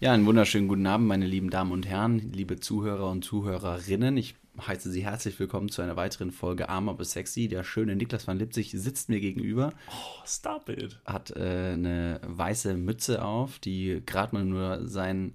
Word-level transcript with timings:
Ja, 0.00 0.12
einen 0.12 0.26
wunderschönen 0.26 0.68
guten 0.68 0.86
Abend, 0.86 1.08
meine 1.08 1.26
lieben 1.26 1.50
Damen 1.50 1.72
und 1.72 1.84
Herren, 1.84 2.20
liebe 2.32 2.60
Zuhörer 2.60 3.10
und 3.10 3.24
Zuhörerinnen. 3.24 4.16
Ich 4.16 4.36
heiße 4.64 4.92
Sie 4.92 5.02
herzlich 5.02 5.40
willkommen 5.40 5.70
zu 5.70 5.82
einer 5.82 5.96
weiteren 5.96 6.30
Folge 6.30 6.68
Arm 6.68 6.88
aber 6.88 7.04
sexy. 7.04 7.48
Der 7.48 7.64
schöne 7.64 7.96
Niklas 7.96 8.28
van 8.28 8.38
Lipzig 8.38 8.70
sitzt 8.70 9.08
mir 9.08 9.18
gegenüber. 9.18 9.72
Oh, 9.90 10.22
stop 10.24 10.68
it. 10.68 11.00
Hat 11.04 11.32
äh, 11.32 11.72
eine 11.72 12.20
weiße 12.22 12.74
Mütze 12.76 13.24
auf, 13.24 13.58
die 13.58 14.00
gerade 14.06 14.36
mal 14.36 14.44
nur 14.44 14.86
sein 14.86 15.34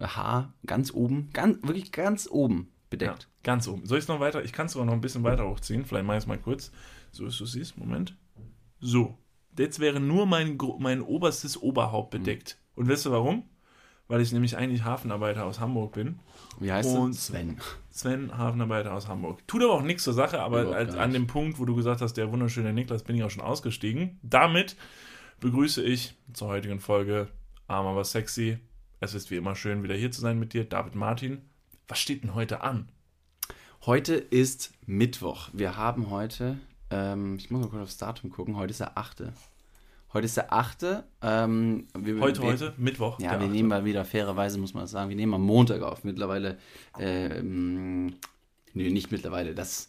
Haar 0.00 0.54
ganz 0.64 0.94
oben, 0.94 1.30
ganz, 1.32 1.60
wirklich 1.66 1.90
ganz 1.90 2.28
oben 2.30 2.68
bedeckt. 2.90 3.22
Ja, 3.22 3.28
ganz 3.42 3.66
oben. 3.66 3.86
Soll 3.86 3.98
ich 3.98 4.04
es 4.04 4.08
noch 4.08 4.20
weiter? 4.20 4.44
Ich 4.44 4.52
kann 4.52 4.66
es 4.66 4.72
sogar 4.74 4.86
noch 4.86 4.94
ein 4.94 5.00
bisschen 5.00 5.24
weiter 5.24 5.48
hochziehen. 5.48 5.84
Vielleicht 5.84 6.06
mache 6.06 6.18
ich 6.18 6.22
es 6.22 6.28
mal 6.28 6.38
kurz. 6.38 6.70
So 7.10 7.26
ist 7.26 7.40
du 7.40 7.44
siehst. 7.44 7.76
Moment. 7.76 8.16
So. 8.78 9.18
Jetzt 9.58 9.80
wäre 9.80 9.98
nur 9.98 10.26
mein, 10.26 10.56
mein 10.78 11.00
oberstes 11.00 11.60
Oberhaupt 11.60 12.10
bedeckt. 12.10 12.56
Mhm. 12.76 12.82
Und 12.82 12.88
weißt 12.88 13.06
du 13.06 13.10
warum? 13.10 13.50
Weil 14.10 14.22
ich 14.22 14.32
nämlich 14.32 14.56
eigentlich 14.56 14.82
Hafenarbeiter 14.82 15.44
aus 15.44 15.60
Hamburg 15.60 15.92
bin. 15.92 16.18
Wie 16.58 16.72
heißt 16.72 16.96
du? 16.96 17.12
Sven. 17.12 17.58
Sven, 17.90 18.36
Hafenarbeiter 18.36 18.92
aus 18.92 19.06
Hamburg. 19.06 19.46
Tut 19.46 19.62
aber 19.62 19.74
auch 19.74 19.82
nichts 19.82 20.02
zur 20.02 20.14
Sache, 20.14 20.40
aber 20.40 20.74
als, 20.74 20.96
an 20.96 21.12
dem 21.12 21.28
Punkt, 21.28 21.60
wo 21.60 21.64
du 21.64 21.76
gesagt 21.76 22.00
hast, 22.00 22.14
der 22.14 22.32
wunderschöne 22.32 22.72
Niklas, 22.72 23.04
bin 23.04 23.14
ich 23.14 23.22
auch 23.22 23.30
schon 23.30 23.44
ausgestiegen. 23.44 24.18
Damit 24.24 24.74
begrüße 25.38 25.80
ich 25.84 26.16
zur 26.32 26.48
heutigen 26.48 26.80
Folge 26.80 27.28
Arm 27.68 27.86
aber 27.86 28.02
sexy. 28.02 28.58
Es 28.98 29.14
ist 29.14 29.30
wie 29.30 29.36
immer 29.36 29.54
schön, 29.54 29.84
wieder 29.84 29.94
hier 29.94 30.10
zu 30.10 30.20
sein 30.20 30.40
mit 30.40 30.54
dir, 30.54 30.64
David 30.64 30.96
Martin. 30.96 31.42
Was 31.86 32.00
steht 32.00 32.24
denn 32.24 32.34
heute 32.34 32.62
an? 32.62 32.88
Heute 33.86 34.14
ist 34.14 34.72
Mittwoch. 34.86 35.50
Wir 35.52 35.76
haben 35.76 36.10
heute, 36.10 36.58
ähm, 36.90 37.36
ich 37.36 37.48
muss 37.48 37.62
mal 37.62 37.70
kurz 37.70 37.82
aufs 37.84 37.96
Datum 37.96 38.30
gucken, 38.30 38.56
heute 38.56 38.72
ist 38.72 38.80
der 38.80 38.98
8. 38.98 39.22
Heute 40.12 40.24
ist 40.24 40.36
der 40.36 40.52
8. 40.52 41.04
Ähm, 41.22 41.86
wir, 41.96 42.20
heute, 42.20 42.42
wir, 42.42 42.48
heute, 42.48 42.74
Mittwoch. 42.78 43.20
Ja, 43.20 43.38
wir 43.38 43.46
8. 43.46 43.52
nehmen 43.52 43.68
mal 43.68 43.84
wieder 43.84 44.04
fairerweise, 44.04 44.58
muss 44.58 44.74
man 44.74 44.86
sagen, 44.88 45.08
wir 45.08 45.16
nehmen 45.16 45.34
am 45.34 45.42
Montag 45.42 45.82
auf. 45.82 46.02
Mittlerweile, 46.02 46.58
ähm, 46.98 48.16
nee, 48.74 48.90
nicht 48.90 49.12
mittlerweile, 49.12 49.54
das 49.54 49.88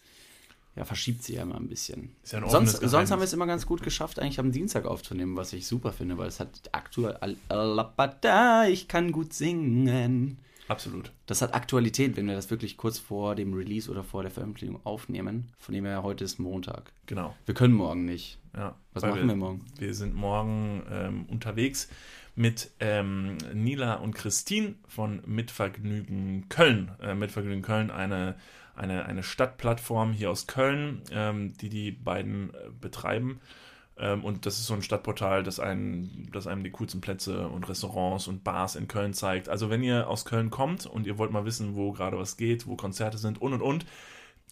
ja, 0.75 0.85
verschiebt 0.85 1.23
sich 1.23 1.37
ja 1.37 1.41
immer 1.41 1.55
ein 1.55 1.67
bisschen. 1.67 2.15
Ist 2.23 2.33
ja 2.33 2.39
ein 2.39 2.49
sonst, 2.49 2.81
sonst 2.81 3.09
haben 3.09 3.19
wir 3.19 3.25
es 3.25 3.33
immer 3.33 3.47
ganz 3.47 3.65
gut 3.65 3.81
geschafft, 3.81 4.19
eigentlich 4.19 4.39
am 4.39 4.51
Dienstag 4.51 4.85
aufzunehmen, 4.85 5.35
was 5.35 5.53
ich 5.53 5.65
super 5.65 5.91
finde, 5.91 6.17
weil 6.19 6.27
es 6.27 6.39
hat 6.39 6.69
aktuell. 6.71 7.17
Ich 8.69 8.87
kann 8.87 9.11
gut 9.11 9.33
singen. 9.33 10.37
Absolut. 10.67 11.11
Das 11.25 11.41
hat 11.41 11.53
Aktualität, 11.53 12.15
wenn 12.15 12.27
wir 12.27 12.35
das 12.35 12.49
wirklich 12.49 12.77
kurz 12.77 12.97
vor 12.97 13.35
dem 13.35 13.53
Release 13.53 13.89
oder 13.89 14.03
vor 14.03 14.21
der 14.21 14.31
Veröffentlichung 14.31 14.79
aufnehmen. 14.85 15.47
Von 15.57 15.75
dem 15.75 15.85
her, 15.85 16.03
heute 16.03 16.23
ist 16.23 16.39
Montag. 16.39 16.93
Genau. 17.07 17.35
Wir 17.45 17.53
können 17.53 17.73
morgen 17.73 18.05
nicht. 18.05 18.39
Ja. 18.55 18.75
Was 18.93 19.03
machen 19.03 19.15
wir, 19.15 19.27
wir, 19.27 19.35
morgen? 19.35 19.65
Wir 19.77 19.93
sind 19.93 20.15
morgen 20.15 20.83
ähm, 20.89 21.25
unterwegs 21.25 21.89
mit 22.35 22.71
ähm, 22.79 23.37
Nila 23.53 23.95
und 23.95 24.15
Christine 24.15 24.75
von 24.87 25.21
Mitvergnügen 25.25 26.47
Köln. 26.49 26.91
Äh, 27.01 27.15
Mitvergnügen 27.15 27.61
Köln, 27.61 27.91
eine, 27.91 28.35
eine, 28.75 29.05
eine 29.05 29.23
Stadtplattform 29.23 30.13
hier 30.13 30.31
aus 30.31 30.47
Köln, 30.47 31.01
ähm, 31.11 31.53
die 31.57 31.69
die 31.69 31.91
beiden 31.91 32.53
äh, 32.53 32.69
betreiben. 32.79 33.41
Ähm, 33.97 34.23
und 34.23 34.45
das 34.45 34.59
ist 34.59 34.67
so 34.67 34.73
ein 34.73 34.81
Stadtportal, 34.81 35.43
das 35.43 35.59
einem, 35.59 36.29
das 36.31 36.47
einem 36.47 36.63
die 36.63 36.71
coolsten 36.71 37.01
Plätze 37.01 37.47
und 37.47 37.67
Restaurants 37.67 38.27
und 38.27 38.43
Bars 38.43 38.75
in 38.75 38.87
Köln 38.87 39.13
zeigt. 39.13 39.49
Also 39.49 39.69
wenn 39.69 39.83
ihr 39.83 40.07
aus 40.07 40.25
Köln 40.25 40.49
kommt 40.49 40.85
und 40.85 41.07
ihr 41.07 41.17
wollt 41.17 41.31
mal 41.31 41.45
wissen, 41.45 41.75
wo 41.75 41.91
gerade 41.91 42.17
was 42.17 42.37
geht, 42.37 42.67
wo 42.67 42.75
Konzerte 42.75 43.17
sind 43.17 43.41
und 43.41 43.53
und 43.53 43.61
und, 43.61 43.85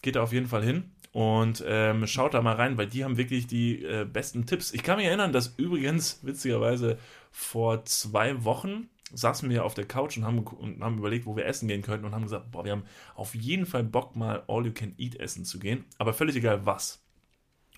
geht 0.01 0.15
da 0.15 0.23
auf 0.23 0.33
jeden 0.33 0.47
Fall 0.47 0.63
hin 0.63 0.91
und 1.11 1.63
ähm, 1.65 2.05
schaut 2.07 2.33
da 2.33 2.41
mal 2.41 2.55
rein, 2.55 2.77
weil 2.77 2.87
die 2.87 3.03
haben 3.03 3.17
wirklich 3.17 3.47
die 3.47 3.83
äh, 3.83 4.05
besten 4.05 4.45
Tipps. 4.45 4.73
Ich 4.73 4.83
kann 4.83 4.97
mich 4.97 5.07
erinnern, 5.07 5.33
dass 5.33 5.55
übrigens 5.57 6.19
witzigerweise 6.23 6.97
vor 7.31 7.83
zwei 7.85 8.43
Wochen 8.43 8.89
saßen 9.11 9.49
wir 9.49 9.65
auf 9.65 9.73
der 9.73 9.85
Couch 9.85 10.17
und 10.17 10.25
haben, 10.25 10.39
und 10.39 10.83
haben 10.83 10.99
überlegt, 10.99 11.25
wo 11.25 11.35
wir 11.35 11.47
essen 11.47 11.67
gehen 11.67 11.81
könnten 11.81 12.05
und 12.05 12.13
haben 12.13 12.23
gesagt, 12.23 12.51
boah, 12.51 12.63
wir 12.63 12.73
haben 12.73 12.83
auf 13.15 13.33
jeden 13.33 13.65
Fall 13.65 13.83
Bock 13.83 14.15
mal 14.15 14.43
All 14.47 14.65
You 14.65 14.71
Can 14.71 14.93
Eat 14.99 15.15
essen 15.15 15.45
zu 15.45 15.57
gehen, 15.57 15.85
aber 15.97 16.13
völlig 16.13 16.35
egal 16.35 16.65
was. 16.67 17.01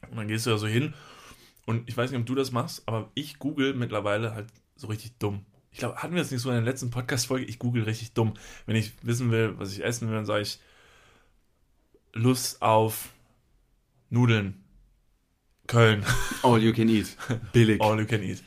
Und 0.10 0.18
dann 0.18 0.28
gehst 0.28 0.46
du 0.46 0.50
da 0.50 0.58
so 0.58 0.68
hin 0.68 0.94
und 1.72 1.88
ich 1.88 1.96
weiß 1.96 2.12
nicht, 2.12 2.20
ob 2.20 2.26
du 2.26 2.36
das 2.36 2.52
machst, 2.52 2.84
aber 2.86 3.10
ich 3.16 3.40
google 3.40 3.74
mittlerweile 3.74 4.36
halt 4.36 4.48
so 4.76 4.88
richtig 4.88 5.18
dumm. 5.20 5.46
Ich 5.72 5.80
glaube, 5.80 5.96
hatten 5.96 6.14
wir 6.14 6.22
das 6.22 6.30
nicht 6.30 6.42
so 6.42 6.50
in 6.50 6.56
der 6.56 6.66
letzten 6.66 6.90
Podcast-Folge? 6.90 7.46
Ich 7.46 7.60
google 7.60 7.84
richtig 7.84 8.12
dumm. 8.12 8.34
Wenn 8.66 8.76
ich 8.76 8.92
wissen 9.04 9.32
will, 9.32 9.58
was 9.58 9.72
ich 9.72 9.84
essen 9.84 10.10
will, 10.10 10.16
dann 10.16 10.26
sage 10.26 10.42
ich 10.42 10.60
Lust 12.12 12.62
auf 12.62 13.14
Nudeln. 14.10 14.62
Köln. 15.68 16.04
All 16.44 16.62
you 16.62 16.74
can 16.74 16.90
eat. 16.90 17.16
Billig. 17.54 17.82
All 17.82 17.98
you 17.98 18.06
can 18.06 18.22
eat. 18.22 18.44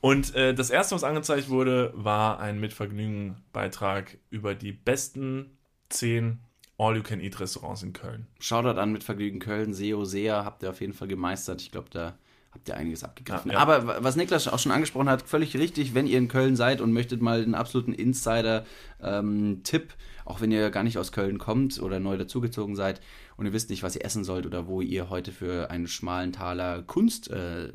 Und 0.00 0.34
äh, 0.34 0.52
das 0.52 0.70
erste, 0.70 0.96
was 0.96 1.04
angezeigt 1.04 1.48
wurde, 1.48 1.92
war 1.94 2.40
ein 2.40 2.58
Mitvergnügen-Beitrag 2.58 4.18
über 4.30 4.56
die 4.56 4.72
besten 4.72 5.56
zehn 5.90 6.40
All-You-Can-Eat-Restaurants 6.76 7.84
in 7.84 7.92
Köln. 7.92 8.26
Shoutout 8.40 8.80
an 8.80 8.90
Mitvergnügen 8.90 9.38
Köln, 9.38 9.72
SEO, 9.72 10.04
SEA, 10.04 10.44
habt 10.44 10.64
ihr 10.64 10.70
auf 10.70 10.80
jeden 10.80 10.92
Fall 10.92 11.06
gemeistert. 11.06 11.62
Ich 11.62 11.70
glaube, 11.70 11.88
da 11.90 12.18
habt 12.54 12.68
ihr 12.68 12.76
einiges 12.76 13.02
abgegriffen. 13.02 13.50
Ja, 13.50 13.58
ja. 13.58 13.62
Aber 13.62 14.02
was 14.02 14.16
Niklas 14.16 14.48
auch 14.48 14.58
schon 14.58 14.72
angesprochen 14.72 15.08
hat, 15.08 15.22
völlig 15.22 15.56
richtig, 15.56 15.94
wenn 15.94 16.06
ihr 16.06 16.18
in 16.18 16.28
Köln 16.28 16.56
seid 16.56 16.80
und 16.80 16.92
möchtet 16.92 17.20
mal 17.20 17.42
einen 17.42 17.54
absoluten 17.54 17.92
Insider-Tipp, 17.92 18.62
ähm, 19.02 19.98
auch 20.24 20.40
wenn 20.40 20.52
ihr 20.52 20.70
gar 20.70 20.84
nicht 20.84 20.96
aus 20.96 21.12
Köln 21.12 21.38
kommt 21.38 21.82
oder 21.82 22.00
neu 22.00 22.16
dazugezogen 22.16 22.76
seid 22.76 23.00
und 23.36 23.44
ihr 23.46 23.52
wisst 23.52 23.70
nicht, 23.70 23.82
was 23.82 23.96
ihr 23.96 24.04
essen 24.04 24.24
sollt 24.24 24.46
oder 24.46 24.66
wo 24.66 24.80
ihr 24.80 25.10
heute 25.10 25.32
für 25.32 25.70
einen 25.70 25.88
schmalen 25.88 26.32
Taler 26.32 26.82
Kunst 26.82 27.30
äh, 27.30 27.70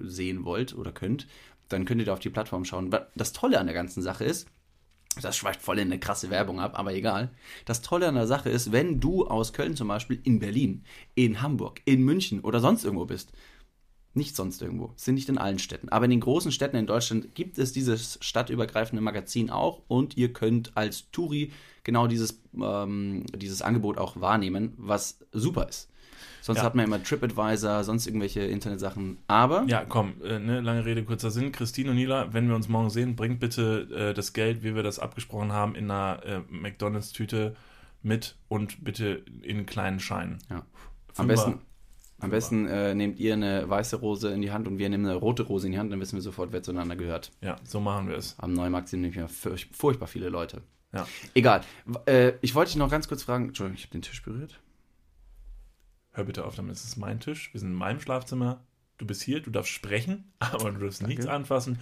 sehen 0.00 0.44
wollt 0.44 0.74
oder 0.74 0.90
könnt, 0.90 1.26
dann 1.68 1.84
könnt 1.84 2.00
ihr 2.00 2.06
da 2.06 2.14
auf 2.14 2.18
die 2.18 2.30
Plattform 2.30 2.64
schauen. 2.64 2.90
Das 3.14 3.32
Tolle 3.32 3.60
an 3.60 3.66
der 3.66 3.74
ganzen 3.74 4.02
Sache 4.02 4.24
ist, 4.24 4.48
das 5.20 5.36
schweift 5.36 5.60
voll 5.60 5.78
in 5.78 5.88
eine 5.88 6.00
krasse 6.00 6.30
Werbung 6.30 6.58
ab, 6.58 6.78
aber 6.78 6.94
egal. 6.94 7.30
Das 7.66 7.82
Tolle 7.82 8.08
an 8.08 8.14
der 8.14 8.26
Sache 8.26 8.48
ist, 8.48 8.72
wenn 8.72 8.98
du 8.98 9.26
aus 9.26 9.52
Köln 9.52 9.76
zum 9.76 9.88
Beispiel 9.88 10.18
in 10.24 10.38
Berlin, 10.38 10.84
in 11.14 11.42
Hamburg, 11.42 11.82
in 11.84 12.02
München 12.02 12.40
oder 12.40 12.60
sonst 12.60 12.84
irgendwo 12.84 13.04
bist, 13.04 13.32
nicht 14.14 14.36
sonst 14.36 14.60
irgendwo. 14.60 14.92
Sind 14.96 15.14
nicht 15.14 15.28
in 15.28 15.38
allen 15.38 15.58
Städten. 15.58 15.88
Aber 15.88 16.04
in 16.04 16.10
den 16.10 16.20
großen 16.20 16.52
Städten 16.52 16.76
in 16.76 16.86
Deutschland 16.86 17.34
gibt 17.34 17.58
es 17.58 17.72
dieses 17.72 18.18
stadtübergreifende 18.20 19.02
Magazin 19.02 19.50
auch 19.50 19.82
und 19.88 20.16
ihr 20.16 20.32
könnt 20.32 20.76
als 20.76 21.10
Touri 21.10 21.52
genau 21.84 22.06
dieses, 22.06 22.40
ähm, 22.60 23.24
dieses 23.36 23.62
Angebot 23.62 23.98
auch 23.98 24.20
wahrnehmen, 24.20 24.74
was 24.76 25.18
super 25.32 25.68
ist. 25.68 25.88
Sonst 26.40 26.58
ja. 26.58 26.64
hat 26.64 26.74
man 26.74 26.86
immer 26.86 27.02
TripAdvisor, 27.02 27.84
sonst 27.84 28.06
irgendwelche 28.06 28.40
Internetsachen. 28.40 29.18
Aber. 29.28 29.64
Ja, 29.68 29.84
komm, 29.84 30.14
äh, 30.24 30.40
ne, 30.40 30.60
lange 30.60 30.84
Rede, 30.84 31.04
kurzer 31.04 31.30
Sinn. 31.30 31.52
Christine 31.52 31.90
und 31.90 31.96
Nila, 31.96 32.32
wenn 32.34 32.48
wir 32.48 32.56
uns 32.56 32.68
morgen 32.68 32.90
sehen, 32.90 33.14
bringt 33.14 33.38
bitte 33.38 34.10
äh, 34.10 34.14
das 34.14 34.32
Geld, 34.32 34.64
wie 34.64 34.74
wir 34.74 34.82
das 34.82 34.98
abgesprochen 34.98 35.52
haben, 35.52 35.76
in 35.76 35.90
einer 35.90 36.24
äh, 36.24 36.40
McDonalds-Tüte 36.50 37.54
mit 38.02 38.36
und 38.48 38.82
bitte 38.82 39.22
in 39.42 39.66
kleinen 39.66 40.00
Scheinen. 40.00 40.38
Ja. 40.50 40.66
Am 41.16 41.28
besten, 41.28 41.60
am 42.22 42.30
besten 42.30 42.66
äh, 42.66 42.94
nehmt 42.94 43.18
ihr 43.18 43.34
eine 43.34 43.68
weiße 43.68 43.96
Rose 43.96 44.30
in 44.30 44.42
die 44.42 44.52
Hand 44.52 44.68
und 44.68 44.78
wir 44.78 44.88
nehmen 44.88 45.06
eine 45.06 45.16
rote 45.16 45.42
Rose 45.42 45.66
in 45.66 45.72
die 45.72 45.78
Hand, 45.78 45.92
dann 45.92 46.00
wissen 46.00 46.16
wir 46.16 46.22
sofort, 46.22 46.52
wer 46.52 46.62
zueinander 46.62 46.96
gehört. 46.96 47.32
Ja, 47.40 47.56
so 47.64 47.80
machen 47.80 48.08
wir 48.08 48.16
es. 48.16 48.36
Am 48.38 48.52
Neumarkt 48.52 48.88
sind 48.88 49.02
nämlich 49.02 49.30
furch 49.30 49.68
furchtbar 49.72 50.06
viele 50.06 50.28
Leute. 50.28 50.62
Ja. 50.92 51.06
Egal. 51.34 51.62
Äh, 52.06 52.34
ich 52.40 52.54
wollte 52.54 52.70
dich 52.70 52.76
noch 52.76 52.90
ganz 52.90 53.08
kurz 53.08 53.22
fragen. 53.22 53.48
Entschuldigung, 53.48 53.76
ich 53.76 53.84
habe 53.84 53.92
den 53.92 54.02
Tisch 54.02 54.22
berührt. 54.22 54.60
Hör 56.12 56.24
bitte 56.24 56.44
auf, 56.44 56.54
damit 56.54 56.74
ist 56.74 56.84
es 56.84 56.96
mein 56.96 57.20
Tisch. 57.20 57.52
Wir 57.52 57.60
sind 57.60 57.70
in 57.70 57.74
meinem 57.74 58.00
Schlafzimmer. 58.00 58.62
Du 58.98 59.06
bist 59.06 59.22
hier, 59.22 59.40
du 59.40 59.50
darfst 59.50 59.72
sprechen, 59.72 60.32
aber 60.38 60.70
du 60.70 60.80
darfst 60.80 61.00
Danke. 61.00 61.14
nichts 61.14 61.26
anfassen. 61.26 61.78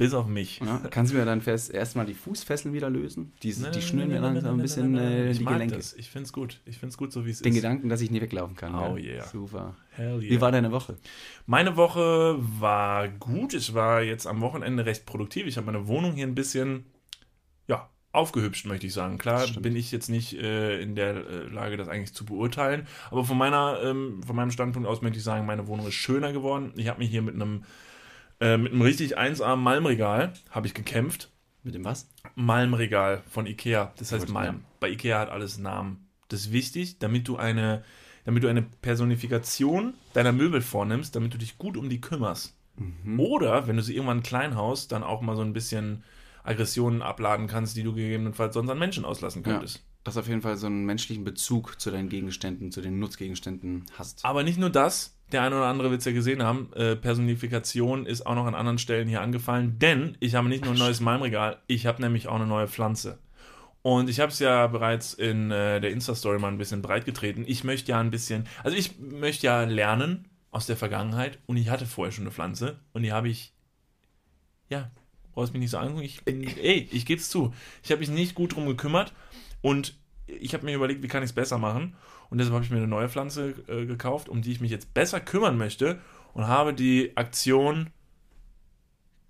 Bis 0.00 0.14
auf 0.14 0.26
mich. 0.26 0.60
Ja, 0.64 0.80
kannst 0.90 1.12
du 1.12 1.18
mir 1.18 1.26
dann 1.26 1.42
fest 1.42 1.70
erstmal 1.70 2.06
die 2.06 2.14
Fußfesseln 2.14 2.72
wieder 2.72 2.88
lösen? 2.88 3.34
Die, 3.42 3.52
nee, 3.52 3.70
die 3.70 3.82
schnüren 3.82 4.08
mir 4.08 4.20
langsam 4.20 4.54
ein 4.54 4.62
bisschen 4.62 4.96
äh, 4.96 5.34
die 5.34 5.44
Gelenke. 5.44 5.76
Das. 5.76 5.92
Ich 5.92 6.08
finde 6.08 6.24
es 6.24 6.32
gut. 6.32 6.58
Ich 6.64 6.78
finde 6.78 6.92
es 6.92 6.96
gut, 6.96 7.12
so 7.12 7.26
wie 7.26 7.30
es 7.30 7.36
ist. 7.36 7.44
Den 7.44 7.52
Gedanken, 7.52 7.90
dass 7.90 8.00
ich 8.00 8.10
nie 8.10 8.22
weglaufen 8.22 8.56
kann. 8.56 8.74
Oh 8.74 8.96
ja. 8.96 9.16
yeah. 9.16 9.26
Super. 9.26 9.76
Hell 9.90 10.22
yeah. 10.22 10.30
Wie 10.30 10.40
war 10.40 10.52
deine 10.52 10.72
Woche? 10.72 10.96
Meine 11.44 11.76
Woche 11.76 12.36
war 12.38 13.08
gut. 13.08 13.52
Ich 13.52 13.74
war 13.74 14.00
jetzt 14.00 14.26
am 14.26 14.40
Wochenende 14.40 14.86
recht 14.86 15.04
produktiv. 15.04 15.46
Ich 15.46 15.58
habe 15.58 15.66
meine 15.66 15.86
Wohnung 15.86 16.14
hier 16.14 16.26
ein 16.26 16.34
bisschen, 16.34 16.86
ja, 17.68 17.90
aufgehübscht, 18.12 18.64
möchte 18.64 18.86
ich 18.86 18.94
sagen. 18.94 19.18
Klar 19.18 19.46
bin 19.60 19.76
ich 19.76 19.92
jetzt 19.92 20.08
nicht 20.08 20.32
äh, 20.32 20.80
in 20.80 20.94
der 20.94 21.14
äh, 21.14 21.48
Lage, 21.48 21.76
das 21.76 21.88
eigentlich 21.88 22.14
zu 22.14 22.24
beurteilen. 22.24 22.86
Aber 23.10 23.26
von 23.26 23.36
meiner, 23.36 23.78
ähm, 23.84 24.22
von 24.26 24.34
meinem 24.34 24.50
Standpunkt 24.50 24.88
aus 24.88 25.02
möchte 25.02 25.18
ich 25.18 25.24
sagen, 25.24 25.44
meine 25.44 25.66
Wohnung 25.66 25.86
ist 25.86 25.94
schöner 25.94 26.32
geworden. 26.32 26.72
Ich 26.76 26.88
habe 26.88 27.00
mich 27.00 27.10
hier 27.10 27.20
mit 27.20 27.34
einem 27.34 27.64
äh, 28.40 28.56
mit 28.56 28.72
einem 28.72 28.82
richtig 28.82 29.18
1A 29.18 29.56
Malmregal 29.56 30.32
habe 30.50 30.66
ich 30.66 30.74
gekämpft. 30.74 31.30
Mit 31.62 31.74
dem 31.74 31.84
was? 31.84 32.08
Malmregal 32.34 33.22
von 33.28 33.46
Ikea. 33.46 33.92
Das 33.98 34.12
heißt 34.12 34.30
Malm. 34.30 34.64
Bei 34.80 34.88
Ikea 34.88 35.18
hat 35.18 35.30
alles 35.30 35.58
Namen. 35.58 36.08
Das 36.28 36.40
ist 36.40 36.52
wichtig, 36.52 36.98
damit 36.98 37.28
du 37.28 37.36
eine, 37.36 37.84
damit 38.24 38.42
du 38.42 38.48
eine 38.48 38.62
Personifikation 38.62 39.94
deiner 40.14 40.32
Möbel 40.32 40.62
vornimmst, 40.62 41.14
damit 41.14 41.34
du 41.34 41.38
dich 41.38 41.58
gut 41.58 41.76
um 41.76 41.90
die 41.90 42.00
kümmerst. 42.00 42.56
Mhm. 42.76 43.20
Oder, 43.20 43.66
wenn 43.66 43.76
du 43.76 43.82
sie 43.82 43.94
irgendwann 43.94 44.22
klein 44.22 44.56
haust, 44.56 44.92
dann 44.92 45.02
auch 45.02 45.20
mal 45.20 45.36
so 45.36 45.42
ein 45.42 45.52
bisschen 45.52 46.02
Aggressionen 46.42 47.02
abladen 47.02 47.46
kannst, 47.46 47.76
die 47.76 47.82
du 47.82 47.92
gegebenenfalls 47.92 48.54
sonst 48.54 48.70
an 48.70 48.78
Menschen 48.78 49.04
auslassen 49.04 49.42
könntest. 49.42 49.76
Ja, 49.76 49.82
dass 50.04 50.16
auf 50.16 50.28
jeden 50.28 50.40
Fall 50.40 50.56
so 50.56 50.66
einen 50.66 50.84
menschlichen 50.84 51.24
Bezug 51.24 51.80
zu 51.80 51.90
deinen 51.90 52.08
Gegenständen, 52.08 52.72
zu 52.72 52.80
den 52.80 52.98
Nutzgegenständen 52.98 53.84
hast. 53.98 54.24
Aber 54.24 54.42
nicht 54.42 54.58
nur 54.58 54.70
das, 54.70 55.18
der 55.32 55.42
eine 55.42 55.56
oder 55.56 55.66
andere 55.66 55.90
wird 55.90 56.00
es 56.00 56.06
ja 56.06 56.12
gesehen 56.12 56.42
haben, 56.42 56.72
äh, 56.72 56.96
Personifikation 56.96 58.06
ist 58.06 58.26
auch 58.26 58.34
noch 58.34 58.46
an 58.46 58.54
anderen 58.54 58.78
Stellen 58.78 59.08
hier 59.08 59.20
angefallen, 59.20 59.78
denn 59.78 60.16
ich 60.20 60.34
habe 60.34 60.48
nicht 60.48 60.64
nur 60.64 60.74
ein 60.74 60.78
neues 60.78 61.00
Malmregal, 61.00 61.60
ich 61.66 61.86
habe 61.86 62.00
nämlich 62.00 62.28
auch 62.28 62.36
eine 62.36 62.46
neue 62.46 62.68
Pflanze. 62.68 63.18
Und 63.82 64.10
ich 64.10 64.20
habe 64.20 64.30
es 64.30 64.38
ja 64.38 64.66
bereits 64.66 65.14
in 65.14 65.50
äh, 65.50 65.80
der 65.80 65.90
Insta-Story 65.90 66.38
mal 66.38 66.48
ein 66.48 66.58
bisschen 66.58 66.82
breit 66.82 67.06
getreten. 67.06 67.44
Ich 67.46 67.64
möchte 67.64 67.92
ja 67.92 68.00
ein 68.00 68.10
bisschen, 68.10 68.46
also 68.62 68.76
ich 68.76 68.98
möchte 68.98 69.46
ja 69.46 69.64
lernen 69.64 70.28
aus 70.50 70.66
der 70.66 70.76
Vergangenheit 70.76 71.38
und 71.46 71.56
ich 71.56 71.70
hatte 71.70 71.86
vorher 71.86 72.12
schon 72.12 72.24
eine 72.24 72.32
Pflanze 72.32 72.80
und 72.92 73.02
die 73.02 73.12
habe 73.12 73.28
ich, 73.28 73.54
ja, 74.68 74.90
brauchst 75.32 75.52
mich 75.52 75.60
nicht 75.60 75.70
so 75.70 75.78
angucken, 75.78 76.02
ich 76.02 76.24
bin, 76.24 76.42
ey, 76.42 76.88
ich 76.90 77.06
gebe 77.06 77.20
es 77.20 77.30
zu, 77.30 77.54
ich 77.82 77.90
habe 77.90 78.00
mich 78.00 78.10
nicht 78.10 78.34
gut 78.34 78.54
drum 78.54 78.66
gekümmert 78.66 79.12
und 79.62 79.98
ich 80.26 80.54
habe 80.54 80.64
mir 80.64 80.74
überlegt, 80.74 81.02
wie 81.02 81.08
kann 81.08 81.22
ich 81.22 81.30
es 81.30 81.34
besser 81.34 81.58
machen? 81.58 81.96
Und 82.28 82.38
deshalb 82.38 82.54
habe 82.54 82.64
ich 82.64 82.70
mir 82.70 82.76
eine 82.76 82.86
neue 82.86 83.08
Pflanze 83.08 83.54
äh, 83.66 83.86
gekauft, 83.86 84.28
um 84.28 84.42
die 84.42 84.52
ich 84.52 84.60
mich 84.60 84.70
jetzt 84.70 84.94
besser 84.94 85.20
kümmern 85.20 85.58
möchte 85.58 86.00
und 86.32 86.46
habe 86.46 86.72
die 86.72 87.16
Aktion 87.16 87.90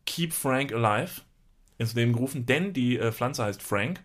Keep 0.05 0.33
Frank 0.33 0.73
Alive 0.73 1.23
ins 1.79 1.95
Leben 1.95 2.13
gerufen, 2.13 2.45
denn 2.45 2.73
die 2.73 2.99
äh, 2.99 3.13
Pflanze 3.13 3.45
heißt 3.45 3.63
Frank 3.63 4.03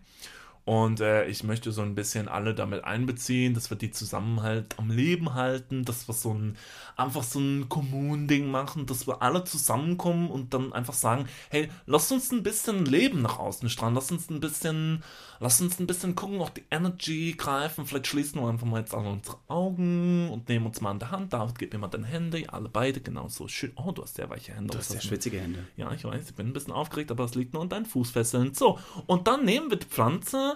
und 0.66 1.00
äh, 1.00 1.26
ich 1.28 1.44
möchte 1.44 1.70
so 1.70 1.80
ein 1.82 1.94
bisschen 1.94 2.26
alle 2.26 2.52
damit 2.52 2.82
einbeziehen, 2.82 3.54
dass 3.54 3.70
wir 3.70 3.76
die 3.76 3.92
Zusammenhalt 3.92 4.76
am 4.80 4.90
Leben 4.90 5.34
halten, 5.34 5.84
dass 5.84 6.08
wir 6.08 6.12
so 6.12 6.34
ein, 6.34 6.56
einfach 6.96 7.22
so 7.22 7.38
ein 7.38 7.68
Kommunending 7.68 8.50
machen, 8.50 8.84
dass 8.84 9.06
wir 9.06 9.22
alle 9.22 9.44
zusammenkommen 9.44 10.28
und 10.28 10.54
dann 10.54 10.72
einfach 10.72 10.94
sagen, 10.94 11.28
hey, 11.50 11.68
lass 11.86 12.10
uns 12.10 12.32
ein 12.32 12.42
bisschen 12.42 12.84
Leben 12.84 13.22
nach 13.22 13.38
außen 13.38 13.68
strahlen, 13.68 13.94
lass 13.94 14.10
uns 14.10 14.28
ein 14.28 14.40
bisschen, 14.40 15.04
lass 15.38 15.60
uns 15.60 15.78
ein 15.78 15.86
bisschen 15.86 16.16
gucken, 16.16 16.40
auch 16.40 16.50
die 16.50 16.64
Energy 16.72 17.36
greifen, 17.38 17.86
vielleicht 17.86 18.08
schließen 18.08 18.40
wir 18.40 18.48
einfach 18.48 18.66
mal 18.66 18.80
jetzt 18.80 18.92
alle 18.92 19.08
unsere 19.08 19.36
Augen 19.46 20.30
und 20.30 20.48
nehmen 20.48 20.66
uns 20.66 20.80
mal 20.80 20.90
an 20.90 20.98
der 20.98 21.12
Hand, 21.12 21.32
David, 21.32 21.60
gib 21.60 21.72
mir 21.74 21.78
mal 21.78 21.86
deine 21.86 22.08
Hände, 22.08 22.42
alle 22.52 22.68
beide, 22.68 23.00
genau 23.00 23.28
so 23.28 23.46
schön, 23.46 23.70
oh, 23.76 23.92
du 23.92 24.02
hast 24.02 24.16
sehr 24.16 24.28
weiche 24.30 24.52
Hände. 24.52 24.72
Du 24.72 24.78
hast 24.78 24.88
sehr 24.88 25.00
schwitzige 25.00 25.38
Hände. 25.38 25.64
Ja, 25.76 25.92
ich 25.92 26.02
weiß, 26.02 26.28
ich 26.28 26.34
bin 26.34 26.48
ein 26.48 26.52
bisschen 26.52 26.72
aufgeregt, 26.72 27.12
aber 27.12 27.22
es 27.22 27.36
liegt 27.36 27.54
nur 27.54 27.62
an 27.62 27.68
deinen 27.68 27.86
Fußfesseln. 27.86 28.52
So, 28.52 28.80
und 29.06 29.28
dann 29.28 29.44
nehmen 29.44 29.70
wir 29.70 29.76
die 29.76 29.86
Pflanze 29.86 30.55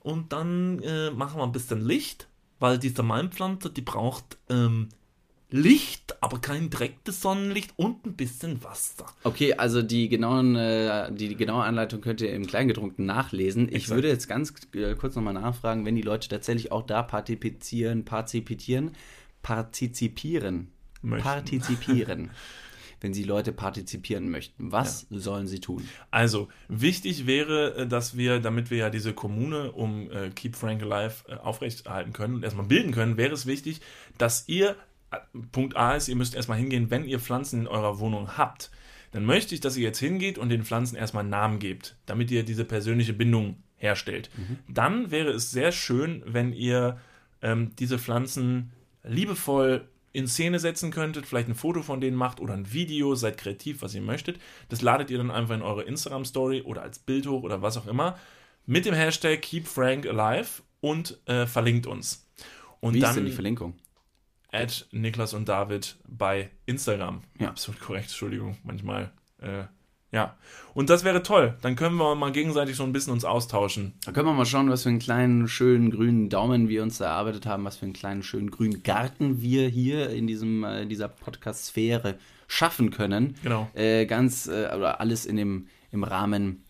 und 0.00 0.32
dann 0.32 0.80
äh, 0.82 1.10
machen 1.10 1.38
wir 1.38 1.44
ein 1.44 1.52
bisschen 1.52 1.84
Licht, 1.84 2.28
weil 2.58 2.78
diese 2.78 3.02
Malmpflanze, 3.02 3.70
die 3.70 3.82
braucht 3.82 4.38
ähm, 4.48 4.88
Licht, 5.50 6.16
aber 6.20 6.40
kein 6.40 6.68
direktes 6.68 7.20
Sonnenlicht 7.20 7.74
und 7.76 8.04
ein 8.06 8.14
bisschen 8.14 8.64
Wasser. 8.64 9.06
Okay, 9.22 9.54
also 9.54 9.82
die 9.82 10.08
genauen, 10.08 10.56
äh, 10.56 11.12
die, 11.12 11.28
die, 11.28 11.36
genaue 11.36 11.62
Anleitung 11.62 12.00
könnt 12.00 12.20
ihr 12.20 12.32
im 12.32 12.46
Kleingedruckten 12.46 13.06
nachlesen. 13.06 13.68
Ich 13.68 13.74
Exakt. 13.74 13.96
würde 13.96 14.08
jetzt 14.08 14.28
ganz 14.28 14.52
äh, 14.74 14.94
kurz 14.96 15.14
nochmal 15.14 15.34
nachfragen, 15.34 15.86
wenn 15.86 15.94
die 15.94 16.02
Leute 16.02 16.28
tatsächlich 16.28 16.72
auch 16.72 16.82
da 16.82 17.02
partizipieren, 17.04 18.04
partizipieren, 18.04 18.92
partizipieren, 19.42 20.72
Möchten. 21.02 21.22
partizipieren. 21.22 22.30
wenn 23.04 23.12
Sie 23.12 23.24
Leute 23.24 23.52
partizipieren 23.52 24.30
möchten? 24.30 24.72
Was 24.72 25.06
ja. 25.10 25.18
sollen 25.18 25.46
sie 25.46 25.60
tun? 25.60 25.86
Also, 26.10 26.48
wichtig 26.68 27.26
wäre, 27.26 27.76
äh, 27.76 27.86
dass 27.86 28.16
wir, 28.16 28.40
damit 28.40 28.70
wir 28.70 28.78
ja 28.78 28.90
diese 28.90 29.12
Kommune 29.12 29.72
um 29.72 30.10
äh, 30.10 30.30
Keep 30.30 30.56
Frank 30.56 30.82
Alive 30.82 31.28
äh, 31.28 31.34
aufrechterhalten 31.34 32.14
können 32.14 32.36
und 32.36 32.42
erstmal 32.44 32.64
bilden 32.64 32.92
können, 32.92 33.18
wäre 33.18 33.34
es 33.34 33.44
wichtig, 33.44 33.82
dass 34.16 34.48
ihr, 34.48 34.76
äh, 35.10 35.18
Punkt 35.52 35.76
A 35.76 35.94
ist, 35.96 36.08
ihr 36.08 36.16
müsst 36.16 36.34
erstmal 36.34 36.56
hingehen, 36.56 36.90
wenn 36.90 37.04
ihr 37.04 37.20
Pflanzen 37.20 37.60
in 37.60 37.66
eurer 37.68 37.98
Wohnung 37.98 38.38
habt, 38.38 38.70
dann 39.12 39.26
möchte 39.26 39.54
ich, 39.54 39.60
dass 39.60 39.76
ihr 39.76 39.84
jetzt 39.84 40.00
hingeht 40.00 40.38
und 40.38 40.48
den 40.48 40.64
Pflanzen 40.64 40.96
erstmal 40.96 41.20
einen 41.20 41.30
Namen 41.30 41.58
gebt, 41.58 41.96
damit 42.06 42.30
ihr 42.30 42.42
diese 42.42 42.64
persönliche 42.64 43.12
Bindung 43.12 43.62
herstellt. 43.76 44.30
Mhm. 44.34 44.58
Dann 44.66 45.10
wäre 45.10 45.30
es 45.30 45.50
sehr 45.50 45.72
schön, 45.72 46.22
wenn 46.24 46.54
ihr 46.54 46.98
ähm, 47.42 47.76
diese 47.78 47.98
Pflanzen 47.98 48.72
liebevoll 49.02 49.88
in 50.14 50.28
Szene 50.28 50.60
setzen 50.60 50.92
könntet, 50.92 51.26
vielleicht 51.26 51.48
ein 51.48 51.56
Foto 51.56 51.82
von 51.82 52.00
denen 52.00 52.16
macht 52.16 52.40
oder 52.40 52.54
ein 52.54 52.72
Video, 52.72 53.16
seid 53.16 53.36
kreativ, 53.36 53.82
was 53.82 53.94
ihr 53.94 54.00
möchtet. 54.00 54.40
Das 54.68 54.80
ladet 54.80 55.10
ihr 55.10 55.18
dann 55.18 55.30
einfach 55.30 55.56
in 55.56 55.62
eure 55.62 55.82
Instagram-Story 55.82 56.62
oder 56.62 56.82
als 56.82 57.00
Bild 57.00 57.26
hoch 57.26 57.42
oder 57.42 57.60
was 57.60 57.76
auch 57.76 57.86
immer 57.86 58.16
mit 58.64 58.86
dem 58.86 58.94
Hashtag 58.94 59.42
KeepFrankAlive 59.42 60.62
und 60.80 61.18
äh, 61.26 61.46
verlinkt 61.46 61.86
uns. 61.86 62.30
Und 62.80 62.94
Wie 62.94 63.00
dann, 63.00 63.10
ist 63.10 63.16
denn 63.16 63.26
die 63.26 63.32
Verlinkung? 63.32 63.74
At 64.52 64.86
Niklas 64.92 65.34
und 65.34 65.48
David 65.48 65.96
bei 66.06 66.50
Instagram. 66.64 67.22
Ja. 67.40 67.48
Absolut 67.48 67.80
korrekt, 67.80 68.04
Entschuldigung, 68.04 68.56
manchmal 68.62 69.10
äh, 69.38 69.64
ja. 70.14 70.36
Und 70.74 70.90
das 70.90 71.04
wäre 71.04 71.22
toll. 71.22 71.54
Dann 71.60 71.76
können 71.76 71.96
wir 71.96 72.14
mal 72.14 72.32
gegenseitig 72.32 72.76
so 72.76 72.84
ein 72.84 72.92
bisschen 72.92 73.12
uns 73.12 73.24
austauschen. 73.24 73.94
Da 74.04 74.12
können 74.12 74.26
wir 74.26 74.32
mal 74.32 74.46
schauen, 74.46 74.70
was 74.70 74.84
für 74.84 74.88
einen 74.88 74.98
kleinen, 75.00 75.48
schönen 75.48 75.90
grünen 75.90 76.28
Daumen 76.28 76.68
wir 76.68 76.82
uns 76.82 77.00
erarbeitet 77.00 77.46
haben, 77.46 77.64
was 77.64 77.76
für 77.76 77.84
einen 77.84 77.92
kleinen, 77.92 78.22
schönen 78.22 78.50
grünen 78.50 78.82
Garten 78.82 79.42
wir 79.42 79.68
hier 79.68 80.10
in 80.10 80.26
diesem, 80.26 80.64
äh, 80.64 80.86
dieser 80.86 81.08
Podcast-Sphäre 81.08 82.16
schaffen 82.46 82.90
können. 82.90 83.36
Genau. 83.42 83.68
Äh, 83.74 84.06
ganz, 84.06 84.46
äh, 84.46 84.70
oder 84.74 85.00
alles 85.00 85.26
in 85.26 85.36
dem, 85.36 85.66
im 85.90 86.04
Rahmen 86.04 86.64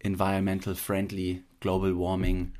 environmental 0.00 0.74
friendly, 0.74 1.42
global 1.60 1.96
warming, 1.96 2.52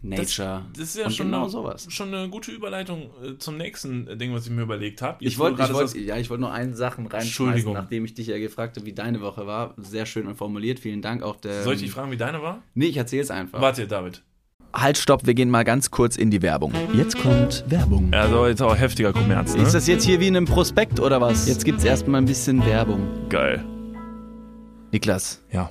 Nature. 0.00 0.64
Das, 0.72 0.78
das 0.78 0.88
ist 0.90 0.96
ja 0.96 1.06
und 1.06 1.12
schon, 1.12 1.26
genau 1.26 1.48
sowas. 1.48 1.86
schon 1.90 2.14
eine 2.14 2.28
gute 2.28 2.52
Überleitung 2.52 3.10
äh, 3.22 3.38
zum 3.38 3.56
nächsten 3.56 4.18
Ding, 4.18 4.32
was 4.32 4.46
ich 4.46 4.52
mir 4.52 4.62
überlegt 4.62 5.02
habe. 5.02 5.24
Ich 5.24 5.38
wollte 5.38 5.72
wollt, 5.74 5.94
ja, 5.94 6.16
ich 6.16 6.30
wollte 6.30 6.42
nur 6.42 6.52
eine 6.52 6.74
Sachen 6.74 7.06
reinschmeißen, 7.06 7.72
nachdem 7.72 8.04
ich 8.04 8.14
dich 8.14 8.28
ja 8.28 8.38
gefragt 8.38 8.76
habe, 8.76 8.86
wie 8.86 8.92
deine 8.92 9.20
Woche 9.20 9.46
war. 9.46 9.74
Sehr 9.76 10.06
schön 10.06 10.26
und 10.26 10.36
formuliert. 10.36 10.78
Vielen 10.78 11.02
Dank 11.02 11.22
auch 11.22 11.36
der. 11.36 11.64
Soll 11.64 11.74
ich 11.74 11.80
dich 11.80 11.90
fragen, 11.90 12.10
wie 12.12 12.16
deine 12.16 12.42
war? 12.42 12.62
Nee, 12.74 12.86
ich 12.86 12.96
erzähle 12.96 13.22
es 13.22 13.30
einfach. 13.30 13.60
Warte, 13.60 13.86
David. 13.86 14.22
Halt, 14.72 14.98
stopp, 14.98 15.26
wir 15.26 15.34
gehen 15.34 15.50
mal 15.50 15.64
ganz 15.64 15.90
kurz 15.90 16.16
in 16.16 16.30
die 16.30 16.42
Werbung. 16.42 16.72
Jetzt 16.92 17.18
kommt 17.18 17.64
Werbung. 17.68 18.10
Ja, 18.12 18.28
so 18.28 18.46
jetzt 18.46 18.62
auch 18.62 18.76
heftiger 18.76 19.12
Kommerz, 19.14 19.56
ne? 19.56 19.62
Ist 19.62 19.74
das 19.74 19.86
jetzt 19.86 20.04
hier 20.04 20.20
wie 20.20 20.28
in 20.28 20.36
einem 20.36 20.46
Prospekt 20.46 21.00
oder 21.00 21.20
was? 21.20 21.48
Jetzt 21.48 21.64
gibt's 21.64 21.84
erstmal 21.84 22.20
ein 22.20 22.26
bisschen 22.26 22.64
Werbung. 22.66 23.08
Geil. 23.30 23.64
Niklas. 24.92 25.42
Ja. 25.50 25.70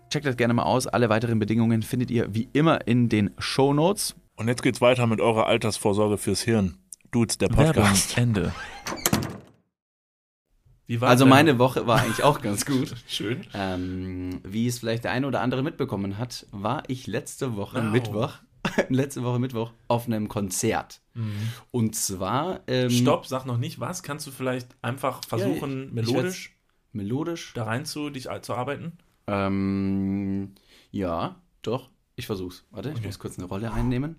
Checkt 0.11 0.25
das 0.25 0.35
gerne 0.35 0.53
mal 0.53 0.63
aus. 0.63 0.87
Alle 0.87 1.07
weiteren 1.07 1.39
Bedingungen 1.39 1.83
findet 1.83 2.11
ihr 2.11 2.35
wie 2.35 2.49
immer 2.51 2.85
in 2.85 3.07
den 3.07 3.31
Show 3.37 3.73
Notes. 3.73 4.13
Und 4.35 4.49
jetzt 4.49 4.61
geht's 4.61 4.81
weiter 4.81 5.07
mit 5.07 5.21
eurer 5.21 5.47
Altersvorsorge 5.47 6.17
fürs 6.17 6.41
Hirn. 6.41 6.77
Dudes, 7.11 7.37
der 7.37 7.47
Podcast. 7.47 8.17
Ende. 8.17 8.53
also 10.99 11.25
meine 11.25 11.59
Woche 11.59 11.87
war 11.87 12.01
eigentlich 12.01 12.23
auch 12.23 12.41
ganz 12.41 12.65
gut. 12.65 12.93
Schön. 13.07 13.45
Ähm, 13.53 14.41
wie 14.43 14.67
es 14.67 14.79
vielleicht 14.79 15.05
der 15.05 15.11
eine 15.11 15.27
oder 15.27 15.39
andere 15.39 15.63
mitbekommen 15.63 16.17
hat, 16.17 16.45
war 16.51 16.83
ich 16.87 17.07
letzte 17.07 17.55
Woche 17.55 17.77
wow. 17.77 17.91
Mittwoch, 17.93 18.33
letzte 18.89 19.23
Woche 19.23 19.39
Mittwoch 19.39 19.71
auf 19.87 20.07
einem 20.07 20.27
Konzert. 20.27 20.99
Mhm. 21.13 21.53
Und 21.71 21.95
zwar. 21.95 22.59
Ähm, 22.67 22.89
Stopp, 22.89 23.27
sag 23.27 23.45
noch 23.45 23.57
nicht 23.57 23.79
was. 23.79 24.03
Kannst 24.03 24.27
du 24.27 24.31
vielleicht 24.31 24.75
einfach 24.81 25.21
versuchen, 25.25 25.85
ja, 25.85 25.93
melodisch, 25.93 26.57
melodisch 26.91 27.53
da 27.53 27.63
rein 27.63 27.85
zu 27.85 28.09
dich 28.09 28.27
zu 28.41 28.55
arbeiten? 28.55 28.97
Ähm, 29.27 30.55
ja, 30.91 31.41
doch. 31.61 31.89
Ich 32.15 32.25
versuch's. 32.25 32.65
Warte, 32.71 32.89
okay. 32.89 32.99
ich 32.99 33.05
muss 33.05 33.19
kurz 33.19 33.37
eine 33.37 33.47
Rolle 33.47 33.71
einnehmen. 33.71 34.17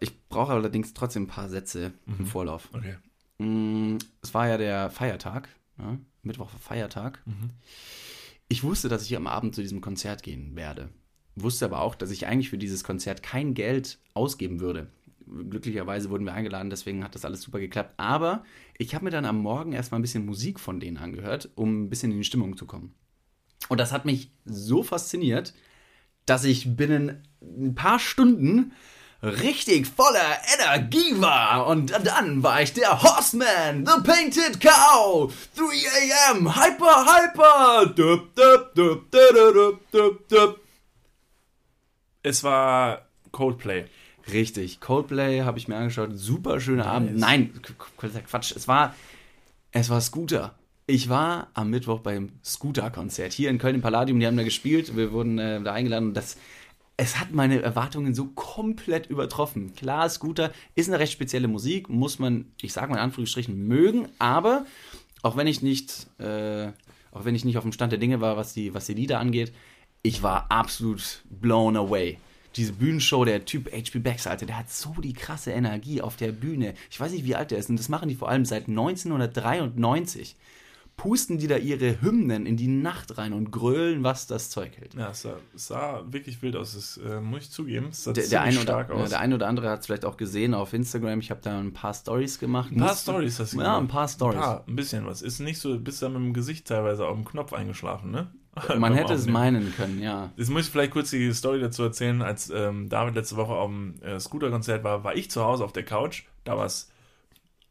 Ich 0.00 0.28
brauche 0.28 0.52
allerdings 0.52 0.94
trotzdem 0.94 1.24
ein 1.24 1.28
paar 1.28 1.48
Sätze 1.48 1.92
mhm. 2.06 2.16
im 2.20 2.26
Vorlauf. 2.26 2.68
Okay. 2.72 2.96
Mm, 3.38 3.98
es 4.22 4.34
war 4.34 4.48
ja 4.48 4.56
der 4.56 4.90
Feiertag. 4.90 5.48
Ja? 5.78 5.98
Mittwoch 6.22 6.52
war 6.52 6.60
Feiertag. 6.60 7.22
Mhm. 7.26 7.50
Ich 8.48 8.64
wusste, 8.64 8.88
dass 8.88 9.04
ich 9.04 9.16
am 9.16 9.26
Abend 9.26 9.54
zu 9.54 9.60
diesem 9.60 9.80
Konzert 9.80 10.22
gehen 10.22 10.56
werde. 10.56 10.88
Wusste 11.36 11.66
aber 11.66 11.82
auch, 11.82 11.94
dass 11.94 12.10
ich 12.10 12.26
eigentlich 12.26 12.50
für 12.50 12.58
dieses 12.58 12.82
Konzert 12.82 13.22
kein 13.22 13.54
Geld 13.54 13.98
ausgeben 14.14 14.60
würde. 14.60 14.90
Glücklicherweise 15.26 16.08
wurden 16.08 16.24
wir 16.24 16.32
eingeladen, 16.32 16.70
deswegen 16.70 17.04
hat 17.04 17.14
das 17.14 17.24
alles 17.24 17.42
super 17.42 17.60
geklappt. 17.60 17.94
Aber 17.98 18.44
ich 18.78 18.94
habe 18.94 19.04
mir 19.04 19.10
dann 19.10 19.26
am 19.26 19.38
Morgen 19.38 19.72
erstmal 19.72 19.98
ein 19.98 20.02
bisschen 20.02 20.24
Musik 20.24 20.58
von 20.58 20.80
denen 20.80 20.96
angehört, 20.96 21.50
um 21.54 21.84
ein 21.84 21.90
bisschen 21.90 22.10
in 22.10 22.18
die 22.18 22.24
Stimmung 22.24 22.56
zu 22.56 22.66
kommen. 22.66 22.94
Und 23.68 23.78
das 23.78 23.92
hat 23.92 24.04
mich 24.04 24.30
so 24.44 24.82
fasziniert, 24.82 25.52
dass 26.26 26.44
ich 26.44 26.76
binnen 26.76 27.26
ein 27.40 27.74
paar 27.74 27.98
Stunden 27.98 28.72
richtig 29.22 29.86
voller 29.86 30.38
Energie 30.54 31.20
war. 31.20 31.66
Und 31.66 31.90
dann 32.04 32.42
war 32.42 32.62
ich 32.62 32.72
der 32.72 33.02
Horseman, 33.02 33.84
The 33.86 34.00
Painted 34.02 34.60
Cow, 34.60 35.32
3 35.56 36.32
a.m., 36.32 36.54
Hyper, 36.54 37.06
Hyper. 37.06 37.86
Dup, 37.86 38.34
dup, 38.34 38.74
dup, 38.74 39.10
dup, 39.10 39.90
dup, 39.90 40.28
dup, 40.28 40.60
Es 42.22 42.44
war 42.44 43.06
Coldplay. 43.32 43.86
Richtig, 44.32 44.80
Coldplay 44.80 45.42
habe 45.42 45.58
ich 45.58 45.68
mir 45.68 45.76
angeschaut. 45.76 46.10
Super 46.12 46.60
schöner 46.60 46.84
nice. 46.84 46.92
Abend. 46.92 47.18
Nein, 47.18 47.60
Quatsch. 47.96 48.52
Es 48.54 48.68
war, 48.68 48.94
es 49.72 49.88
war 49.88 50.00
Scooter. 50.00 50.54
Ich 50.90 51.10
war 51.10 51.48
am 51.52 51.68
Mittwoch 51.68 52.00
beim 52.00 52.30
Scooter-Konzert 52.42 53.34
hier 53.34 53.50
in 53.50 53.58
Köln 53.58 53.74
im 53.74 53.82
Palladium. 53.82 54.18
Die 54.18 54.26
haben 54.26 54.38
da 54.38 54.42
gespielt. 54.42 54.96
Wir 54.96 55.12
wurden 55.12 55.38
äh, 55.38 55.60
da 55.62 55.74
eingeladen. 55.74 56.14
Das, 56.14 56.38
es 56.96 57.20
hat 57.20 57.30
meine 57.30 57.60
Erwartungen 57.60 58.14
so 58.14 58.28
komplett 58.28 59.04
übertroffen. 59.04 59.74
Klar, 59.74 60.08
Scooter 60.08 60.50
ist 60.76 60.88
eine 60.88 60.98
recht 60.98 61.12
spezielle 61.12 61.46
Musik. 61.46 61.90
Muss 61.90 62.18
man, 62.18 62.46
ich 62.62 62.72
sage 62.72 62.88
mal 62.88 62.96
in 62.96 63.02
Anführungsstrichen, 63.02 63.68
mögen. 63.68 64.08
Aber 64.18 64.64
auch 65.20 65.36
wenn 65.36 65.46
ich 65.46 65.60
nicht, 65.60 66.06
äh, 66.20 66.68
auch 67.12 67.26
wenn 67.26 67.34
ich 67.34 67.44
nicht 67.44 67.58
auf 67.58 67.64
dem 67.64 67.72
Stand 67.72 67.92
der 67.92 67.98
Dinge 67.98 68.22
war, 68.22 68.38
was 68.38 68.54
die, 68.54 68.72
was 68.72 68.86
die 68.86 68.94
Lieder 68.94 69.20
angeht, 69.20 69.52
ich 70.00 70.22
war 70.22 70.50
absolut 70.50 71.22
blown 71.28 71.76
away 71.76 72.16
diese 72.56 72.72
Bühnenshow, 72.72 73.24
der 73.24 73.44
Typ 73.44 73.70
HP 73.70 73.98
Becks, 74.00 74.26
Alter, 74.26 74.46
der 74.46 74.58
hat 74.58 74.70
so 74.70 74.94
die 75.00 75.12
krasse 75.12 75.52
Energie 75.52 76.00
auf 76.00 76.16
der 76.16 76.32
Bühne. 76.32 76.74
Ich 76.90 76.98
weiß 76.98 77.12
nicht, 77.12 77.24
wie 77.24 77.36
alt 77.36 77.50
der 77.50 77.58
ist. 77.58 77.70
Und 77.70 77.78
das 77.78 77.88
machen 77.88 78.08
die 78.08 78.16
vor 78.16 78.28
allem 78.28 78.44
seit 78.44 78.68
1993 78.68 80.34
pusten 80.98 81.38
die 81.38 81.46
da 81.46 81.56
ihre 81.56 82.02
Hymnen 82.02 82.44
in 82.44 82.58
die 82.58 82.66
Nacht 82.66 83.16
rein 83.16 83.32
und 83.32 83.50
grölen, 83.50 84.02
was 84.02 84.26
das 84.26 84.50
Zeug 84.50 84.76
hält. 84.76 84.94
Ja, 84.94 85.10
es 85.10 85.22
sah, 85.22 85.36
sah 85.54 86.04
wirklich 86.10 86.42
wild 86.42 86.56
aus, 86.56 86.74
das 86.74 86.98
äh, 86.98 87.20
muss 87.20 87.44
ich 87.44 87.50
zugeben. 87.50 87.86
Es 87.90 88.04
sah 88.04 88.12
der, 88.12 88.26
der, 88.26 88.42
eine 88.42 88.60
oder, 88.60 88.90
aus. 88.92 89.08
der 89.08 89.20
eine 89.20 89.36
oder 89.36 89.46
andere 89.46 89.70
hat 89.70 89.80
es 89.80 89.86
vielleicht 89.86 90.04
auch 90.04 90.16
gesehen 90.16 90.52
auf 90.52 90.74
Instagram. 90.74 91.20
Ich 91.20 91.30
habe 91.30 91.40
da 91.40 91.58
ein 91.58 91.72
paar 91.72 91.94
Stories 91.94 92.38
gemacht. 92.38 92.72
Ein 92.72 92.80
paar 92.80 92.96
Stories 92.96 93.38
hast 93.38 93.54
du 93.54 93.60
Ja, 93.60 93.78
ein 93.78 93.88
paar 93.88 94.08
Stories. 94.08 94.42
Ein, 94.42 94.60
ein 94.66 94.76
bisschen 94.76 95.06
was. 95.06 95.22
Ist 95.22 95.38
nicht 95.38 95.60
so, 95.60 95.78
bist 95.78 96.02
da 96.02 96.08
mit 96.08 96.18
dem 96.18 96.34
Gesicht 96.34 96.66
teilweise 96.66 97.06
auf 97.06 97.14
dem 97.14 97.24
Knopf 97.24 97.52
eingeschlafen, 97.54 98.10
ne? 98.10 98.30
Man 98.76 98.92
hätte 98.94 99.14
es 99.14 99.26
meinen 99.26 99.72
können, 99.76 100.02
ja. 100.02 100.32
Jetzt 100.36 100.50
muss 100.50 100.62
ich 100.62 100.70
vielleicht 100.70 100.90
kurz 100.90 101.10
die 101.10 101.32
Story 101.32 101.60
dazu 101.60 101.84
erzählen. 101.84 102.22
Als 102.22 102.50
ähm, 102.50 102.88
David 102.88 103.14
letzte 103.14 103.36
Woche 103.36 103.52
auf 103.52 103.70
dem 103.70 104.02
äh, 104.02 104.18
Scooter-Konzert 104.18 104.82
war, 104.82 105.04
war 105.04 105.14
ich 105.14 105.30
zu 105.30 105.44
Hause 105.44 105.64
auf 105.64 105.72
der 105.72 105.84
Couch. 105.84 106.24
Da 106.42 106.56
war 106.56 106.66
es 106.66 106.90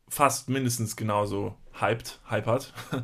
fast 0.09 0.49
mindestens 0.49 0.95
genauso 0.95 1.55
hyped, 1.79 2.19
hypert. 2.29 2.73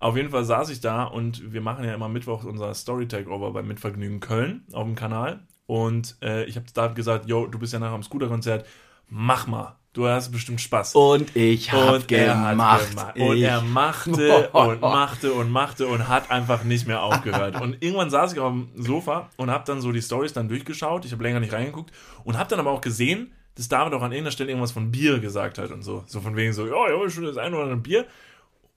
Auf 0.00 0.16
jeden 0.16 0.30
Fall 0.30 0.44
saß 0.44 0.70
ich 0.70 0.80
da 0.80 1.04
und 1.04 1.52
wir 1.52 1.60
machen 1.60 1.84
ja 1.84 1.94
immer 1.94 2.08
Mittwoch 2.08 2.44
unser 2.44 2.72
Story 2.72 3.06
Takeover 3.06 3.52
bei 3.52 3.62
Mitvergnügen 3.62 4.20
Köln 4.20 4.64
auf 4.72 4.84
dem 4.84 4.94
Kanal. 4.94 5.40
Und 5.66 6.16
äh, 6.22 6.44
ich 6.44 6.56
habe 6.56 6.66
David 6.72 6.96
gesagt, 6.96 7.28
yo, 7.28 7.46
du 7.46 7.58
bist 7.58 7.74
ja 7.74 7.78
nachher 7.78 7.94
am 7.94 8.02
Scooter-Konzert, 8.02 8.66
mach 9.08 9.46
mal. 9.46 9.76
Du 9.92 10.06
hast 10.06 10.30
bestimmt 10.30 10.60
Spaß. 10.60 10.94
Und 10.94 11.34
ich 11.34 11.72
habe 11.72 12.00
gemacht. 12.04 12.90
gemacht. 12.90 13.16
Und 13.18 13.38
er 13.38 13.60
machte 13.60 14.48
und 14.50 14.80
machte 14.80 15.32
und 15.32 15.50
machte 15.50 15.86
und 15.88 16.08
hat 16.08 16.30
einfach 16.30 16.62
nicht 16.62 16.86
mehr 16.86 17.02
aufgehört. 17.02 17.60
und 17.60 17.82
irgendwann 17.82 18.08
saß 18.08 18.32
ich 18.32 18.38
auf 18.38 18.52
dem 18.52 18.70
Sofa 18.76 19.30
und 19.36 19.50
habe 19.50 19.64
dann 19.66 19.80
so 19.80 19.90
die 19.90 20.00
Stories 20.00 20.32
dann 20.32 20.48
durchgeschaut. 20.48 21.04
Ich 21.04 21.12
habe 21.12 21.24
länger 21.24 21.40
nicht 21.40 21.52
reingeguckt 21.52 21.92
und 22.24 22.38
habe 22.38 22.48
dann 22.48 22.60
aber 22.60 22.70
auch 22.70 22.80
gesehen, 22.80 23.32
dass 23.54 23.68
David 23.68 23.92
auch 23.94 24.02
an 24.02 24.12
irgendeiner 24.12 24.32
Stelle 24.32 24.50
irgendwas 24.50 24.72
von 24.72 24.90
Bier 24.90 25.18
gesagt 25.18 25.58
hat 25.58 25.70
und 25.70 25.82
so. 25.82 26.04
So 26.06 26.20
von 26.20 26.36
wegen 26.36 26.52
so, 26.52 26.66
ja, 26.66 26.90
ja, 26.90 27.10
schon 27.10 27.24
das 27.24 27.36
ein 27.36 27.52
oder 27.52 27.64
andere 27.64 27.78
Bier. 27.78 28.06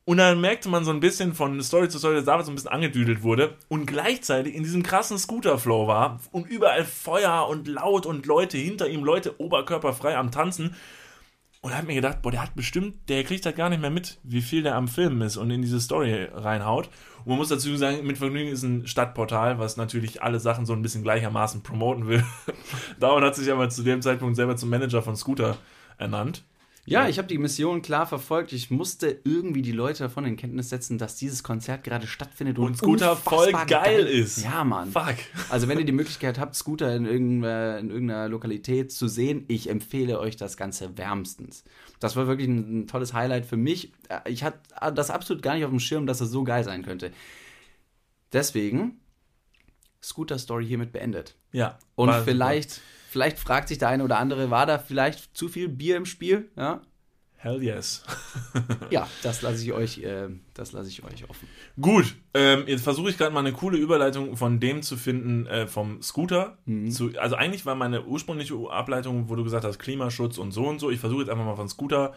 Und 0.06 0.18
dann 0.18 0.42
merkte 0.42 0.68
man 0.68 0.84
so 0.84 0.92
ein 0.92 1.00
bisschen 1.00 1.34
von 1.34 1.62
Story 1.62 1.88
zu 1.88 1.98
Story, 1.98 2.15
dass 2.15 2.25
David 2.25 2.46
so 2.46 2.51
ein 2.51 2.56
bisschen 2.56 2.72
angedüdelt 2.72 3.24
wurde 3.24 3.56
und 3.70 3.86
gleichzeitig 3.86 4.53
in 4.53 4.63
diesem 4.63 4.84
krassen 4.84 5.18
Scooter-Flow 5.18 5.88
war 5.88 6.20
und 6.32 6.46
überall 6.46 6.84
Feuer 6.84 7.48
und 7.48 7.70
laut 7.70 8.06
und 8.06 8.25
Leute 8.25 8.58
hinter 8.58 8.89
ihm, 8.89 9.06
Leute 9.06 9.39
oberkörperfrei 9.39 10.18
am 10.18 10.32
Tanzen. 10.32 10.75
Und 11.63 11.74
hat 11.74 11.88
mir 11.88 11.96
gedacht, 11.96 12.22
boah, 12.22 12.29
der 12.29 12.41
hat 12.43 12.55
bestimmt, 12.55 13.08
der 13.08 13.24
kriegt 13.24 13.46
halt 13.46 13.55
gar 13.55 13.70
nicht 13.70 13.79
mehr 13.82 13.89
mit, 13.89 14.20
wie 14.24 14.41
viel 14.41 14.63
der 14.63 14.75
am 14.75 14.89
Filmen 14.89 15.22
ist 15.22 15.38
und 15.38 15.50
in 15.50 15.62
diese 15.62 15.79
Story 15.79 16.27
reinhaut. 16.34 16.89
Und 17.20 17.27
man 17.29 17.38
muss 17.38 17.48
dazu 17.48 17.74
sagen, 17.77 18.05
mit 18.05 18.17
Vergnügen 18.17 18.51
ist 18.51 18.63
ein 18.63 18.86
Stadtportal, 18.86 19.60
was 19.60 19.77
natürlich 19.77 20.22
alle 20.22 20.41
Sachen 20.41 20.65
so 20.65 20.74
ein 20.74 20.82
bisschen 20.82 21.03
gleichermaßen 21.03 21.63
promoten 21.63 22.05
will. 22.05 22.22
David 23.00 23.24
hat 23.24 23.36
sich 23.36 23.50
aber 23.50 23.70
zu 23.70 23.82
dem 23.82 24.01
Zeitpunkt 24.01 24.36
selber 24.36 24.58
zum 24.58 24.70
Manager 24.70 25.01
von 25.01 25.15
Scooter 25.15 25.55
ernannt. 25.98 26.43
Ja, 26.86 27.08
ich 27.08 27.18
habe 27.18 27.30
die 27.30 27.38
Mission 27.38 27.82
klar 27.82 28.06
verfolgt. 28.06 28.52
Ich 28.52 28.70
musste 28.70 29.22
irgendwie 29.24 29.62
die 29.62 29.72
Leute 29.72 30.04
davon 30.04 30.25
in 30.25 30.36
Kenntnis 30.36 30.70
setzen, 30.70 30.98
dass 30.98 31.16
dieses 31.16 31.42
Konzert 31.42 31.86
gerade 31.86 32.08
stattfindet 32.08 32.60
und, 32.60 32.66
und 32.66 32.78
Scooter 32.78 33.16
voll 33.16 33.54
geil, 33.54 33.66
geil, 33.68 34.06
ist. 34.06 34.44
Ja, 34.44 34.66
Mann. 34.66 34.92
Fuck. 34.92 35.16
Also, 35.50 35.70
wenn 35.70 35.80
ihr 35.80 35.86
die 35.86 35.94
Möglichkeit 35.94 36.38
habt, 36.38 36.56
Scooter 36.56 36.94
in 36.94 37.06
irgendeiner, 37.06 37.80
in 37.80 37.90
irgendeiner 37.90 38.28
Lokalität 38.28 38.92
zu 38.92 39.08
sehen, 39.08 39.46
ich 39.48 39.70
empfehle 39.70 40.20
euch 40.20 40.36
das 40.36 40.58
Ganze 40.58 40.98
wärmstens. 40.98 41.63
Das 42.02 42.18
war 42.18 42.28
wirklich 42.28 42.50
ein, 42.50 42.82
ein 42.82 42.88
tolles 42.88 43.13
Highlight 43.13 43.46
für 43.46 43.58
mich. 43.58 43.94
Ich 44.28 44.44
hatte 44.44 44.60
das 44.94 45.10
absolut 45.10 45.42
gar 45.42 45.56
nicht 45.56 45.63
auf 45.63 45.72
dem 45.72 45.80
Schirm, 45.80 46.06
dass 46.06 46.20
es 46.20 46.32
so 46.32 46.44
geil 46.44 46.66
sein 46.66 46.84
könnte. 46.84 47.12
Deswegen 48.34 49.00
Scooter 50.04 50.38
Story 50.38 50.66
hiermit 50.66 50.92
beendet. 50.92 51.36
Ja. 51.54 51.80
Und 51.96 52.13
vielleicht, 52.25 52.82
vielleicht 53.13 53.39
fragt 53.39 53.70
sich 53.70 53.77
der 53.77 53.89
eine 53.89 54.03
oder 54.03 54.17
andere, 54.17 54.50
war 54.50 54.65
da 54.65 54.79
vielleicht 54.79 55.38
zu 55.38 55.48
viel 55.48 55.70
Bier 55.70 55.96
im 55.96 56.05
Spiel? 56.05 56.50
Ja. 56.58 56.82
Hell 57.38 57.62
yes. 57.62 58.03
ja, 58.89 59.08
das 59.22 59.41
lasse 59.41 59.63
ich 59.63 59.74
euch, 59.74 60.00
äh, 60.00 60.29
das 60.53 60.72
lasse 60.72 60.89
ich 60.89 61.03
euch 61.03 61.29
offen. 61.29 61.48
Gut, 61.79 62.15
ähm, 62.34 62.63
jetzt 62.67 62.84
versuche 62.84 63.10
ich 63.10 63.17
gerade 63.17 63.34
mal 63.34 63.41
eine 63.41 63.51
coole 63.51 63.77
Überleitung 63.77 64.36
von 64.38 64.60
dem 64.60 64.82
zu 64.82 64.98
finden 64.98 65.46
äh, 65.48 65.67
vom 65.67 66.01
Scooter. 66.01 66.58
Mhm. 66.65 66.89
Zu, 66.89 67.12
also 67.20 67.36
eigentlich 67.36 67.65
war 67.65 67.75
meine 67.75 68.05
ursprüngliche 68.05 68.55
Ableitung, 68.70 69.29
wo 69.29 69.36
du 69.36 69.43
gesagt 69.43 69.65
hast 69.65 69.77
Klimaschutz 69.77 70.38
und 70.38 70.51
so 70.51 70.65
und 70.67 70.79
so. 70.79 70.89
Ich 70.89 71.00
versuche 71.00 71.22
jetzt 71.22 71.29
einfach 71.29 71.46
mal 71.46 71.55
von 71.55 71.70
Scooter, 71.70 72.13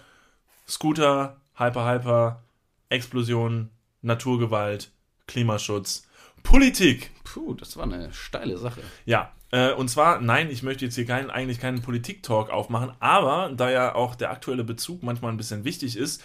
Scooter, 0.66 1.40
Hyper 1.56 1.92
Hyper, 1.92 2.42
Explosion, 2.88 3.70
Naturgewalt, 4.02 4.92
Klimaschutz, 5.26 6.06
Politik. 6.46 7.10
Puh, 7.24 7.54
das 7.54 7.76
war 7.76 7.84
eine 7.84 8.12
steile 8.12 8.56
Sache. 8.56 8.80
Ja, 9.04 9.32
äh, 9.50 9.72
und 9.72 9.88
zwar, 9.88 10.20
nein, 10.20 10.48
ich 10.48 10.62
möchte 10.62 10.84
jetzt 10.84 10.94
hier 10.94 11.04
keinen, 11.04 11.28
eigentlich 11.28 11.58
keinen 11.58 11.82
Politik-Talk 11.82 12.50
aufmachen, 12.50 12.92
aber 13.00 13.52
da 13.54 13.70
ja 13.70 13.94
auch 13.94 14.14
der 14.14 14.30
aktuelle 14.30 14.64
Bezug 14.64 15.02
manchmal 15.02 15.32
ein 15.32 15.36
bisschen 15.36 15.64
wichtig 15.64 15.96
ist 15.96 16.22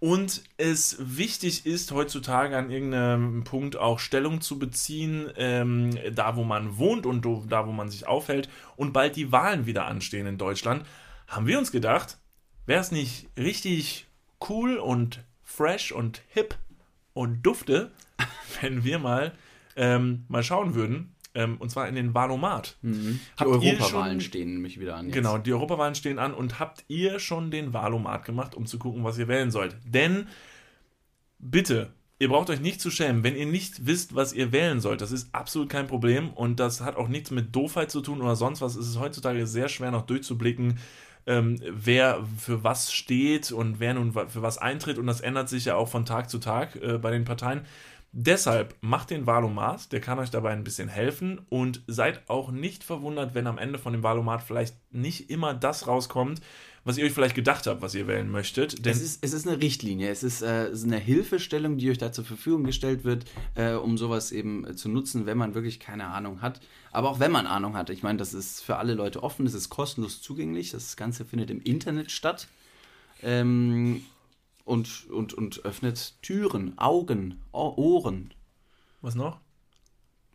und 0.00 0.42
es 0.56 0.96
wichtig 0.98 1.66
ist, 1.66 1.92
heutzutage 1.92 2.56
an 2.56 2.70
irgendeinem 2.70 3.44
Punkt 3.44 3.76
auch 3.76 3.98
Stellung 4.00 4.40
zu 4.40 4.58
beziehen, 4.58 5.30
ähm, 5.36 5.96
da 6.12 6.36
wo 6.36 6.42
man 6.42 6.78
wohnt 6.78 7.06
und 7.06 7.24
da 7.48 7.66
wo 7.66 7.72
man 7.72 7.90
sich 7.90 8.08
aufhält 8.08 8.48
und 8.76 8.92
bald 8.92 9.14
die 9.14 9.30
Wahlen 9.30 9.66
wieder 9.66 9.86
anstehen 9.86 10.26
in 10.26 10.38
Deutschland, 10.38 10.84
haben 11.28 11.46
wir 11.46 11.58
uns 11.58 11.70
gedacht, 11.70 12.18
wäre 12.66 12.80
es 12.80 12.90
nicht 12.90 13.28
richtig 13.36 14.08
cool 14.48 14.78
und 14.78 15.22
fresh 15.42 15.92
und 15.92 16.22
hip 16.28 16.56
und 17.12 17.42
dufte, 17.42 17.92
wenn 18.60 18.82
wir 18.82 18.98
mal 18.98 19.32
ähm, 19.80 20.26
mal 20.28 20.42
schauen 20.42 20.74
würden, 20.74 21.14
ähm, 21.34 21.56
und 21.58 21.70
zwar 21.70 21.88
in 21.88 21.94
den 21.94 22.12
Wahlomat. 22.12 22.76
Mhm. 22.82 23.18
Die 23.38 23.44
Europawahlen 23.44 24.20
stehen 24.20 24.52
nämlich 24.52 24.78
wieder 24.78 24.96
an. 24.96 25.06
Jetzt. 25.06 25.14
Genau, 25.14 25.38
die 25.38 25.52
Europawahlen 25.52 25.94
stehen 25.94 26.18
an 26.18 26.34
und 26.34 26.60
habt 26.60 26.84
ihr 26.88 27.18
schon 27.18 27.50
den 27.50 27.72
Wahlomat 27.72 28.26
gemacht, 28.26 28.54
um 28.54 28.66
zu 28.66 28.78
gucken, 28.78 29.04
was 29.04 29.16
ihr 29.16 29.26
wählen 29.26 29.50
sollt? 29.50 29.76
Denn 29.86 30.26
bitte, 31.38 31.94
ihr 32.18 32.28
braucht 32.28 32.50
euch 32.50 32.60
nicht 32.60 32.82
zu 32.82 32.90
schämen, 32.90 33.24
wenn 33.24 33.36
ihr 33.36 33.46
nicht 33.46 33.86
wisst, 33.86 34.14
was 34.14 34.34
ihr 34.34 34.52
wählen 34.52 34.80
sollt. 34.80 35.00
Das 35.00 35.12
ist 35.12 35.34
absolut 35.34 35.70
kein 35.70 35.86
Problem 35.86 36.28
und 36.28 36.60
das 36.60 36.82
hat 36.82 36.96
auch 36.96 37.08
nichts 37.08 37.30
mit 37.30 37.56
Doofheit 37.56 37.90
zu 37.90 38.02
tun 38.02 38.20
oder 38.20 38.36
sonst 38.36 38.60
was. 38.60 38.76
Es 38.76 38.86
ist 38.86 39.00
heutzutage 39.00 39.46
sehr 39.46 39.68
schwer 39.68 39.92
noch 39.92 40.04
durchzublicken, 40.04 40.78
ähm, 41.26 41.60
wer 41.68 42.24
für 42.38 42.64
was 42.64 42.92
steht 42.92 43.52
und 43.52 43.80
wer 43.80 43.94
nun 43.94 44.12
für 44.12 44.42
was 44.42 44.58
eintritt 44.58 44.98
und 44.98 45.06
das 45.06 45.20
ändert 45.20 45.48
sich 45.48 45.66
ja 45.66 45.76
auch 45.76 45.88
von 45.88 46.04
Tag 46.04 46.30
zu 46.30 46.38
Tag 46.38 46.76
äh, 46.76 46.98
bei 46.98 47.10
den 47.10 47.24
Parteien. 47.24 47.62
Deshalb 48.12 48.74
macht 48.80 49.10
den 49.10 49.26
Valomat, 49.26 49.92
der 49.92 50.00
kann 50.00 50.18
euch 50.18 50.30
dabei 50.30 50.50
ein 50.50 50.64
bisschen 50.64 50.88
helfen 50.88 51.40
und 51.48 51.82
seid 51.86 52.28
auch 52.28 52.50
nicht 52.50 52.82
verwundert, 52.82 53.34
wenn 53.34 53.46
am 53.46 53.56
Ende 53.56 53.78
von 53.78 53.92
dem 53.92 54.02
Valomat 54.02 54.42
vielleicht 54.42 54.74
nicht 54.92 55.30
immer 55.30 55.54
das 55.54 55.86
rauskommt, 55.86 56.40
was 56.84 56.96
ihr 56.96 57.04
euch 57.04 57.12
vielleicht 57.12 57.34
gedacht 57.34 57.66
habt, 57.66 57.82
was 57.82 57.94
ihr 57.94 58.06
wählen 58.06 58.30
möchtet. 58.30 58.86
Es, 58.86 59.02
ist, 59.02 59.22
es 59.22 59.32
ist 59.32 59.46
eine 59.46 59.60
Richtlinie, 59.60 60.08
es 60.08 60.22
ist, 60.22 60.42
äh, 60.42 60.66
es 60.66 60.80
ist 60.80 60.84
eine 60.84 60.98
Hilfestellung, 60.98 61.76
die 61.76 61.90
euch 61.90 61.98
da 61.98 62.10
zur 62.12 62.24
Verfügung 62.24 62.64
gestellt 62.64 63.04
wird, 63.04 63.24
äh, 63.54 63.72
um 63.72 63.98
sowas 63.98 64.32
eben 64.32 64.66
äh, 64.66 64.74
zu 64.74 64.88
nutzen, 64.88 65.26
wenn 65.26 65.36
man 65.36 65.54
wirklich 65.54 65.78
keine 65.78 66.06
Ahnung 66.06 66.40
hat. 66.40 66.60
Aber 66.90 67.10
auch 67.10 67.20
wenn 67.20 67.32
man 67.32 67.46
Ahnung 67.46 67.76
hat. 67.76 67.90
Ich 67.90 68.02
meine, 68.02 68.18
das 68.18 68.34
ist 68.34 68.62
für 68.62 68.76
alle 68.76 68.94
Leute 68.94 69.22
offen, 69.22 69.46
es 69.46 69.54
ist 69.54 69.68
kostenlos 69.68 70.22
zugänglich, 70.22 70.70
das 70.70 70.96
Ganze 70.96 71.24
findet 71.24 71.50
im 71.50 71.60
Internet 71.60 72.10
statt. 72.10 72.48
Ähm, 73.22 74.02
und, 74.64 75.10
und, 75.10 75.34
und 75.34 75.64
öffnet 75.64 76.14
Türen, 76.22 76.78
Augen, 76.78 77.40
Ohren. 77.52 78.32
Was 79.02 79.14
noch? 79.14 79.40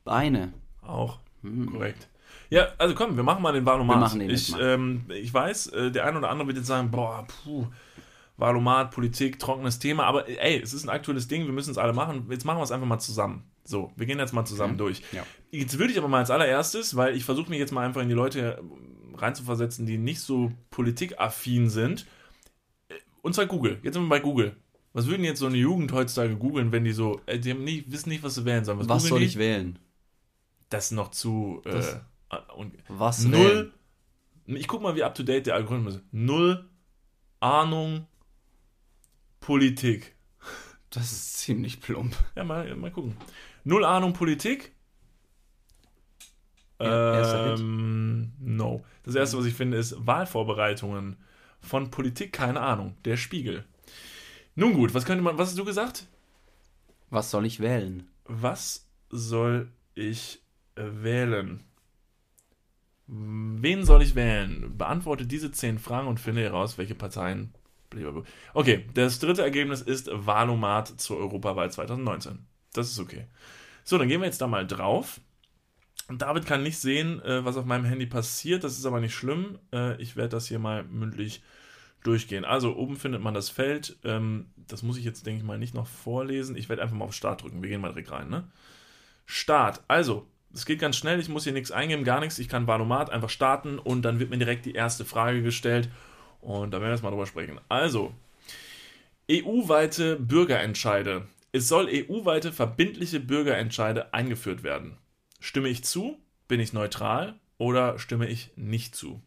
Beine. 0.03 0.53
Auch. 0.81 1.19
Hm. 1.41 1.71
Korrekt. 1.71 2.07
Ja, 2.49 2.67
also 2.77 2.95
komm, 2.95 3.15
wir 3.15 3.23
machen 3.23 3.41
mal 3.41 3.53
den 3.53 3.65
Valomat. 3.65 3.95
Wir 3.95 3.99
machen 3.99 4.19
den 4.19 4.29
ich, 4.29 4.55
ähm, 4.59 5.05
ich 5.09 5.33
weiß, 5.33 5.67
äh, 5.67 5.91
der 5.91 6.05
eine 6.05 6.17
oder 6.19 6.29
andere 6.29 6.47
wird 6.47 6.57
jetzt 6.57 6.67
sagen, 6.67 6.91
boah, 6.91 7.25
puh, 7.27 7.67
Valomat, 8.37 8.91
Politik, 8.91 9.39
trockenes 9.39 9.79
Thema, 9.79 10.03
aber 10.05 10.27
ey, 10.27 10.59
es 10.61 10.73
ist 10.73 10.83
ein 10.83 10.89
aktuelles 10.89 11.27
Ding, 11.27 11.45
wir 11.45 11.53
müssen 11.53 11.71
es 11.71 11.77
alle 11.77 11.93
machen. 11.93 12.27
Jetzt 12.29 12.45
machen 12.45 12.59
wir 12.59 12.63
es 12.63 12.71
einfach 12.71 12.87
mal 12.87 12.99
zusammen. 12.99 13.43
So, 13.63 13.91
wir 13.95 14.05
gehen 14.05 14.19
jetzt 14.19 14.33
mal 14.33 14.45
zusammen 14.45 14.73
okay. 14.73 14.83
durch. 14.83 15.01
Ja. 15.11 15.23
Jetzt 15.51 15.79
würde 15.79 15.91
ich 15.91 15.97
aber 15.97 16.07
mal 16.07 16.19
als 16.19 16.29
allererstes, 16.29 16.95
weil 16.95 17.15
ich 17.15 17.23
versuche 17.23 17.49
mich 17.49 17.59
jetzt 17.59 17.71
mal 17.71 17.85
einfach 17.85 18.01
in 18.01 18.09
die 18.09 18.15
Leute 18.15 18.61
reinzuversetzen, 19.15 19.85
die 19.85 19.97
nicht 19.97 20.19
so 20.19 20.51
politikaffin 20.69 21.69
sind, 21.69 22.05
und 23.25 23.33
zwar 23.33 23.47
Google. 23.47 23.79
Jetzt 23.81 23.95
sind 23.95 24.03
wir 24.03 24.09
bei 24.09 24.19
Google. 24.19 24.55
Was 24.93 25.07
würden 25.07 25.23
jetzt 25.23 25.39
so 25.39 25.47
eine 25.47 25.57
Jugend 25.57 25.91
heutzutage 25.91 26.35
googeln, 26.35 26.71
wenn 26.71 26.83
die 26.83 26.91
so, 26.91 27.19
äh, 27.25 27.39
die 27.39 27.55
nicht, 27.55 27.91
wissen 27.91 28.09
nicht, 28.09 28.21
was 28.21 28.35
sie 28.35 28.45
wählen 28.45 28.63
sollen? 28.63 28.77
Was, 28.77 28.87
was 28.87 29.03
soll 29.05 29.19
die? 29.19 29.25
ich 29.25 29.37
wählen? 29.39 29.79
Das 30.69 30.85
ist 30.85 30.91
noch 30.91 31.09
zu. 31.09 31.59
Äh, 31.65 31.71
das, 31.71 31.99
und 32.55 32.73
was 32.87 33.23
null. 33.23 33.71
Wählen? 34.45 34.59
Ich 34.59 34.67
guck 34.67 34.81
mal, 34.81 34.95
wie 34.95 35.03
up 35.03 35.15
to 35.15 35.23
date 35.23 35.47
der 35.47 35.55
Algorithmus 35.55 35.95
ist. 35.95 36.03
Null 36.11 36.69
Ahnung 37.39 38.07
Politik. 39.39 40.15
Das 40.89 41.11
ist 41.11 41.37
ziemlich 41.37 41.81
plump. 41.81 42.15
Ja, 42.35 42.43
mal, 42.43 42.75
mal 42.75 42.91
gucken. 42.91 43.17
Null 43.63 43.83
Ahnung 43.83 44.13
Politik. 44.13 44.71
Ja, 46.79 47.53
ähm, 47.53 48.33
no. 48.39 48.83
Das 49.03 49.15
erste, 49.15 49.37
was 49.37 49.45
ich 49.45 49.53
finde, 49.53 49.77
ist 49.77 49.95
Wahlvorbereitungen 50.05 51.17
von 51.59 51.89
Politik 51.89 52.33
keine 52.33 52.59
Ahnung. 52.61 52.97
Der 53.05 53.17
Spiegel. 53.17 53.65
Nun 54.55 54.73
gut, 54.73 54.93
was 54.93 55.05
könnte 55.05 55.23
man, 55.23 55.37
was 55.37 55.49
hast 55.49 55.57
du 55.57 55.65
gesagt? 55.65 56.07
Was 57.09 57.31
soll 57.31 57.45
ich 57.45 57.59
wählen? 57.59 58.07
Was 58.25 58.87
soll 59.09 59.69
ich 59.93 60.41
wählen? 60.75 61.63
Wen 63.07 63.85
soll 63.85 64.01
ich 64.01 64.15
wählen? 64.15 64.77
Beantworte 64.77 65.25
diese 65.25 65.51
zehn 65.51 65.77
Fragen 65.77 66.07
und 66.07 66.19
finde 66.19 66.41
heraus, 66.41 66.77
welche 66.77 66.95
Parteien. 66.95 67.53
Okay, 68.53 68.85
das 68.93 69.19
dritte 69.19 69.43
Ergebnis 69.43 69.81
ist 69.81 70.09
Wahlomat 70.11 70.99
zur 70.99 71.17
Europawahl 71.17 71.71
2019. 71.71 72.45
Das 72.73 72.89
ist 72.89 72.99
okay. 72.99 73.27
So, 73.83 73.97
dann 73.97 74.07
gehen 74.07 74.21
wir 74.21 74.25
jetzt 74.25 74.41
da 74.41 74.47
mal 74.47 74.65
drauf. 74.65 75.21
David 76.09 76.45
kann 76.45 76.63
nicht 76.63 76.77
sehen, 76.77 77.21
äh, 77.21 77.45
was 77.45 77.57
auf 77.57 77.65
meinem 77.65 77.85
Handy 77.85 78.05
passiert. 78.05 78.63
Das 78.63 78.77
ist 78.77 78.85
aber 78.85 78.99
nicht 78.99 79.15
schlimm. 79.15 79.59
Äh, 79.71 80.01
ich 80.01 80.15
werde 80.15 80.29
das 80.29 80.47
hier 80.47 80.59
mal 80.59 80.83
mündlich 80.83 81.41
durchgehen. 82.03 82.45
Also 82.45 82.75
oben 82.75 82.95
findet 82.95 83.21
man 83.21 83.33
das 83.33 83.49
Feld. 83.49 83.97
Ähm, 84.03 84.47
das 84.55 84.83
muss 84.83 84.97
ich 84.97 85.05
jetzt, 85.05 85.25
denke 85.25 85.39
ich 85.39 85.45
mal, 85.45 85.57
nicht 85.57 85.73
noch 85.73 85.87
vorlesen. 85.87 86.55
Ich 86.55 86.69
werde 86.69 86.81
einfach 86.81 86.95
mal 86.95 87.05
auf 87.05 87.15
Start 87.15 87.43
drücken. 87.43 87.61
Wir 87.61 87.69
gehen 87.69 87.81
mal 87.81 87.89
direkt 87.89 88.11
rein. 88.11 88.29
Ne? 88.29 88.47
Start. 89.25 89.83
Also, 89.87 90.27
es 90.55 90.65
geht 90.65 90.79
ganz 90.79 90.95
schnell. 90.95 91.19
Ich 91.19 91.27
muss 91.27 91.43
hier 91.43 91.53
nichts 91.53 91.71
eingeben, 91.71 92.05
gar 92.05 92.21
nichts. 92.21 92.39
Ich 92.39 92.47
kann 92.47 92.65
Valomat 92.65 93.09
einfach 93.09 93.29
starten 93.29 93.77
und 93.77 94.03
dann 94.03 94.19
wird 94.19 94.29
mir 94.29 94.37
direkt 94.37 94.65
die 94.65 94.73
erste 94.73 95.03
Frage 95.03 95.43
gestellt. 95.43 95.89
Und 96.39 96.71
da 96.71 96.77
werden 96.79 96.89
wir 96.89 96.93
jetzt 96.93 97.03
mal 97.03 97.09
drüber 97.09 97.25
sprechen. 97.25 97.59
Also, 97.67 98.13
EU-weite 99.29 100.15
Bürgerentscheide. 100.15 101.27
Es 101.51 101.67
soll 101.67 101.89
EU-weite 101.91 102.53
verbindliche 102.53 103.19
Bürgerentscheide 103.19 104.13
eingeführt 104.13 104.63
werden. 104.63 104.97
Stimme 105.41 105.67
ich 105.67 105.83
zu? 105.83 106.17
Bin 106.47 106.61
ich 106.61 106.71
neutral? 106.71 107.37
Oder 107.57 107.99
stimme 107.99 108.27
ich 108.27 108.51
nicht 108.55 108.95
zu? 108.95 109.21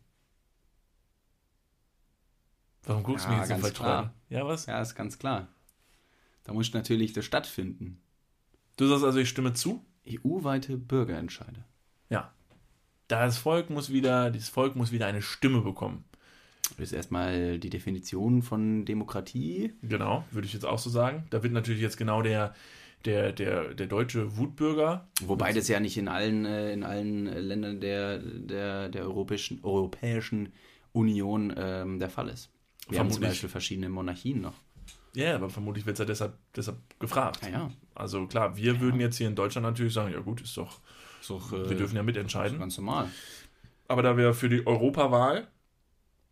Warum 2.84 3.02
guckst 3.02 3.26
ja, 3.26 3.32
du 3.32 3.40
mich 3.40 3.48
jetzt 3.50 3.76
so 3.76 3.82
klar. 3.82 4.14
Ja, 4.30 4.46
was? 4.46 4.64
Ja, 4.64 4.80
ist 4.80 4.94
ganz 4.94 5.18
klar. 5.18 5.48
Da 6.44 6.54
muss 6.54 6.72
natürlich 6.72 7.12
das 7.12 7.26
stattfinden. 7.26 8.00
Du 8.78 8.86
sagst 8.86 9.04
also, 9.04 9.18
ich 9.18 9.28
stimme 9.28 9.52
zu? 9.52 9.84
EU-weite 10.08 10.76
Bürgerentscheide. 10.76 11.64
Ja. 12.10 12.32
Das 13.08 13.38
Volk 13.38 13.70
muss 13.70 13.90
wieder, 13.90 14.30
das 14.30 14.48
Volk 14.48 14.76
muss 14.76 14.92
wieder 14.92 15.06
eine 15.06 15.22
Stimme 15.22 15.62
bekommen. 15.62 16.04
Das 16.76 16.88
ist 16.88 16.92
erstmal 16.92 17.58
die 17.58 17.70
Definition 17.70 18.42
von 18.42 18.84
Demokratie. 18.84 19.72
Genau, 19.82 20.24
würde 20.30 20.46
ich 20.46 20.52
jetzt 20.52 20.66
auch 20.66 20.78
so 20.78 20.90
sagen. 20.90 21.24
Da 21.30 21.42
wird 21.42 21.52
natürlich 21.52 21.80
jetzt 21.80 21.96
genau 21.96 22.20
der, 22.22 22.54
der, 23.04 23.32
der, 23.32 23.74
der 23.74 23.86
deutsche 23.86 24.36
Wutbürger. 24.36 25.08
Wobei 25.22 25.52
das 25.52 25.68
ja 25.68 25.80
nicht 25.80 25.96
in 25.96 26.08
allen, 26.08 26.44
äh, 26.44 26.72
in 26.72 26.84
allen 26.84 27.24
Ländern 27.26 27.80
der, 27.80 28.18
der, 28.18 28.88
der 28.88 29.02
Europäischen, 29.04 29.60
Europäischen 29.62 30.52
Union 30.92 31.54
ähm, 31.56 31.98
der 31.98 32.10
Fall 32.10 32.28
ist. 32.28 32.50
Wir 32.88 32.96
vermutlich, 32.96 33.00
haben 33.00 33.12
zum 33.12 33.22
Beispiel 33.22 33.48
verschiedene 33.48 33.88
Monarchien 33.88 34.40
noch. 34.40 34.54
Ja, 35.14 35.34
aber 35.34 35.50
vermutlich 35.50 35.86
wird 35.86 35.94
es 35.94 35.98
ja 36.00 36.04
deshalb, 36.04 36.34
deshalb 36.54 36.78
gefragt. 37.00 37.40
Ja, 37.42 37.48
ja. 37.48 37.70
Also 37.98 38.26
klar, 38.26 38.56
wir 38.56 38.74
ja. 38.74 38.80
würden 38.80 39.00
jetzt 39.00 39.16
hier 39.16 39.26
in 39.26 39.34
Deutschland 39.34 39.66
natürlich 39.66 39.92
sagen, 39.92 40.12
ja 40.12 40.20
gut, 40.20 40.40
ist 40.40 40.56
doch, 40.56 40.80
ist 41.20 41.30
doch 41.30 41.50
wir 41.52 41.70
äh, 41.70 41.74
dürfen 41.74 41.96
ja 41.96 42.02
mitentscheiden. 42.02 42.58
Ganz 42.58 42.78
normal. 42.78 43.08
Aber 43.88 44.02
da 44.02 44.16
wir 44.16 44.34
für 44.34 44.48
die 44.48 44.66
Europawahl 44.66 45.48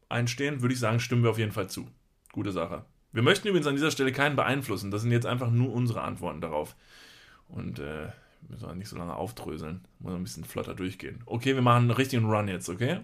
einstehen, 0.08 0.62
würde 0.62 0.74
ich 0.74 0.80
sagen, 0.80 1.00
stimmen 1.00 1.24
wir 1.24 1.30
auf 1.30 1.38
jeden 1.38 1.52
Fall 1.52 1.68
zu. 1.68 1.88
Gute 2.32 2.52
Sache. 2.52 2.84
Wir 3.12 3.22
möchten 3.22 3.48
übrigens 3.48 3.66
an 3.66 3.74
dieser 3.74 3.90
Stelle 3.90 4.12
keinen 4.12 4.36
beeinflussen. 4.36 4.90
Das 4.90 5.02
sind 5.02 5.10
jetzt 5.10 5.26
einfach 5.26 5.50
nur 5.50 5.72
unsere 5.72 6.02
Antworten 6.02 6.40
darauf. 6.40 6.76
Und 7.48 7.78
äh, 7.78 8.08
wir 8.42 8.58
sollen 8.58 8.78
nicht 8.78 8.88
so 8.88 8.96
lange 8.96 9.14
aufdröseln. 9.14 9.86
Muss 9.98 10.14
ein 10.14 10.22
bisschen 10.22 10.44
flotter 10.44 10.74
durchgehen. 10.74 11.22
Okay, 11.26 11.54
wir 11.54 11.62
machen 11.62 11.84
einen 11.84 11.90
richtigen 11.90 12.26
Run 12.26 12.48
jetzt, 12.48 12.68
okay? 12.68 13.00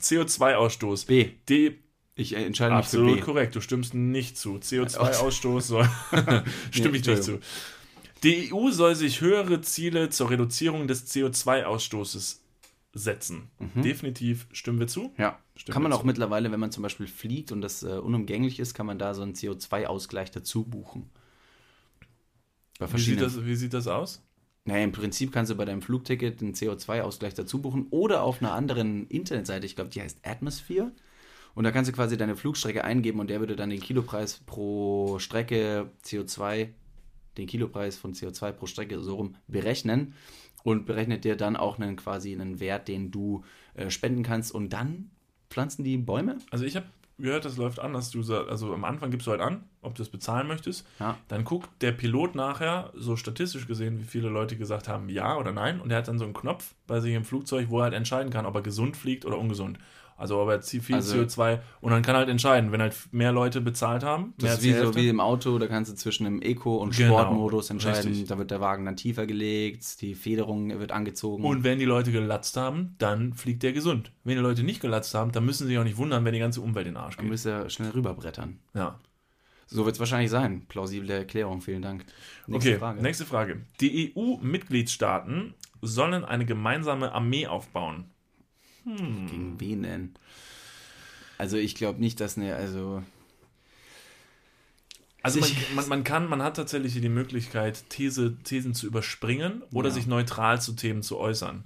CO2-Ausstoß. 0.00 1.06
B. 1.08 1.30
D. 1.48 1.78
Ich 2.18 2.32
entscheide 2.32 2.74
mich 2.74 2.84
Absolut 2.84 3.10
für 3.10 3.16
B. 3.16 3.22
korrekt. 3.22 3.54
Du 3.54 3.60
stimmst 3.60 3.94
nicht 3.94 4.36
zu. 4.36 4.56
CO2-Ausstoß 4.62 5.60
soll. 5.60 5.88
Stimme 6.72 6.96
ich 6.96 7.06
nicht 7.06 7.22
zu. 7.22 7.38
Die 8.24 8.52
EU 8.52 8.70
soll 8.72 8.96
sich 8.96 9.20
höhere 9.20 9.60
Ziele 9.60 10.10
zur 10.10 10.28
Reduzierung 10.28 10.88
des 10.88 11.06
CO2-Ausstoßes 11.14 12.38
setzen. 12.92 13.50
Definitiv 13.76 14.48
stimmen 14.52 14.80
wir 14.80 14.88
zu. 14.88 15.12
Ja. 15.16 15.38
Stimmt 15.54 15.72
kann 15.72 15.82
man 15.82 15.92
auch 15.92 16.02
mittlerweile, 16.02 16.50
wenn 16.50 16.58
man 16.58 16.72
zum 16.72 16.82
Beispiel 16.82 17.06
fliegt 17.06 17.52
und 17.52 17.60
das 17.60 17.84
äh, 17.84 17.98
unumgänglich 17.98 18.58
ist, 18.58 18.74
kann 18.74 18.86
man 18.86 18.98
da 18.98 19.14
so 19.14 19.22
einen 19.22 19.34
CO2-Ausgleich 19.34 20.32
dazu 20.32 20.64
buchen. 20.64 21.10
Wie 22.80 23.00
sieht, 23.00 23.20
das, 23.20 23.44
wie 23.44 23.56
sieht 23.56 23.74
das 23.74 23.86
aus? 23.86 24.22
Naja, 24.64 24.82
im 24.82 24.92
Prinzip 24.92 25.32
kannst 25.32 25.50
du 25.50 25.56
bei 25.56 25.64
deinem 25.64 25.82
Flugticket 25.82 26.42
einen 26.42 26.54
CO2-Ausgleich 26.54 27.34
dazu 27.34 27.60
buchen 27.60 27.86
oder 27.90 28.22
auf 28.22 28.40
einer 28.40 28.52
anderen 28.52 29.06
Internetseite, 29.08 29.66
ich 29.66 29.76
glaube, 29.76 29.90
die 29.90 30.02
heißt 30.02 30.18
Atmosphere. 30.24 30.92
Und 31.58 31.64
da 31.64 31.72
kannst 31.72 31.90
du 31.90 31.92
quasi 31.92 32.16
deine 32.16 32.36
Flugstrecke 32.36 32.84
eingeben 32.84 33.18
und 33.18 33.30
der 33.30 33.40
würde 33.40 33.56
dann 33.56 33.68
den 33.68 33.80
Kilopreis 33.80 34.38
pro 34.46 35.18
Strecke 35.18 35.90
CO2, 36.04 36.68
den 37.36 37.48
Kilopreis 37.48 37.96
von 37.96 38.14
CO2 38.14 38.52
pro 38.52 38.66
Strecke 38.66 39.00
so 39.00 39.16
rum 39.16 39.34
berechnen 39.48 40.14
und 40.62 40.86
berechnet 40.86 41.24
dir 41.24 41.34
dann 41.34 41.56
auch 41.56 41.80
einen 41.80 41.96
quasi 41.96 42.32
einen 42.32 42.60
Wert, 42.60 42.86
den 42.86 43.10
du 43.10 43.42
äh, 43.74 43.90
spenden 43.90 44.22
kannst 44.22 44.54
und 44.54 44.72
dann 44.72 45.10
pflanzen 45.50 45.82
die 45.82 45.96
Bäume. 45.96 46.38
Also 46.52 46.64
ich 46.64 46.76
habe 46.76 46.86
gehört, 47.18 47.44
das 47.44 47.56
läuft 47.56 47.80
anders. 47.80 48.12
Du 48.12 48.20
also 48.32 48.72
am 48.72 48.84
Anfang 48.84 49.10
gibst 49.10 49.26
du 49.26 49.32
halt 49.32 49.40
an, 49.40 49.64
ob 49.82 49.96
du 49.96 50.02
es 50.02 50.10
bezahlen 50.10 50.46
möchtest. 50.46 50.86
Ja. 51.00 51.18
Dann 51.26 51.42
guckt 51.42 51.68
der 51.82 51.90
Pilot 51.90 52.36
nachher, 52.36 52.92
so 52.94 53.16
statistisch 53.16 53.66
gesehen, 53.66 53.98
wie 53.98 54.04
viele 54.04 54.28
Leute 54.28 54.56
gesagt 54.56 54.86
haben 54.86 55.08
ja 55.08 55.36
oder 55.36 55.50
nein. 55.50 55.80
Und 55.80 55.90
er 55.90 55.98
hat 55.98 56.06
dann 56.06 56.20
so 56.20 56.24
einen 56.24 56.34
Knopf 56.34 56.76
bei 56.86 57.00
sich 57.00 57.14
im 57.14 57.24
Flugzeug, 57.24 57.68
wo 57.68 57.80
er 57.80 57.84
halt 57.84 57.94
entscheiden 57.94 58.32
kann, 58.32 58.46
ob 58.46 58.54
er 58.54 58.62
gesund 58.62 58.96
fliegt 58.96 59.24
oder 59.24 59.38
ungesund. 59.38 59.80
Also 60.18 60.46
er 60.50 60.60
zie- 60.60 60.80
viel 60.80 60.96
Also- 60.96 61.14
CO2 61.16 61.60
und 61.80 61.92
dann 61.92 62.02
kann 62.02 62.16
er 62.16 62.18
halt 62.18 62.28
entscheiden, 62.28 62.72
wenn 62.72 62.82
halt 62.82 62.94
mehr 63.12 63.30
Leute 63.32 63.60
bezahlt 63.60 64.02
haben. 64.02 64.34
mehr 64.40 64.50
Das 64.50 64.58
ist 64.58 64.64
wie 64.64 64.72
so 64.74 64.94
wie 64.96 65.08
im 65.08 65.20
Auto, 65.20 65.58
da 65.58 65.68
kannst 65.68 65.90
du 65.92 65.94
zwischen 65.96 66.24
dem 66.24 66.42
Eco- 66.42 66.76
und 66.78 66.94
Genau, 66.96 67.18
Sportmodus 67.20 67.70
entscheiden. 67.70 68.08
richtig. 68.10 68.26
Da 68.28 68.36
wird 68.36 68.50
der 68.50 68.60
Wagen 68.60 68.84
dann 68.84 68.96
tiefer 68.96 69.26
gelegt, 69.26 70.00
die 70.02 70.14
Federung 70.16 70.76
wird 70.80 70.90
angezogen. 70.92 71.44
Und 71.44 71.62
wenn 71.64 71.78
die 71.78 71.84
Leute 71.84 72.10
gelatzt 72.12 72.56
haben, 72.56 72.96
dann 72.98 73.32
fliegt 73.32 73.62
der 73.62 73.72
gesund. 73.72 74.10
Wenn 74.24 74.36
die 74.36 74.42
Leute 74.42 74.64
nicht 74.64 74.80
gelatzt 74.80 75.14
haben, 75.14 75.30
dann 75.32 75.44
müssen 75.46 75.62
sie 75.64 75.68
sich 75.68 75.78
auch 75.78 75.84
nicht 75.84 75.96
wundern, 75.98 76.24
wenn 76.24 76.32
die 76.34 76.40
ganze 76.40 76.60
Umwelt 76.60 76.86
in 76.88 76.94
den 76.94 77.00
Arsch 77.00 77.16
dann 77.16 77.26
geht. 77.26 77.30
müsst 77.30 77.46
ihr 77.46 77.70
schnell 77.70 77.90
rüberbrettern. 77.90 78.58
Ja. 78.74 78.98
So 79.70 79.84
wird 79.84 79.94
es 79.96 80.00
wahrscheinlich 80.00 80.30
sein. 80.30 80.62
Plausible 80.66 81.10
Erklärung, 81.12 81.60
vielen 81.60 81.82
Dank. 81.82 82.04
Nächste 82.46 82.70
okay, 82.70 82.78
Frage. 82.80 83.02
nächste 83.02 83.24
Frage. 83.26 83.60
Die 83.80 84.12
EU-Mitgliedstaaten 84.16 85.54
sollen 85.82 86.24
eine 86.24 86.44
gemeinsame 86.44 87.12
Armee 87.12 87.46
aufbauen. 87.46 88.06
Gegen 88.96 89.56
wen 89.58 89.82
denn? 89.82 90.14
Also 91.36 91.56
ich 91.56 91.74
glaube 91.74 92.00
nicht, 92.00 92.20
dass 92.20 92.36
eine, 92.36 92.56
also 92.56 93.02
Also 95.22 95.40
man, 95.40 95.50
man, 95.74 95.88
man 95.88 96.04
kann, 96.04 96.28
man 96.28 96.42
hat 96.42 96.56
tatsächlich 96.56 96.98
die 97.00 97.08
Möglichkeit, 97.08 97.84
These, 97.90 98.36
Thesen 98.44 98.72
zu 98.74 98.86
überspringen 98.86 99.62
oder 99.72 99.88
Ja. 99.88 99.94
sich 99.94 100.06
neutral 100.06 100.60
zu 100.60 100.74
Themen 100.74 101.02
zu 101.02 101.18
äußern. 101.18 101.64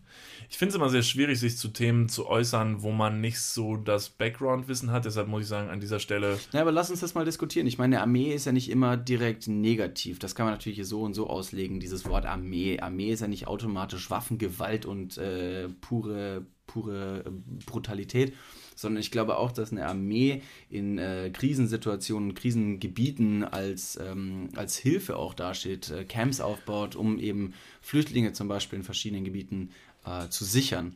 Ich 0.49 0.59
finde 0.59 0.71
es 0.71 0.77
immer 0.77 0.89
sehr 0.91 1.03
schwierig, 1.03 1.39
sich 1.41 1.57
zu 1.57 1.69
Themen 1.69 2.09
zu 2.09 2.27
äußern, 2.27 2.83
wo 2.83 2.93
man 2.93 3.21
nicht 3.21 3.41
so 3.41 3.77
das 3.77 4.11
Background-Wissen 4.11 4.91
hat. 4.91 5.05
Deshalb 5.07 5.29
muss 5.29 5.43
ich 5.43 5.49
sagen, 5.49 5.71
an 5.71 5.81
dieser 5.81 5.99
Stelle, 5.99 6.39
Ja, 6.53 6.61
aber 6.63 6.73
lass 6.73 6.91
uns 6.91 7.01
das 7.01 7.15
mal 7.15 7.25
diskutieren. 7.25 7.67
Ich 7.67 7.79
meine, 7.79 7.97
eine 7.97 8.03
Armee 8.03 8.35
ist 8.35 8.45
ja 8.47 8.53
nicht 8.53 8.71
immer 8.71 8.97
direkt 8.97 9.49
negativ. 9.49 10.19
Das 10.19 10.35
kann 10.35 10.45
man 10.47 10.55
natürlich 10.55 10.77
hier 10.77 10.85
so 10.87 11.03
und 11.03 11.15
so 11.15 11.29
auslegen, 11.29 11.81
dieses 11.81 12.05
Wort 12.07 12.27
Armee. 12.27 12.81
Armee 12.81 13.13
ist 13.13 13.21
ja 13.21 13.29
nicht 13.29 13.47
automatisch 13.47 14.11
Waffengewalt 14.11 14.85
und 14.87 15.17
äh, 15.19 15.69
pure, 15.81 16.45
pure 16.67 17.25
äh, 17.27 17.31
Brutalität, 17.65 18.35
sondern 18.83 19.01
ich 19.01 19.11
glaube 19.11 19.39
auch, 19.39 19.53
dass 19.53 19.73
eine 19.73 19.87
Armee 19.87 20.43
in 20.69 20.99
äh, 20.99 21.31
Krisensituationen, 21.33 22.35
Krisengebieten 22.35 23.45
als, 23.45 23.97
ähm, 23.97 24.51
als 24.55 24.77
Hilfe 24.77 25.17
auch 25.17 25.33
dasteht, 25.33 25.91
äh, 25.91 26.05
Camps 26.05 26.41
aufbaut, 26.41 26.95
um 26.95 27.19
eben 27.19 27.55
Flüchtlinge 27.81 28.33
zum 28.35 28.49
Beispiel 28.49 28.81
in 28.81 28.85
verschiedenen 28.85 29.25
Gebieten 29.25 29.71
äh, 30.05 30.29
zu 30.29 30.45
sichern. 30.45 30.95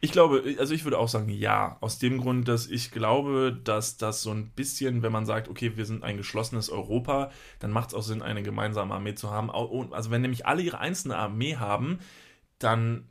Ich 0.00 0.12
glaube, 0.12 0.56
also 0.58 0.74
ich 0.74 0.84
würde 0.84 0.98
auch 0.98 1.08
sagen, 1.08 1.30
ja. 1.30 1.78
Aus 1.80 1.98
dem 1.98 2.18
Grund, 2.18 2.48
dass 2.48 2.68
ich 2.68 2.90
glaube, 2.90 3.58
dass 3.64 3.96
das 3.96 4.22
so 4.22 4.30
ein 4.30 4.50
bisschen, 4.50 5.02
wenn 5.02 5.12
man 5.12 5.26
sagt, 5.26 5.48
okay, 5.48 5.76
wir 5.76 5.84
sind 5.84 6.04
ein 6.04 6.16
geschlossenes 6.16 6.70
Europa, 6.70 7.30
dann 7.58 7.70
macht 7.70 7.88
es 7.88 7.94
auch 7.94 8.02
Sinn, 8.02 8.22
eine 8.22 8.42
gemeinsame 8.42 8.94
Armee 8.94 9.14
zu 9.14 9.30
haben. 9.30 9.50
Also 9.50 10.10
wenn 10.10 10.22
nämlich 10.22 10.46
alle 10.46 10.62
ihre 10.62 10.78
einzelne 10.78 11.16
Armee 11.16 11.56
haben, 11.56 11.98
dann 12.58 13.08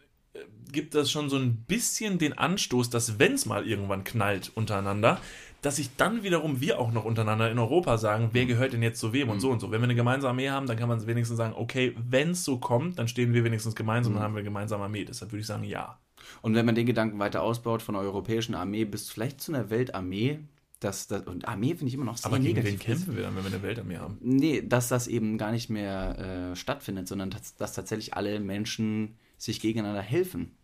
gibt 0.72 0.96
das 0.96 1.10
schon 1.10 1.30
so 1.30 1.38
ein 1.38 1.56
bisschen 1.68 2.18
den 2.18 2.38
Anstoß, 2.38 2.90
dass 2.90 3.20
wenn 3.20 3.34
es 3.34 3.46
mal 3.46 3.66
irgendwann 3.68 4.04
knallt 4.04 4.52
untereinander, 4.56 5.20
dass 5.62 5.78
sich 5.78 5.96
dann 5.96 6.22
wiederum 6.24 6.62
wir 6.62 6.80
auch 6.80 6.92
noch 6.92 7.06
untereinander 7.06 7.50
in 7.50 7.58
Europa 7.58 7.98
sagen, 7.98 8.30
wer 8.34 8.46
gehört 8.46 8.74
denn 8.74 8.84
jetzt 8.84 9.00
zu 9.00 9.14
wem 9.14 9.30
und 9.30 9.40
so 9.40 9.50
und 9.50 9.60
so. 9.60 9.72
Wenn 9.72 9.82
wir 9.82 9.86
eine 9.86 9.96
gemeinsame 9.96 10.30
Armee 10.30 10.50
haben, 10.50 10.68
dann 10.68 10.78
kann 10.78 10.90
man 10.90 11.06
wenigstens 11.08 11.38
sagen, 11.38 11.56
okay, 11.58 11.96
wenn 12.10 12.32
es 12.32 12.44
so 12.44 12.60
kommt, 12.60 13.00
dann 13.00 13.08
stehen 13.08 13.34
wir 13.34 13.44
wenigstens 13.44 13.76
gemeinsam 13.76 14.14
und 14.14 14.18
dann 14.18 14.24
haben 14.26 14.34
wir 14.36 14.40
eine 14.40 14.46
gemeinsame 14.50 14.84
Armee. 14.84 15.06
Deshalb 15.06 15.32
würde 15.32 15.42
ich 15.42 15.48
sagen, 15.48 15.64
ja. 15.64 15.98
Und 16.42 16.54
wenn 16.56 16.66
man 16.66 16.76
den 16.76 16.86
Gedanken 16.86 17.18
weiter 17.20 17.42
ausbaut 17.42 17.82
von 17.82 17.96
einer 17.96 18.04
europäischen 18.04 18.54
Armee 18.54 18.86
bis 18.86 19.10
vielleicht 19.10 19.42
zu 19.42 19.54
einer 19.54 19.70
Weltarmee, 19.70 20.40
dass 20.80 21.08
das, 21.08 21.24
und 21.24 21.48
Armee 21.48 21.70
finde 21.70 21.88
ich 21.88 21.94
immer 21.96 22.06
noch 22.06 22.18
sehr 22.18 22.28
Aber 22.28 22.38
gegen 22.38 22.58
wen 22.58 22.64
negativ. 22.64 22.80
ist. 22.80 22.86
kämpfen 22.86 23.16
wir 23.16 23.24
dann, 23.24 23.36
wenn 23.36 23.44
wir 23.44 23.52
eine 23.52 23.64
Weltarmee 23.64 23.98
haben? 23.98 24.18
Nee, 24.22 24.62
dass 24.62 24.88
das 24.88 25.08
eben 25.08 25.38
gar 25.38 25.52
nicht 25.52 25.70
mehr 25.70 26.52
äh, 26.52 26.56
stattfindet, 26.56 27.08
sondern 27.08 27.32
dass, 27.32 27.56
dass 27.56 27.74
tatsächlich 27.74 28.14
alle 28.14 28.40
Menschen 28.40 29.16
sich 29.46 29.60
gegeneinander 29.60 30.02
helfen. 30.02 30.58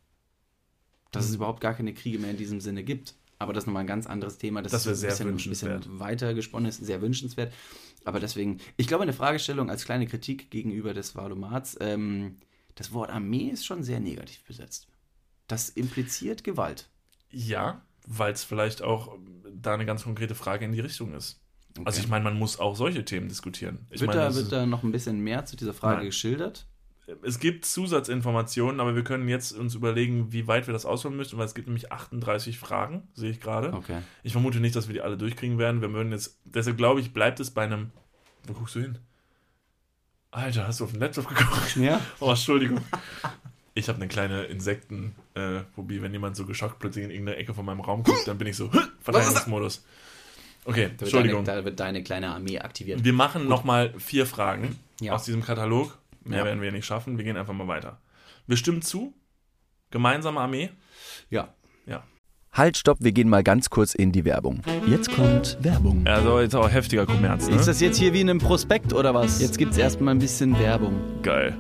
Dass 1.12 1.26
Mhm. 1.26 1.30
es 1.30 1.36
überhaupt 1.36 1.62
gar 1.62 1.74
keine 1.74 1.94
Kriege 1.94 2.20
mehr 2.20 2.32
in 2.32 2.38
diesem 2.38 2.62
Sinne 2.62 2.84
gibt. 2.84 3.15
Aber 3.38 3.54
das 3.54 3.63
ist 3.63 3.67
nochmal 3.67 3.84
ein 3.84 3.88
ganz 3.88 4.06
anderes 4.06 4.38
Thema. 4.38 4.62
Das 4.62 4.84
sehr 4.84 5.10
ein 5.10 5.34
bisschen, 5.34 5.50
bisschen 5.50 6.00
weiter 6.00 6.34
gesponnen 6.36 6.70
ist, 6.70 6.78
sehr 6.86 7.02
wünschenswert. 7.02 7.52
Aber 8.06 8.20
deswegen, 8.20 8.60
ich 8.78 8.88
glaube, 8.88 9.04
eine 9.04 9.13
Fragestellung 9.13 9.70
als 9.70 9.84
kleine 9.86 10.06
Kritik 10.06 10.52
gegenüber 10.52 10.94
des 10.94 11.15
Valomats, 11.15 11.76
ähm, 11.80 12.38
das 12.76 12.94
Wort 12.94 13.10
Armee 13.10 13.50
ist 13.50 13.65
schon 13.65 13.84
sehr 13.84 14.00
negativ 14.00 14.44
besetzt. 14.44 14.88
Das 15.48 15.70
impliziert 15.70 16.44
Gewalt. 16.44 16.89
Ja, 17.32 17.82
weil 18.08 18.32
es 18.32 18.44
vielleicht 18.44 18.82
auch 18.84 19.17
da 19.54 19.74
eine 19.74 19.86
ganz 19.86 20.04
konkrete 20.04 20.36
Frage 20.36 20.65
in 20.65 20.72
die 20.72 20.80
Richtung 20.80 21.13
ist. 21.13 21.41
Okay. 21.72 21.84
Also 21.86 22.00
ich 22.02 22.08
meine, 22.08 22.24
man 22.24 22.38
muss 22.38 22.60
auch 22.60 22.76
solche 22.76 23.06
Themen 23.06 23.28
diskutieren. 23.28 23.88
Ich 23.89 24.02
wird, 24.02 24.10
meine, 24.10 24.22
da, 24.22 24.36
wird 24.36 24.52
da 24.52 24.65
noch 24.65 24.84
ein 24.84 24.91
bisschen 24.91 25.20
mehr 25.20 25.46
zu 25.46 25.56
dieser 25.56 25.74
Frage 25.74 25.98
Nein. 25.98 26.06
geschildert? 26.06 26.67
Es 27.24 27.40
gibt 27.40 27.66
Zusatzinformationen, 27.66 28.80
aber 28.80 28.96
wir 28.96 29.04
können 29.04 29.28
jetzt 29.28 29.52
uns 29.52 29.76
überlegen, 29.76 30.32
wie 30.32 30.48
weit 30.48 30.68
wir 30.68 30.74
das 30.74 30.86
ausholen 30.86 31.18
müssen, 31.18 31.38
weil 31.38 31.46
es 31.46 31.54
gibt 31.56 31.68
nämlich 31.68 31.92
38 31.92 32.58
Fragen, 32.58 33.08
sehe 33.14 33.32
ich 33.32 33.42
gerade. 33.42 33.74
Okay. 33.74 33.98
Ich 34.24 34.32
vermute 34.32 34.60
nicht, 34.60 34.76
dass 34.76 34.88
wir 34.88 34.94
die 34.94 35.02
alle 35.02 35.18
durchkriegen 35.18 35.58
werden. 35.58 35.82
Wir 35.82 35.92
würden 35.92 36.12
jetzt, 36.12 36.40
deshalb 36.46 36.78
glaube 36.78 37.00
ich, 37.02 37.12
bleibt 37.14 37.40
es 37.40 37.52
bei 37.52 37.64
einem. 37.64 37.92
Wo 38.48 38.54
guckst 38.54 38.76
du 38.76 38.80
hin? 38.82 38.98
Alter, 40.32 40.68
hast 40.68 40.80
du 40.80 40.86
auf 40.86 40.92
den 40.92 41.00
Laptop 41.02 41.28
geguckt? 41.28 41.76
Ja. 41.76 42.00
Oh, 42.22 42.30
Entschuldigung. 42.30 42.80
Ich 43.74 43.88
habe 43.90 43.98
eine 43.98 44.08
kleine 44.08 44.44
Insektenphobie. 44.44 46.02
Wenn 46.02 46.14
jemand 46.14 46.36
so 46.36 46.46
geschockt 46.46 46.80
plötzlich 46.80 47.06
in 47.06 47.12
irgendeine 47.12 47.38
Ecke 47.38 47.54
von 47.54 47.66
meinem 47.66 47.82
Raum 47.82 48.04
guckt, 48.04 48.28
dann 48.28 48.38
bin 48.38 48.48
ich 48.48 48.56
so, 48.56 48.70
Verteidigungsmodus. 49.02 49.84
Okay, 50.64 50.92
Da 50.98 51.04
Entschuldigung. 51.06 51.44
deine, 51.44 51.60
da 51.60 51.66
wird 51.66 51.80
deine 51.80 52.04
kleine 52.04 52.30
Armee 52.30 52.60
aktiviert. 52.60 53.04
Wir 53.04 53.14
machen 53.14 53.48
nochmal 53.48 53.94
vier 54.00 54.26
Fragen 54.26 54.78
Ja. 55.02 55.14
aus 55.14 55.24
diesem 55.26 55.42
Katalog. 55.44 55.98
Mehr 56.24 56.40
Ja. 56.40 56.46
werden 56.46 56.62
wir 56.62 56.72
nicht 56.72 56.86
schaffen. 56.86 57.18
Wir 57.18 57.26
gehen 57.26 57.38
einfach 57.38 57.54
mal 57.54 57.68
weiter. 57.68 58.00
Wir 58.48 58.58
stimmen 58.58 58.82
zu. 58.82 59.14
Gemeinsame 59.92 60.40
Armee. 60.40 60.70
Ja. 61.30 61.54
Ja. 61.86 62.04
Halt, 62.54 62.78
stopp, 62.78 62.98
wir 63.02 63.12
gehen 63.12 63.30
mal 63.30 63.44
ganz 63.44 63.70
kurz 63.70 63.96
in 63.96 64.12
die 64.12 64.26
Werbung. 64.26 64.62
Jetzt 64.86 65.12
kommt 65.14 65.58
Werbung. 65.62 66.06
Also 66.06 66.40
jetzt 66.40 66.56
auch 66.56 66.70
heftiger 66.70 67.06
Kommerz, 67.06 67.48
ne? 67.48 67.56
Ist 67.56 67.68
das 67.68 67.80
jetzt 67.82 67.98
hier 67.98 68.14
wie 68.14 68.22
in 68.22 68.30
einem 68.30 68.40
Prospekt 68.40 68.94
oder 68.94 69.14
was? 69.14 69.42
Jetzt 69.42 69.58
gibt's 69.58 69.78
erstmal 69.78 70.14
ein 70.16 70.20
bisschen 70.20 70.58
Werbung. 70.60 71.22
geil. 71.24 71.58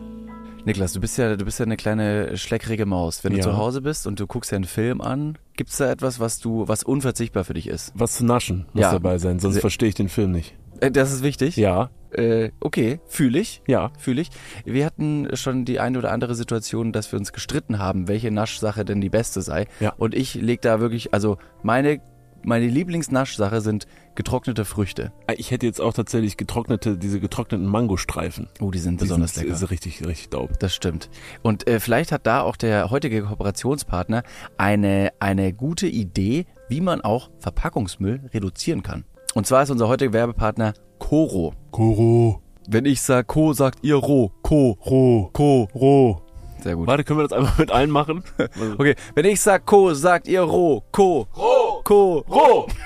Niklas, 0.63 0.93
du 0.93 0.99
bist 0.99 1.17
ja, 1.17 1.35
du 1.35 1.43
bist 1.43 1.57
ja 1.59 1.65
eine 1.65 1.75
kleine 1.77 2.37
schleckrige 2.37 2.85
Maus. 2.85 3.23
Wenn 3.23 3.31
du 3.33 3.39
Ja. 3.39 3.43
zu 3.45 3.57
Hause 3.57 3.81
bist 3.81 4.05
und 4.05 4.19
du 4.19 4.27
guckst 4.27 4.51
ja 4.51 4.57
einen 4.57 4.65
Film 4.65 5.01
an, 5.01 5.37
gibt's 5.57 5.77
da 5.77 5.89
etwas, 5.89 6.19
was 6.19 6.39
du, 6.39 6.67
was 6.67 6.83
unverzichtbar 6.83 7.45
für 7.45 7.55
dich 7.55 7.67
ist? 7.67 7.91
Was 7.95 8.17
zu 8.17 8.25
naschen 8.25 8.67
muss 8.73 8.83
Ja. 8.83 8.91
dabei 8.91 9.17
sein, 9.17 9.39
sonst 9.39 9.59
verstehe 9.59 9.89
ich 9.89 9.95
den 9.95 10.07
Film 10.09 10.31
nicht. 10.31 10.55
Äh, 10.79 10.91
Das 10.91 11.11
ist 11.11 11.23
wichtig. 11.23 11.55
Ja, 11.57 11.89
Äh, 12.13 12.51
okay, 12.59 12.99
fühle 13.05 13.39
ich. 13.39 13.61
ja. 13.67 13.91
Fühle 13.97 14.21
ich. 14.21 14.29
Wir 14.65 14.85
hatten 14.85 15.27
schon 15.35 15.65
die 15.65 15.79
eine 15.79 15.97
oder 15.97 16.11
andere 16.11 16.35
Situation, 16.35 16.91
dass 16.91 17.11
wir 17.11 17.19
uns 17.19 17.33
gestritten 17.33 17.79
haben, 17.79 18.07
welche 18.07 18.31
Naschsache 18.31 18.85
denn 18.85 19.01
die 19.01 19.09
beste 19.09 19.41
sei. 19.41 19.67
Ja. 19.79 19.93
Und 19.97 20.13
ich 20.15 20.35
leg 20.35 20.61
da 20.61 20.79
wirklich, 20.79 21.13
also 21.13 21.37
meine, 21.63 22.01
meine 22.43 22.67
Lieblingsnaschsache 22.67 23.61
sind 23.61 23.85
getrocknete 24.15 24.65
Früchte. 24.65 25.13
Ich 25.37 25.51
hätte 25.51 25.65
jetzt 25.65 25.79
auch 25.79 25.93
tatsächlich 25.93 26.37
getrocknete, 26.37 26.97
diese 26.97 27.19
getrockneten 27.19 27.67
Mangostreifen. 27.67 28.49
Oh, 28.59 28.71
die 28.71 28.79
sind 28.79 28.99
Die 28.99 29.05
besonders 29.05 29.35
sind, 29.35 29.43
lecker. 29.43 29.55
Ist 29.55 29.69
richtig, 29.69 30.05
richtig 30.05 30.29
dope. 30.29 30.53
Das 30.59 30.73
stimmt. 30.75 31.09
Und 31.43 31.67
äh, 31.67 31.79
vielleicht 31.79 32.11
hat 32.11 32.27
da 32.27 32.41
auch 32.41 32.57
der 32.57 32.89
heutige 32.89 33.23
Kooperationspartner 33.23 34.23
eine, 34.57 35.11
eine 35.19 35.53
gute 35.53 35.87
Idee, 35.87 36.45
wie 36.67 36.81
man 36.81 37.01
auch 37.01 37.29
Verpackungsmüll 37.39 38.29
reduzieren 38.33 38.83
kann. 38.83 39.05
Und 39.33 39.47
zwar 39.47 39.63
ist 39.63 39.69
unser 39.69 39.87
heutiger 39.87 40.11
Werbepartner 40.13 40.73
Coro. 41.01 41.53
Koro, 41.71 42.41
Wenn 42.67 42.85
ich 42.85 43.01
sag 43.01 43.27
Co, 43.27 43.53
sagt 43.53 43.79
ihr 43.81 43.95
Ro. 43.95 44.31
Co. 44.43 44.77
Ro, 44.85 45.29
Co. 45.33 45.67
Ro. 45.73 46.21
Sehr 46.63 46.75
gut. 46.75 46.87
Warte, 46.87 47.03
können 47.03 47.19
wir 47.19 47.27
das 47.27 47.33
einfach 47.33 47.57
mit 47.57 47.71
allen 47.71 47.89
machen? 47.89 48.23
Okay, 48.77 48.95
wenn 49.15 49.25
ich 49.25 49.41
sag 49.41 49.65
Co, 49.65 49.93
sagt 49.93 50.27
ihr 50.27 50.41
Ro. 50.41 50.83
Co. 50.91 51.27
Ro. 51.35 51.81
Co. 51.83 52.23
Ro! 52.29 52.67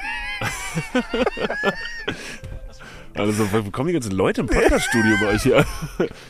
Also, 3.17 3.49
wo 3.49 3.71
kommen 3.71 3.87
die 3.87 3.93
ganzen 3.93 4.11
Leute 4.11 4.41
im 4.41 4.47
Podcaststudio 4.47 5.15
bei 5.21 5.27
euch 5.27 5.43
hier? 5.43 5.65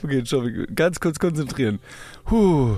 Okay, 0.03 0.21
schau, 0.23 0.43
ganz 0.75 0.99
kurz 0.99 1.17
konzentrieren. 1.17 1.79
Puh. 2.25 2.77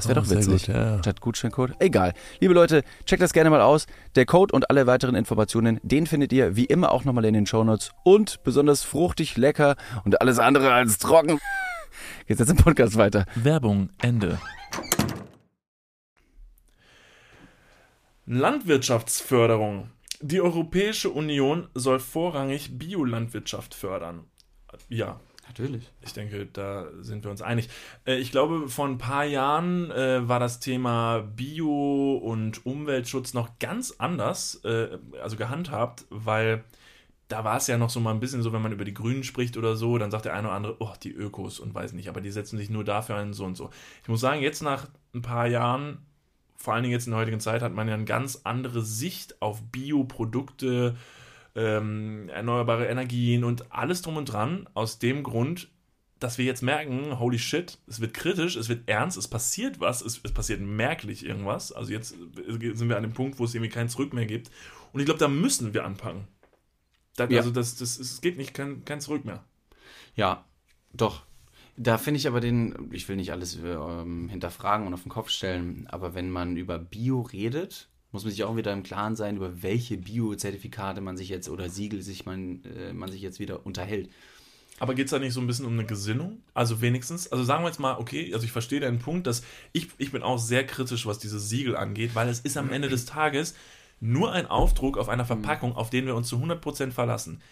Das 0.00 0.08
wäre 0.08 0.20
oh, 0.20 0.22
doch 0.22 0.30
witzig. 0.30 0.66
Gut, 0.66 0.74
ja. 0.74 0.98
Statt 1.00 1.20
Gutscheincode. 1.20 1.74
Egal. 1.78 2.14
Liebe 2.40 2.54
Leute, 2.54 2.84
checkt 3.04 3.20
das 3.20 3.34
gerne 3.34 3.50
mal 3.50 3.60
aus. 3.60 3.86
Der 4.14 4.24
Code 4.24 4.54
und 4.54 4.70
alle 4.70 4.86
weiteren 4.86 5.14
Informationen, 5.14 5.78
den 5.82 6.06
findet 6.06 6.32
ihr 6.32 6.56
wie 6.56 6.64
immer 6.64 6.90
auch 6.92 7.04
nochmal 7.04 7.26
in 7.26 7.34
den 7.34 7.44
Shownotes. 7.44 7.92
Und 8.02 8.42
besonders 8.42 8.82
fruchtig, 8.82 9.36
lecker 9.36 9.76
und 10.04 10.22
alles 10.22 10.38
andere 10.38 10.72
als 10.72 10.96
trocken. 10.98 11.38
Geht's 12.26 12.40
jetzt 12.40 12.50
im 12.50 12.56
Podcast 12.56 12.96
weiter. 12.96 13.26
Werbung, 13.34 13.90
Ende. 14.00 14.40
Landwirtschaftsförderung. 18.24 19.90
Die 20.22 20.40
Europäische 20.40 21.10
Union 21.10 21.68
soll 21.74 22.00
vorrangig 22.00 22.78
Biolandwirtschaft 22.78 23.74
fördern. 23.74 24.24
Ja, 24.88 25.20
Natürlich. 25.50 25.90
Ich 26.00 26.12
denke, 26.12 26.46
da 26.46 26.86
sind 27.00 27.24
wir 27.24 27.30
uns 27.32 27.42
einig. 27.42 27.68
Äh, 28.06 28.18
ich 28.18 28.30
glaube, 28.30 28.68
vor 28.68 28.86
ein 28.86 28.98
paar 28.98 29.24
Jahren 29.24 29.90
äh, 29.90 30.28
war 30.28 30.38
das 30.38 30.60
Thema 30.60 31.22
Bio 31.34 32.18
und 32.22 32.64
Umweltschutz 32.64 33.34
noch 33.34 33.58
ganz 33.58 33.96
anders, 33.98 34.60
äh, 34.64 34.98
also 35.20 35.36
gehandhabt, 35.36 36.04
weil 36.08 36.62
da 37.26 37.42
war 37.42 37.56
es 37.56 37.66
ja 37.66 37.78
noch 37.78 37.90
so 37.90 37.98
mal 37.98 38.12
ein 38.12 38.20
bisschen 38.20 38.42
so, 38.42 38.52
wenn 38.52 38.62
man 38.62 38.70
über 38.70 38.84
die 38.84 38.94
Grünen 38.94 39.24
spricht 39.24 39.56
oder 39.56 39.74
so, 39.74 39.98
dann 39.98 40.12
sagt 40.12 40.24
der 40.24 40.34
eine 40.34 40.46
oder 40.46 40.56
andere, 40.56 40.76
oh, 40.78 40.92
die 41.02 41.12
Ökos 41.12 41.58
und 41.58 41.74
weiß 41.74 41.94
nicht, 41.94 42.08
aber 42.08 42.20
die 42.20 42.30
setzen 42.30 42.56
sich 42.56 42.70
nur 42.70 42.84
dafür 42.84 43.16
ein, 43.16 43.32
so 43.32 43.44
und 43.44 43.56
so. 43.56 43.70
Ich 44.04 44.08
muss 44.08 44.20
sagen, 44.20 44.40
jetzt 44.42 44.62
nach 44.62 44.86
ein 45.12 45.22
paar 45.22 45.48
Jahren, 45.48 45.98
vor 46.56 46.74
allen 46.74 46.84
Dingen 46.84 46.92
jetzt 46.92 47.08
in 47.08 47.10
der 47.10 47.20
heutigen 47.20 47.40
Zeit, 47.40 47.60
hat 47.60 47.74
man 47.74 47.88
ja 47.88 47.94
eine 47.94 48.04
ganz 48.04 48.42
andere 48.44 48.82
Sicht 48.82 49.42
auf 49.42 49.62
Bioprodukte, 49.62 50.94
äh, 50.96 51.19
ähm, 51.54 52.28
erneuerbare 52.28 52.86
Energien 52.86 53.44
und 53.44 53.72
alles 53.72 54.02
drum 54.02 54.16
und 54.16 54.26
dran. 54.26 54.68
Aus 54.74 54.98
dem 54.98 55.22
Grund, 55.22 55.68
dass 56.18 56.38
wir 56.38 56.44
jetzt 56.44 56.62
merken, 56.62 57.18
holy 57.18 57.38
shit, 57.38 57.78
es 57.86 58.00
wird 58.00 58.14
kritisch, 58.14 58.56
es 58.56 58.68
wird 58.68 58.88
ernst, 58.88 59.16
es 59.16 59.28
passiert 59.28 59.80
was, 59.80 60.02
es, 60.02 60.20
es 60.22 60.32
passiert 60.32 60.60
merklich 60.60 61.24
irgendwas. 61.24 61.72
Also 61.72 61.92
jetzt 61.92 62.10
sind 62.10 62.88
wir 62.88 62.96
an 62.96 63.02
dem 63.02 63.12
Punkt, 63.12 63.38
wo 63.38 63.44
es 63.44 63.54
irgendwie 63.54 63.70
kein 63.72 63.88
Zurück 63.88 64.12
mehr 64.12 64.26
gibt. 64.26 64.50
Und 64.92 65.00
ich 65.00 65.06
glaube, 65.06 65.20
da 65.20 65.28
müssen 65.28 65.74
wir 65.74 65.84
anpacken. 65.84 66.28
Da, 67.16 67.26
ja. 67.28 67.38
Also 67.38 67.50
das, 67.50 67.76
das, 67.76 67.98
es 67.98 68.20
geht 68.20 68.36
nicht, 68.36 68.54
kein, 68.54 68.84
kein 68.84 69.00
Zurück 69.00 69.24
mehr. 69.24 69.44
Ja, 70.14 70.44
doch. 70.92 71.24
Da 71.76 71.98
finde 71.98 72.18
ich 72.18 72.26
aber 72.26 72.40
den, 72.40 72.90
ich 72.92 73.08
will 73.08 73.16
nicht 73.16 73.32
alles 73.32 73.58
ähm, 73.62 74.28
hinterfragen 74.28 74.86
und 74.86 74.94
auf 74.94 75.02
den 75.02 75.10
Kopf 75.10 75.30
stellen, 75.30 75.86
aber 75.88 76.14
wenn 76.14 76.30
man 76.30 76.56
über 76.56 76.78
Bio 76.78 77.22
redet, 77.22 77.89
muss 78.12 78.24
man 78.24 78.32
sich 78.32 78.44
auch 78.44 78.56
wieder 78.56 78.72
im 78.72 78.82
Klaren 78.82 79.16
sein, 79.16 79.36
über 79.36 79.62
welche 79.62 79.96
Bio-Zertifikate 79.96 81.00
man 81.00 81.16
sich 81.16 81.28
jetzt 81.28 81.48
oder 81.48 81.68
Siegel 81.68 82.02
sich 82.02 82.26
man, 82.26 82.64
äh, 82.64 82.92
man 82.92 83.10
sich 83.10 83.22
jetzt 83.22 83.38
wieder 83.38 83.64
unterhält. 83.64 84.10
Aber 84.80 84.94
geht 84.94 85.06
es 85.06 85.10
da 85.10 85.18
nicht 85.18 85.34
so 85.34 85.40
ein 85.40 85.46
bisschen 85.46 85.66
um 85.66 85.74
eine 85.74 85.84
Gesinnung? 85.84 86.42
Also 86.54 86.80
wenigstens, 86.80 87.30
also 87.30 87.44
sagen 87.44 87.62
wir 87.62 87.68
jetzt 87.68 87.80
mal, 87.80 87.98
okay, 87.98 88.32
also 88.32 88.46
ich 88.46 88.52
verstehe 88.52 88.80
deinen 88.80 88.98
Punkt, 88.98 89.26
dass 89.26 89.42
ich, 89.72 89.88
ich 89.98 90.10
bin 90.10 90.22
auch 90.22 90.38
sehr 90.38 90.66
kritisch, 90.66 91.04
was 91.04 91.18
diese 91.18 91.38
Siegel 91.38 91.76
angeht, 91.76 92.14
weil 92.14 92.28
es 92.28 92.40
ist 92.40 92.56
am 92.56 92.72
Ende 92.72 92.88
des 92.88 93.04
Tages 93.04 93.54
nur 94.00 94.32
ein 94.32 94.46
Aufdruck 94.46 94.96
auf 94.96 95.10
einer 95.10 95.26
Verpackung, 95.26 95.76
auf 95.76 95.90
den 95.90 96.06
wir 96.06 96.16
uns 96.16 96.28
zu 96.28 96.36
100% 96.36 96.92
verlassen. 96.92 97.42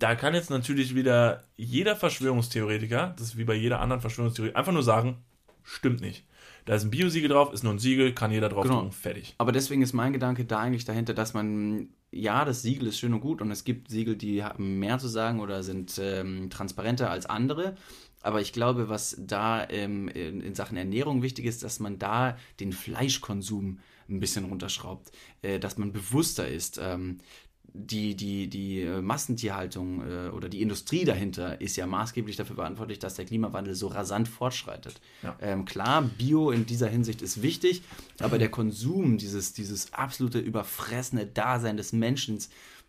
Da 0.00 0.16
kann 0.16 0.34
jetzt 0.34 0.50
natürlich 0.50 0.96
wieder 0.96 1.44
jeder 1.56 1.94
Verschwörungstheoretiker, 1.94 3.14
das 3.16 3.28
ist 3.28 3.38
wie 3.38 3.44
bei 3.44 3.54
jeder 3.54 3.80
anderen 3.80 4.00
Verschwörungstheorie, 4.00 4.54
einfach 4.54 4.72
nur 4.72 4.82
sagen, 4.82 5.18
stimmt 5.62 6.00
nicht. 6.00 6.24
Da 6.68 6.74
ist 6.74 6.84
ein 6.84 6.90
Biosiegel 6.90 7.30
drauf, 7.30 7.54
ist 7.54 7.64
nur 7.64 7.72
ein 7.72 7.78
Siegel, 7.78 8.12
kann 8.12 8.30
jeder 8.30 8.50
drauf 8.50 8.64
genau. 8.64 8.90
fertig. 8.90 9.34
Aber 9.38 9.52
deswegen 9.52 9.80
ist 9.80 9.94
mein 9.94 10.12
Gedanke 10.12 10.44
da 10.44 10.58
eigentlich 10.58 10.84
dahinter, 10.84 11.14
dass 11.14 11.32
man, 11.32 11.88
ja, 12.10 12.44
das 12.44 12.60
Siegel 12.60 12.88
ist 12.88 12.98
schön 12.98 13.14
und 13.14 13.20
gut 13.20 13.40
und 13.40 13.50
es 13.50 13.64
gibt 13.64 13.88
Siegel, 13.88 14.16
die 14.16 14.44
haben 14.44 14.78
mehr 14.78 14.98
zu 14.98 15.08
sagen 15.08 15.40
oder 15.40 15.62
sind 15.62 15.98
ähm, 15.98 16.50
transparenter 16.50 17.10
als 17.10 17.24
andere. 17.24 17.74
Aber 18.20 18.42
ich 18.42 18.52
glaube, 18.52 18.90
was 18.90 19.16
da 19.18 19.66
ähm, 19.70 20.08
in, 20.08 20.42
in, 20.42 20.54
Sachen 20.54 20.76
Ernährung 20.76 21.22
wichtig 21.22 21.46
ist, 21.46 21.62
dass 21.62 21.80
man 21.80 21.98
da 21.98 22.36
den 22.60 22.74
Fleischkonsum 22.74 23.78
ein 24.10 24.20
bisschen 24.20 24.44
runterschraubt, 24.44 25.10
äh, 25.40 25.58
dass 25.58 25.78
man 25.78 25.92
bewusster 25.92 26.48
ist. 26.48 26.78
Ähm, 26.82 27.16
die, 27.74 28.14
die, 28.14 28.48
die 28.48 28.80
äh, 28.80 29.00
Massentierhaltung 29.00 30.02
äh, 30.02 30.28
oder 30.30 30.48
die 30.48 30.62
Industrie 30.62 31.04
dahinter 31.04 31.60
ist 31.60 31.76
ja 31.76 31.86
maßgeblich 31.86 32.36
dafür 32.36 32.56
verantwortlich, 32.56 32.98
dass 32.98 33.14
der 33.14 33.24
Klimawandel 33.24 33.74
so 33.74 33.88
rasant 33.88 34.28
fortschreitet. 34.28 35.00
Ja. 35.22 35.36
Ähm, 35.40 35.64
klar, 35.64 36.02
Bio 36.02 36.50
in 36.50 36.66
dieser 36.66 36.88
Hinsicht 36.88 37.22
ist 37.22 37.42
wichtig, 37.42 37.82
aber 38.20 38.38
der 38.38 38.50
Konsum, 38.50 39.18
dieses, 39.18 39.52
dieses 39.52 39.92
absolute 39.92 40.38
überfressene 40.38 41.26
Dasein 41.26 41.76
des 41.76 41.92
Menschen, 41.92 42.38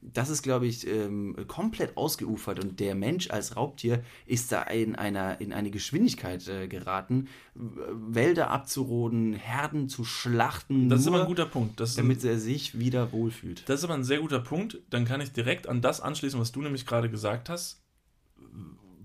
das 0.01 0.29
ist, 0.29 0.43
glaube 0.43 0.65
ich, 0.65 0.87
ähm, 0.87 1.35
komplett 1.47 1.97
ausgeufert 1.97 2.63
und 2.63 2.79
der 2.79 2.95
Mensch 2.95 3.29
als 3.29 3.55
Raubtier 3.55 4.03
ist 4.25 4.51
da 4.51 4.63
in, 4.63 4.95
einer, 4.95 5.41
in 5.41 5.51
eine 5.51 5.71
Geschwindigkeit 5.71 6.47
äh, 6.47 6.67
geraten, 6.67 7.27
Wälder 7.53 8.49
abzuroden, 8.49 9.33
Herden 9.33 9.89
zu 9.89 10.05
schlachten. 10.05 10.89
Das 10.89 11.01
ist 11.01 11.07
aber 11.07 11.21
ein 11.21 11.27
guter 11.27 11.45
Punkt. 11.45 11.81
damit 11.97 12.23
ein, 12.23 12.29
er 12.29 12.39
sich 12.39 12.79
wieder 12.79 13.11
wohlfühlt. 13.11 13.67
Das 13.67 13.79
ist 13.79 13.83
aber 13.83 13.95
ein 13.95 14.05
sehr 14.05 14.19
guter 14.19 14.39
Punkt. 14.39 14.79
Dann 14.89 15.05
kann 15.05 15.19
ich 15.19 15.33
direkt 15.33 15.67
an 15.67 15.81
das 15.81 15.99
anschließen, 15.99 16.39
was 16.39 16.51
du 16.51 16.61
nämlich 16.61 16.85
gerade 16.85 17.09
gesagt 17.09 17.49
hast 17.49 17.81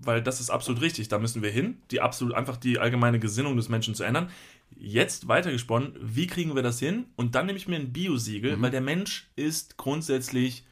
weil 0.05 0.21
das 0.21 0.39
ist 0.39 0.49
absolut 0.49 0.81
richtig. 0.81 1.07
Da 1.07 1.19
müssen 1.19 1.41
wir 1.41 1.49
hin, 1.49 1.77
die 1.91 2.01
absolut 2.01 2.33
einfach 2.33 2.57
die 2.57 2.79
allgemeine 2.79 3.19
Gesinnung 3.19 3.57
des 3.57 3.69
Menschen 3.69 3.95
zu 3.95 4.03
ändern. 4.03 4.29
Jetzt 4.77 5.27
weitergesponnen, 5.27 5.95
wie 5.99 6.27
kriegen 6.27 6.55
wir 6.55 6.63
das 6.63 6.79
hin? 6.79 7.05
Und 7.15 7.35
dann 7.35 7.47
nehme 7.47 7.57
ich 7.57 7.67
mir 7.67 7.77
ein 7.77 7.91
Biosiegel, 7.91 8.57
mhm. 8.57 8.61
weil 8.61 8.71
der 8.71 8.81
Mensch 8.81 9.29
ist 9.35 9.77
grundsätzlich 9.77 10.63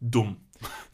dumm. 0.00 0.36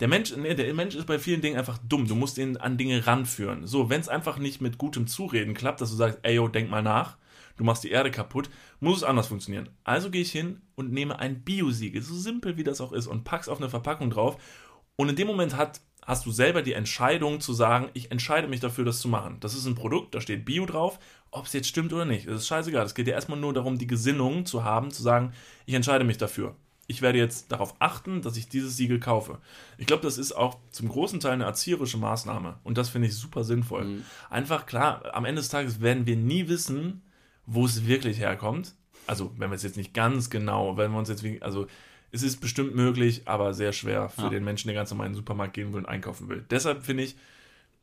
Der 0.00 0.08
Mensch, 0.08 0.36
nee, 0.36 0.54
der 0.54 0.74
Mensch 0.74 0.94
ist 0.94 1.06
bei 1.06 1.18
vielen 1.18 1.40
Dingen 1.40 1.58
einfach 1.58 1.78
dumm. 1.78 2.06
Du 2.06 2.14
musst 2.14 2.36
ihn 2.38 2.56
an 2.56 2.76
Dinge 2.76 3.06
ranführen. 3.06 3.66
So, 3.66 3.88
wenn 3.88 4.00
es 4.00 4.08
einfach 4.08 4.38
nicht 4.38 4.60
mit 4.60 4.78
gutem 4.78 5.06
Zureden 5.06 5.54
klappt, 5.54 5.80
dass 5.80 5.90
du 5.90 5.96
sagst, 5.96 6.18
ey, 6.22 6.34
yo, 6.34 6.48
denk 6.48 6.70
mal 6.70 6.82
nach, 6.82 7.16
du 7.56 7.64
machst 7.64 7.84
die 7.84 7.90
Erde 7.90 8.10
kaputt, 8.10 8.50
muss 8.80 8.98
es 8.98 9.04
anders 9.04 9.28
funktionieren. 9.28 9.70
Also 9.84 10.10
gehe 10.10 10.22
ich 10.22 10.32
hin 10.32 10.60
und 10.74 10.92
nehme 10.92 11.18
ein 11.18 11.42
Biosiegel, 11.42 12.02
so 12.02 12.14
simpel 12.14 12.56
wie 12.56 12.64
das 12.64 12.80
auch 12.80 12.92
ist, 12.92 13.06
und 13.06 13.24
pack's 13.24 13.48
auf 13.48 13.58
eine 13.58 13.70
Verpackung 13.70 14.10
drauf. 14.10 14.36
Und 14.96 15.08
in 15.08 15.16
dem 15.16 15.26
Moment 15.26 15.56
hat, 15.56 15.80
hast 16.06 16.26
du 16.26 16.30
selber 16.30 16.62
die 16.62 16.74
Entscheidung 16.74 17.40
zu 17.40 17.54
sagen, 17.54 17.88
ich 17.94 18.10
entscheide 18.10 18.48
mich 18.48 18.60
dafür, 18.60 18.84
das 18.84 19.00
zu 19.00 19.08
machen. 19.08 19.38
Das 19.40 19.54
ist 19.54 19.66
ein 19.66 19.74
Produkt, 19.74 20.14
da 20.14 20.20
steht 20.20 20.44
Bio 20.44 20.66
drauf, 20.66 20.98
ob 21.30 21.46
es 21.46 21.52
jetzt 21.52 21.68
stimmt 21.68 21.92
oder 21.92 22.04
nicht. 22.04 22.28
Das 22.28 22.36
ist 22.36 22.46
scheißegal. 22.46 22.84
Es 22.84 22.94
geht 22.94 23.08
ja 23.08 23.14
erstmal 23.14 23.38
nur 23.38 23.54
darum, 23.54 23.78
die 23.78 23.86
Gesinnung 23.86 24.44
zu 24.44 24.62
haben, 24.62 24.90
zu 24.90 25.02
sagen, 25.02 25.32
ich 25.66 25.74
entscheide 25.74 26.04
mich 26.04 26.18
dafür. 26.18 26.54
Ich 26.86 27.02
werde 27.02 27.18
jetzt 27.18 27.50
darauf 27.50 27.74
achten, 27.78 28.22
dass 28.22 28.36
ich 28.36 28.48
dieses 28.48 28.76
Siegel 28.76 29.00
kaufe. 29.00 29.38
Ich 29.78 29.86
glaube, 29.86 30.02
das 30.02 30.18
ist 30.18 30.32
auch 30.32 30.58
zum 30.70 30.88
großen 30.88 31.20
Teil 31.20 31.32
eine 31.32 31.44
erzieherische 31.44 31.96
Maßnahme. 31.96 32.58
Und 32.62 32.76
das 32.76 32.90
finde 32.90 33.08
ich 33.08 33.14
super 33.14 33.44
sinnvoll. 33.44 33.84
Mhm. 33.84 34.04
Einfach 34.30 34.66
klar, 34.66 35.14
am 35.14 35.24
Ende 35.24 35.40
des 35.40 35.48
Tages 35.48 35.80
werden 35.80 36.06
wir 36.06 36.16
nie 36.16 36.48
wissen, 36.48 37.02
wo 37.46 37.64
es 37.64 37.86
wirklich 37.86 38.18
herkommt. 38.18 38.74
Also, 39.06 39.32
wenn 39.36 39.50
wir 39.50 39.56
es 39.56 39.62
jetzt 39.62 39.76
nicht 39.76 39.94
ganz 39.94 40.30
genau, 40.30 40.76
wenn 40.76 40.92
wir 40.92 40.98
uns 40.98 41.08
jetzt, 41.08 41.24
also, 41.40 41.66
es 42.10 42.22
ist 42.22 42.40
bestimmt 42.40 42.74
möglich, 42.74 43.22
aber 43.26 43.54
sehr 43.54 43.72
schwer 43.72 44.08
für 44.08 44.22
ja. 44.22 44.28
den 44.28 44.44
Menschen, 44.44 44.68
der 44.68 44.74
ganz 44.74 44.90
normal 44.90 45.08
in 45.08 45.12
den 45.12 45.16
Supermarkt 45.16 45.54
gehen 45.54 45.72
will 45.72 45.80
und 45.80 45.86
einkaufen 45.86 46.28
will. 46.28 46.44
Deshalb 46.48 46.84
finde 46.84 47.02
ich, 47.02 47.16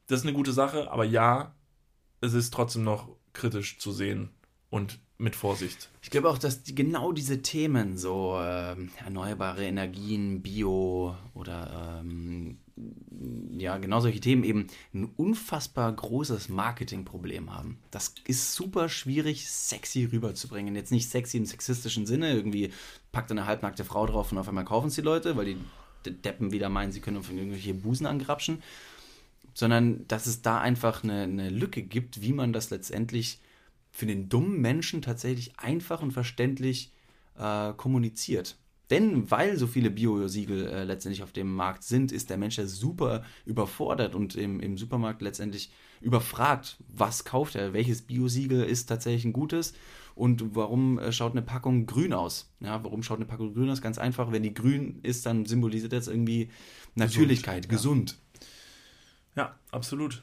das 0.07 0.21
ist 0.21 0.25
eine 0.25 0.33
gute 0.33 0.53
Sache, 0.53 0.91
aber 0.91 1.03
ja, 1.03 1.53
es 2.21 2.33
ist 2.33 2.53
trotzdem 2.53 2.83
noch 2.83 3.09
kritisch 3.33 3.77
zu 3.79 3.91
sehen 3.91 4.29
und 4.69 4.99
mit 5.21 5.35
Vorsicht. 5.35 5.89
Ich 6.01 6.09
glaube 6.09 6.29
auch, 6.29 6.37
dass 6.37 6.63
die, 6.63 6.75
genau 6.75 7.11
diese 7.11 7.41
Themen, 7.41 7.97
so 7.97 8.37
äh, 8.39 8.75
erneuerbare 9.03 9.63
Energien, 9.63 10.41
Bio 10.41 11.15
oder 11.33 12.01
ähm, 12.01 12.57
ja, 13.57 13.77
genau 13.77 13.99
solche 13.99 14.19
Themen 14.19 14.43
eben 14.43 14.67
ein 14.93 15.05
unfassbar 15.15 15.91
großes 15.91 16.49
Marketingproblem 16.49 17.53
haben. 17.53 17.77
Das 17.91 18.15
ist 18.25 18.53
super 18.53 18.89
schwierig, 18.89 19.47
sexy 19.49 20.05
rüberzubringen. 20.05 20.75
Jetzt 20.75 20.91
nicht 20.91 21.09
sexy 21.09 21.37
im 21.37 21.45
sexistischen 21.45 22.05
Sinne, 22.05 22.33
irgendwie 22.33 22.73
packt 23.11 23.31
eine 23.31 23.45
halbnackte 23.45 23.85
Frau 23.85 24.05
drauf 24.07 24.31
und 24.31 24.37
auf 24.37 24.47
einmal 24.47 24.65
kaufen 24.65 24.87
es 24.87 24.95
die 24.95 25.01
Leute, 25.01 25.37
weil 25.37 25.45
die 25.45 26.11
Deppen 26.11 26.51
wieder 26.51 26.69
meinen, 26.69 26.91
sie 26.91 27.01
können 27.01 27.17
auf 27.17 27.29
irgendwelche 27.29 27.75
Busen 27.75 28.07
angrapschen, 28.07 28.63
sondern 29.53 30.07
dass 30.07 30.25
es 30.25 30.41
da 30.41 30.59
einfach 30.59 31.03
eine, 31.03 31.23
eine 31.23 31.49
Lücke 31.49 31.83
gibt, 31.83 32.21
wie 32.21 32.33
man 32.33 32.53
das 32.53 32.71
letztendlich 32.71 33.39
für 33.91 34.05
den 34.05 34.29
dummen 34.29 34.59
Menschen 34.61 35.01
tatsächlich 35.01 35.59
einfach 35.59 36.01
und 36.01 36.11
verständlich 36.11 36.93
äh, 37.37 37.73
kommuniziert. 37.73 38.57
Denn 38.89 39.31
weil 39.31 39.57
so 39.57 39.67
viele 39.67 39.89
Bio-Siegel 39.89 40.67
äh, 40.67 40.83
letztendlich 40.83 41.23
auf 41.23 41.31
dem 41.31 41.53
Markt 41.55 41.83
sind, 41.83 42.11
ist 42.11 42.29
der 42.29 42.37
Mensch 42.37 42.57
ja 42.57 42.65
super 42.65 43.23
überfordert 43.45 44.15
und 44.15 44.35
im, 44.35 44.59
im 44.59 44.77
Supermarkt 44.77 45.21
letztendlich 45.21 45.71
überfragt, 46.01 46.77
was 46.89 47.23
kauft 47.23 47.55
er, 47.55 47.71
welches 47.71 48.01
Bio-Siegel 48.01 48.63
ist 48.63 48.87
tatsächlich 48.87 49.23
ein 49.23 49.33
gutes 49.33 49.73
und 50.13 50.55
warum 50.55 50.99
äh, 50.99 51.13
schaut 51.13 51.31
eine 51.31 51.41
Packung 51.41 51.85
grün 51.85 52.11
aus. 52.11 52.51
Ja, 52.59 52.83
warum 52.83 53.01
schaut 53.01 53.19
eine 53.19 53.25
Packung 53.25 53.53
grün 53.53 53.69
aus? 53.69 53.81
Ganz 53.81 53.97
einfach, 53.97 54.31
wenn 54.33 54.43
die 54.43 54.53
grün 54.53 54.99
ist, 55.03 55.25
dann 55.25 55.45
symbolisiert 55.45 55.93
das 55.93 56.07
irgendwie 56.07 56.49
Natürlichkeit, 56.95 57.69
gesund. 57.69 58.17
gesund. 58.17 58.47
Ja, 59.37 59.43
ja 59.43 59.59
absolut 59.71 60.21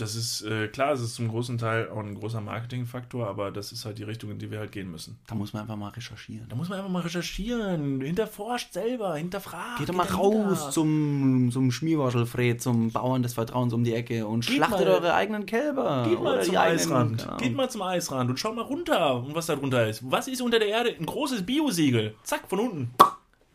das 0.00 0.14
ist 0.14 0.42
äh, 0.42 0.68
klar, 0.68 0.92
es 0.92 1.00
ist 1.00 1.16
zum 1.16 1.28
großen 1.28 1.58
Teil 1.58 1.88
auch 1.90 1.98
ein 1.98 2.14
großer 2.14 2.40
Marketingfaktor, 2.40 3.26
aber 3.26 3.50
das 3.50 3.72
ist 3.72 3.84
halt 3.84 3.98
die 3.98 4.04
Richtung, 4.04 4.30
in 4.30 4.38
die 4.38 4.50
wir 4.50 4.60
halt 4.60 4.70
gehen 4.70 4.90
müssen. 4.90 5.18
Da 5.26 5.34
muss 5.34 5.52
man 5.52 5.62
einfach 5.62 5.76
mal 5.76 5.88
recherchieren. 5.88 6.48
Da 6.48 6.56
muss 6.56 6.68
man 6.68 6.78
einfach 6.78 6.90
mal 6.90 7.02
recherchieren, 7.02 8.00
hinterforscht 8.00 8.72
selber, 8.72 9.16
hinterfragt. 9.16 9.78
Geht 9.78 9.88
doch 9.88 9.94
mal 9.94 10.06
raus 10.06 10.70
zum, 10.72 11.50
zum 11.52 11.72
Schmierwaschelfred, 11.72 12.62
zum 12.62 12.92
Bauern 12.92 13.22
des 13.22 13.34
Vertrauens 13.34 13.72
um 13.72 13.82
die 13.82 13.92
Ecke 13.92 14.26
und 14.26 14.46
Geht 14.46 14.56
schlachtet 14.56 14.86
mal, 14.86 14.94
eure 14.94 15.14
eigenen 15.14 15.46
Kälber. 15.46 16.06
Geht 16.08 16.22
mal 16.22 16.42
zum 16.42 16.56
Eisrand. 16.56 17.24
Genau. 17.24 17.36
Geht 17.36 17.56
mal 17.56 17.70
zum 17.70 17.82
Eisrand 17.82 18.30
und 18.30 18.38
schaut 18.38 18.54
mal 18.54 18.62
runter, 18.62 19.16
und 19.16 19.34
was 19.34 19.46
da 19.46 19.56
drunter 19.56 19.88
ist. 19.88 20.08
Was 20.10 20.28
ist 20.28 20.40
unter 20.40 20.60
der 20.60 20.68
Erde? 20.68 20.94
Ein 20.98 21.06
großes 21.06 21.44
Biosiegel. 21.44 22.14
Zack, 22.22 22.48
von 22.48 22.60
unten. 22.60 22.90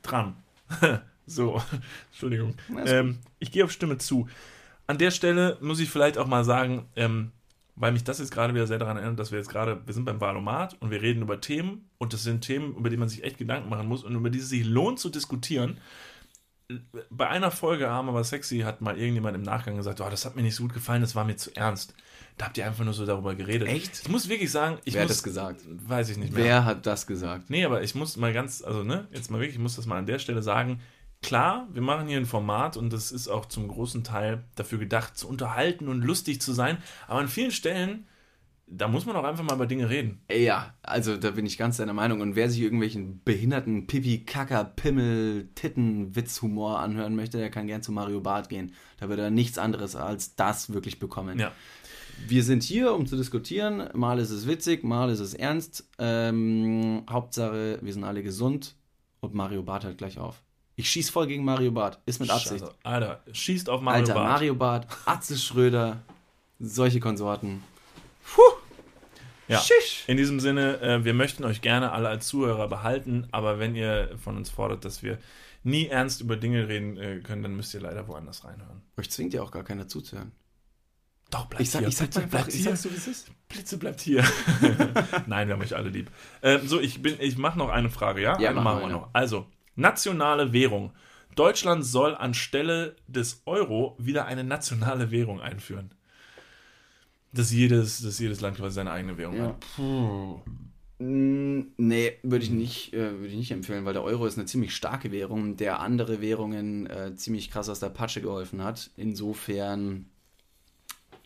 Dran. 0.01 0.36
so, 1.25 1.62
Entschuldigung. 2.12 2.56
Ähm, 2.86 3.19
ich 3.39 3.51
gehe 3.51 3.63
auf 3.63 3.71
Stimme 3.71 3.97
zu 3.97 4.27
an 4.88 4.98
der 4.98 5.12
Stelle 5.12 5.58
muss 5.62 5.80
ich 5.80 5.89
vielleicht 5.89 6.17
auch 6.17 6.28
mal 6.28 6.43
sagen, 6.43 6.88
ähm, 6.96 7.32
weil 7.76 7.91
mich 7.91 8.04
das 8.04 8.19
jetzt 8.19 8.32
gerade 8.32 8.54
wieder 8.54 8.67
sehr 8.67 8.80
daran 8.80 8.98
erinnert, 8.98 9.19
dass 9.19 9.32
wir 9.32 9.39
jetzt 9.39 9.50
gerade, 9.50 9.82
wir 9.86 9.93
sind 9.93 10.06
beim 10.06 10.22
Valomat 10.22 10.78
und 10.80 10.91
wir 10.91 11.02
reden 11.02 11.24
über 11.24 11.41
Themen 11.41 11.89
und 11.98 12.13
das 12.13 12.24
sind 12.24 12.41
Themen, 12.41 12.76
über 12.76 12.89
die 12.89 12.98
man 12.98 13.10
sich 13.10 13.24
echt 13.24 13.38
Gedanken 13.38 13.69
machen 13.69 13.88
muss 13.88 14.04
und 14.04 14.13
über 14.15 14.30
die 14.30 14.39
es 14.39 14.50
sich 14.50 14.65
lohnt 14.65 15.00
zu 15.00 15.10
diskutieren. 15.10 15.78
Bei 17.10 17.28
einer 17.28 17.52
Folge 17.52 17.89
Arm 17.89 18.10
aber 18.10 18.24
sexy 18.24 18.60
hat 18.60 18.82
mal 18.82 18.98
irgendjemand 18.98 19.36
im 19.36 19.41
Nachgang 19.41 19.76
gesagt, 19.76 20.02
oh, 20.02 20.10
das 20.10 20.26
hat 20.26 20.36
mir 20.36 20.43
nicht 20.43 20.56
so 20.56 20.63
gut 20.63 20.74
gefallen, 20.74 21.02
das 21.02 21.15
war 21.15 21.26
mir 21.26 21.36
zu 21.36 21.56
ernst. 21.56 21.96
Da 22.38 22.46
habt 22.46 22.58
ihr 22.58 22.65
einfach 22.65 22.84
nur 22.84 22.93
so 22.93 23.06
darüber 23.06 23.36
geredet. 23.36 23.67
Echt? 23.67 24.02
Ich 24.04 24.10
muss 24.10 24.30
wirklich 24.30 24.52
sagen, 24.52 24.80
ich 24.86 24.93
Wer 24.93 25.04
muss, 25.04 25.12
hat 25.12 25.17
das 25.17 25.24
gesagt? 25.24 25.62
Weiß 25.67 26.10
ich 26.10 26.17
nicht 26.17 26.34
mehr. 26.34 26.43
Wer 26.43 26.65
hat 26.65 26.86
das 26.86 27.06
gesagt? 27.06 27.50
Nee, 27.50 27.65
aber 27.65 27.84
ich 27.84 27.96
muss 27.96 28.17
mal 28.17 28.34
ganz, 28.34 28.63
also 28.63 28.84
ne, 28.84 29.08
jetzt 29.12 29.30
mal 29.30 29.39
wirklich, 29.39 29.56
ich 29.56 29.62
muss 29.62 29.76
das 29.76 29.86
mal 29.86 29.98
an 29.98 30.06
der 30.06 30.19
Stelle 30.19 30.41
sagen, 30.41 30.80
klar, 31.24 31.68
wir 31.72 31.82
machen 31.82 32.08
hier 32.08 32.18
ein 32.18 32.26
Format 32.26 32.78
und 32.78 32.94
das 32.94 33.12
ist 33.12 33.28
auch 33.28 33.46
zum 33.46 33.68
großen 33.68 34.04
Teil 34.04 34.44
dafür 34.56 34.78
gedacht, 34.78 35.18
zu 35.18 35.28
unterhalten 35.28 35.88
und 35.88 36.04
lustig 36.04 36.42
zu 36.42 36.54
sein. 36.54 36.78
Aber 37.08 37.20
an 37.20 37.28
vielen 37.28 37.52
Stellen, 37.52 38.06
da 38.68 38.88
muss 38.88 39.06
man 39.06 39.16
auch 39.16 39.24
einfach 39.24 39.44
mal 39.44 39.56
über 39.56 39.66
Dinge 39.66 39.90
reden. 39.90 40.22
Ja, 40.32 40.74
also 40.84 41.18
da 41.18 41.32
bin 41.32 41.46
ich 41.46 41.58
ganz 41.58 41.78
deiner 41.78 41.94
Meinung. 41.94 42.22
Und 42.22 42.36
wer 42.36 42.50
sich 42.50 42.62
irgendwelchen 42.62 43.22
behinderten 43.24 43.88
Pipi, 43.88 44.26
Kacker, 44.26 44.64
Pimmel, 44.64 45.50
Titten, 45.56 46.16
Witzhumor 46.16 46.80
anhören 46.80 47.16
möchte, 47.16 47.38
der 47.38 47.50
kann 47.50 47.68
gern 47.68 47.82
zu 47.82 47.92
Mario 47.92 48.22
Barth 48.22 48.50
gehen. 48.50 48.74
Da 49.00 49.10
wird 49.10 49.20
er 49.20 49.32
nichts 49.32 49.58
anderes 49.58 49.96
als 49.96 50.36
das 50.36 50.74
wirklich 50.74 51.00
bekommen. 51.00 51.40
Ja. 51.40 51.52
Wir 52.28 52.44
sind 52.44 52.64
hier, 52.64 52.94
um 52.94 53.06
zu 53.08 53.18
diskutieren. 53.18 53.90
Mal 53.94 54.20
ist 54.20 54.30
es 54.30 54.48
witzig, 54.48 54.84
mal 54.84 55.10
ist 55.10 55.20
es 55.20 55.34
ernst. 55.34 55.90
Ähm, 55.98 57.04
Hauptsache, 57.10 57.80
wir 57.82 57.94
sind 57.94 58.04
alle 58.04 58.24
gesund 58.24 58.76
und 59.20 59.34
Mario 59.34 59.64
Barth 59.64 59.84
hört 59.84 59.98
gleich 59.98 60.20
auf. 60.20 60.42
Ich 60.76 60.90
schieß 60.90 61.10
voll 61.10 61.28
gegen 61.28 61.44
Mario 61.44 61.72
Barth. 61.72 62.00
Ist 62.06 62.20
mit 62.20 62.30
Absicht. 62.30 62.62
Scheiße. 62.62 62.74
Alter, 62.84 63.22
schießt 63.32 63.70
auf 63.70 63.82
Mario 63.82 64.02
Alter, 64.02 64.14
Barth. 64.14 64.28
Mario 64.30 64.56
Barth, 64.56 64.88
Atze 65.06 65.38
Schröder, 65.38 66.02
solche 66.60 67.00
Konsorten. 67.00 67.64
Puh. 68.34 68.42
Ja, 69.48 69.60
Schisch. 69.60 70.06
in 70.08 70.18
diesem 70.18 70.40
Sinne, 70.40 70.80
äh, 70.82 71.04
wir 71.04 71.14
möchten 71.14 71.44
euch 71.44 71.62
gerne 71.62 71.92
alle 71.92 72.08
als 72.08 72.28
Zuhörer 72.28 72.70
behalten, 72.70 73.28
aber 73.32 73.60
wenn 73.60 73.76
ihr 73.76 74.18
von 74.18 74.38
uns 74.38 74.50
fordert, 74.50 74.86
dass 74.86 75.04
wir 75.04 75.20
nie 75.64 75.88
ernst 75.88 76.22
über 76.22 76.38
Dinge 76.38 76.68
reden 76.70 76.98
äh, 76.98 77.20
können, 77.20 77.44
dann 77.44 77.56
müsst 77.56 77.74
ihr 77.74 77.82
leider 77.82 78.08
woanders 78.08 78.46
reinhören. 78.46 78.82
Euch 78.98 79.12
zwingt 79.12 79.34
ja 79.34 79.42
auch 79.44 79.52
gar 79.52 79.64
keiner 79.64 79.88
zuzuhören. 79.88 80.32
Doch, 81.30 81.46
bleibt 81.46 81.62
ich 81.62 81.72
sag, 81.72 81.80
hier. 81.80 81.88
Ich 81.90 81.98
sag 81.98 82.12
Blitze, 82.12 82.28
bleibt 82.28 82.52
hier. 82.52 82.56
Ich 82.56 82.64
sag's 82.64 82.82
so, 82.84 82.92
wie 82.92 82.96
es 82.96 83.08
ist. 83.08 83.32
Blitze 83.50 83.78
bleibt 83.78 84.02
hier. 84.02 84.24
Nein, 85.26 85.48
wir 85.48 85.56
haben 85.56 85.62
euch 85.62 85.76
alle 85.76 85.90
lieb. 85.90 86.12
Äh, 86.42 86.60
so, 86.60 86.80
ich 86.80 87.02
bin, 87.02 87.16
ich 87.20 87.38
mache 87.38 87.58
noch 87.58 87.70
eine 87.70 87.90
Frage, 87.90 88.22
ja? 88.22 88.40
Ja, 88.40 88.52
eine 88.52 88.62
machen 88.62 88.82
wir 88.82 88.90
noch. 88.90 89.10
Also, 89.14 89.48
nationale 89.76 90.54
Währung. 90.54 90.94
Deutschland 91.36 91.86
soll 91.86 92.16
anstelle 92.16 92.96
des 93.08 93.42
Euro 93.46 93.96
wieder 93.98 94.26
eine 94.26 94.44
nationale 94.44 95.12
Währung 95.12 95.42
einführen. 95.42 95.92
Dass 97.32 97.52
jedes, 97.52 98.02
dass 98.02 98.20
jedes 98.20 98.42
Land 98.42 98.58
quasi 98.58 98.76
seine 98.76 98.92
eigene 98.92 99.18
Währung 99.18 99.38
ja. 99.38 99.44
hat. 99.46 99.66
Puh. 99.76 100.42
Nee, 101.00 102.18
würde 102.22 102.46
ich, 102.46 102.52
nicht, 102.52 102.94
äh, 102.94 103.16
ich 103.26 103.36
nicht 103.36 103.52
empfehlen, 103.52 103.84
weil 103.84 103.94
der 103.94 104.04
Euro 104.04 104.26
ist 104.26 104.38
eine 104.38 104.46
ziemlich 104.46 104.76
starke 104.76 105.12
Währung, 105.12 105.58
der 105.58 105.80
andere 105.80 106.22
Währungen 106.22 106.88
äh, 106.88 107.16
ziemlich 107.16 107.50
krass 107.50 107.68
aus 107.68 107.80
der 107.80 107.90
Patsche 107.90 108.22
geholfen 108.22 108.64
hat. 108.64 108.92
Insofern 108.96 110.06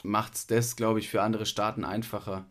macht 0.03 0.35
es 0.35 0.47
das, 0.47 0.75
glaube 0.77 0.99
ich, 0.99 1.09
für 1.09 1.21
andere 1.21 1.45
Staaten 1.45 1.83
einfacher. 1.83 2.45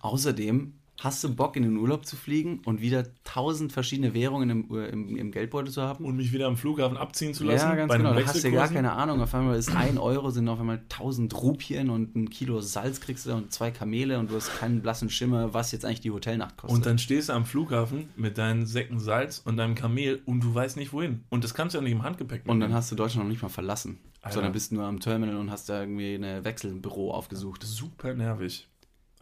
Außerdem 0.00 0.74
Hast 1.00 1.24
du 1.24 1.34
Bock, 1.34 1.56
in 1.56 1.64
den 1.64 1.76
Urlaub 1.76 2.06
zu 2.06 2.14
fliegen 2.16 2.60
und 2.64 2.80
wieder 2.80 3.04
tausend 3.24 3.72
verschiedene 3.72 4.14
Währungen 4.14 4.50
im, 4.50 4.70
im, 4.70 5.16
im 5.16 5.32
Geldbeutel 5.32 5.72
zu 5.72 5.82
haben? 5.82 6.04
Und 6.04 6.16
mich 6.16 6.32
wieder 6.32 6.46
am 6.46 6.56
Flughafen 6.56 6.96
abziehen 6.96 7.34
zu 7.34 7.44
lassen? 7.44 7.70
Ja, 7.70 7.74
ganz 7.74 7.92
genau. 7.92 8.14
Da 8.14 8.24
hast 8.24 8.44
du 8.44 8.52
gar 8.52 8.68
keine 8.68 8.92
Ahnung. 8.92 9.20
Auf 9.20 9.34
einmal 9.34 9.56
ist 9.56 9.74
ein 9.74 9.98
Euro, 9.98 10.30
sind 10.30 10.48
auf 10.48 10.60
einmal 10.60 10.82
tausend 10.88 11.34
Rupien 11.42 11.90
und 11.90 12.14
ein 12.14 12.30
Kilo 12.30 12.60
Salz 12.60 13.00
kriegst 13.00 13.26
du 13.26 13.32
und 13.32 13.52
zwei 13.52 13.70
Kamele 13.70 14.18
und 14.18 14.30
du 14.30 14.36
hast 14.36 14.56
keinen 14.58 14.80
blassen 14.80 15.10
Schimmer, 15.10 15.52
was 15.54 15.72
jetzt 15.72 15.84
eigentlich 15.84 16.02
die 16.02 16.12
Hotelnacht 16.12 16.56
kostet. 16.56 16.76
Und 16.76 16.86
dann 16.86 16.98
stehst 16.98 17.30
du 17.30 17.32
am 17.32 17.46
Flughafen 17.46 18.08
mit 18.16 18.38
deinen 18.38 18.66
Säcken 18.66 19.00
Salz 19.00 19.42
und 19.44 19.56
deinem 19.56 19.74
Kamel 19.74 20.22
und 20.24 20.44
du 20.44 20.54
weißt 20.54 20.76
nicht 20.76 20.92
wohin. 20.92 21.24
Und 21.30 21.42
das 21.42 21.54
kannst 21.54 21.74
du 21.74 21.78
ja 21.78 21.82
nicht 21.82 21.92
im 21.92 22.04
Handgepäck 22.04 22.42
mitnehmen. 22.42 22.62
Und 22.62 22.68
dann 22.68 22.74
hast 22.74 22.92
du 22.92 22.96
Deutschland 22.96 23.24
noch 23.24 23.30
nicht 23.30 23.42
mal 23.42 23.48
verlassen. 23.48 23.98
Alter. 24.20 24.34
Sondern 24.34 24.52
bist 24.52 24.70
nur 24.70 24.84
am 24.84 25.00
Terminal 25.00 25.36
und 25.36 25.50
hast 25.50 25.68
da 25.68 25.80
irgendwie 25.80 26.14
ein 26.14 26.44
Wechselbüro 26.44 27.12
aufgesucht. 27.12 27.64
Super 27.64 28.14
nervig. 28.14 28.68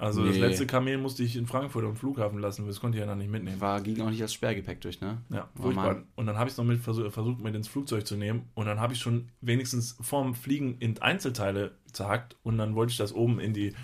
Also 0.00 0.22
nee. 0.22 0.28
das 0.28 0.38
letzte 0.38 0.66
Kamel 0.66 0.96
musste 0.96 1.22
ich 1.22 1.36
in 1.36 1.46
Frankfurt 1.46 1.84
am 1.84 1.94
Flughafen 1.94 2.38
lassen, 2.38 2.66
das 2.66 2.80
konnte 2.80 2.96
ich 2.96 3.00
ja 3.04 3.06
noch 3.06 3.16
nicht 3.16 3.30
mitnehmen. 3.30 3.60
War, 3.60 3.82
ging 3.82 4.00
auch 4.00 4.08
nicht 4.08 4.22
als 4.22 4.32
Sperrgepäck 4.32 4.80
durch, 4.80 4.98
ne? 5.02 5.18
Ja, 5.28 5.50
furchtbar. 5.60 6.04
Und 6.16 6.24
dann 6.24 6.38
habe 6.38 6.48
ich 6.48 6.54
es 6.54 6.58
noch 6.58 6.64
mit 6.64 6.80
versucht, 6.80 7.12
versucht, 7.12 7.42
mit 7.42 7.54
ins 7.54 7.68
Flugzeug 7.68 8.06
zu 8.06 8.16
nehmen 8.16 8.48
und 8.54 8.64
dann 8.64 8.80
habe 8.80 8.94
ich 8.94 8.98
schon 8.98 9.28
wenigstens 9.42 9.98
vorm 10.00 10.34
Fliegen 10.34 10.78
in 10.78 11.00
Einzelteile 11.02 11.72
zerhackt 11.92 12.36
und 12.42 12.56
dann 12.56 12.74
wollte 12.74 12.92
ich 12.92 12.96
das 12.96 13.12
oben 13.12 13.40
in 13.40 13.52
die, 13.52 13.74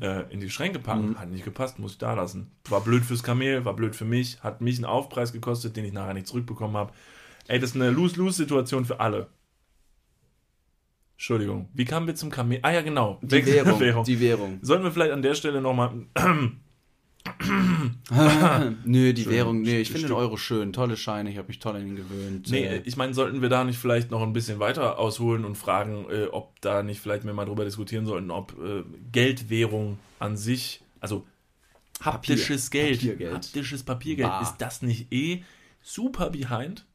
äh, 0.00 0.32
in 0.32 0.38
die 0.38 0.50
Schränke 0.50 0.78
packen. 0.78 1.10
Mhm. 1.10 1.18
Hat 1.18 1.30
nicht 1.30 1.44
gepasst, 1.44 1.80
muss 1.80 1.92
ich 1.92 1.98
da 1.98 2.14
lassen. 2.14 2.52
War 2.68 2.80
blöd 2.80 3.04
fürs 3.04 3.24
Kamel, 3.24 3.64
war 3.64 3.74
blöd 3.74 3.96
für 3.96 4.04
mich, 4.04 4.44
hat 4.44 4.60
mich 4.60 4.76
einen 4.76 4.84
Aufpreis 4.84 5.32
gekostet, 5.32 5.76
den 5.76 5.84
ich 5.84 5.92
nachher 5.92 6.14
nicht 6.14 6.28
zurückbekommen 6.28 6.76
habe. 6.76 6.92
Ey, 7.48 7.58
das 7.58 7.70
ist 7.70 7.76
eine 7.76 7.90
Lose-Lose-Situation 7.90 8.84
für 8.84 9.00
alle. 9.00 9.26
Entschuldigung, 11.16 11.68
wie 11.72 11.86
kamen 11.86 12.06
wir 12.06 12.14
zum 12.14 12.30
Kamel? 12.30 12.58
Ah 12.62 12.72
ja, 12.72 12.82
genau. 12.82 13.18
Die 13.22 13.44
Währung, 13.46 13.80
Währung. 13.80 14.04
Die 14.04 14.20
Währung. 14.20 14.58
Sollten 14.60 14.84
wir 14.84 14.92
vielleicht 14.92 15.12
an 15.12 15.22
der 15.22 15.34
Stelle 15.34 15.62
nochmal... 15.62 15.92
nö, 18.84 19.12
die 19.12 19.24
schön, 19.24 19.32
Währung, 19.32 19.62
nee, 19.62 19.80
ich 19.80 19.90
finde 19.90 20.08
den 20.08 20.16
Euro 20.16 20.36
schön, 20.36 20.72
tolle 20.72 20.96
Scheine, 20.96 21.30
ich 21.30 21.38
habe 21.38 21.48
mich 21.48 21.58
toll 21.58 21.74
an 21.74 21.86
ihn 21.86 21.96
gewöhnt. 21.96 22.48
Nee, 22.50 22.66
äh, 22.66 22.82
ich 22.84 22.96
meine, 22.96 23.14
sollten 23.14 23.42
wir 23.42 23.48
da 23.48 23.64
nicht 23.64 23.78
vielleicht 23.78 24.10
noch 24.12 24.22
ein 24.22 24.32
bisschen 24.32 24.60
weiter 24.60 24.98
ausholen 24.98 25.44
und 25.44 25.56
fragen, 25.56 26.06
äh, 26.10 26.26
ob 26.26 26.60
da 26.60 26.82
nicht 26.84 27.00
vielleicht 27.00 27.24
wir 27.24 27.32
mal 27.34 27.46
drüber 27.46 27.64
diskutieren 27.64 28.06
sollten, 28.06 28.30
ob 28.30 28.52
äh, 28.62 28.84
Geldwährung 29.10 29.98
an 30.20 30.36
sich, 30.36 30.82
also 31.00 31.26
haptisches 32.00 32.70
Papier, 32.70 32.82
Geld, 32.82 32.98
Papiergeld. 33.00 33.34
haptisches 33.34 33.82
Papiergeld, 33.82 34.28
Bar. 34.28 34.42
ist 34.42 34.56
das 34.58 34.82
nicht 34.82 35.12
eh 35.12 35.42
super 35.82 36.30
behind? 36.30 36.86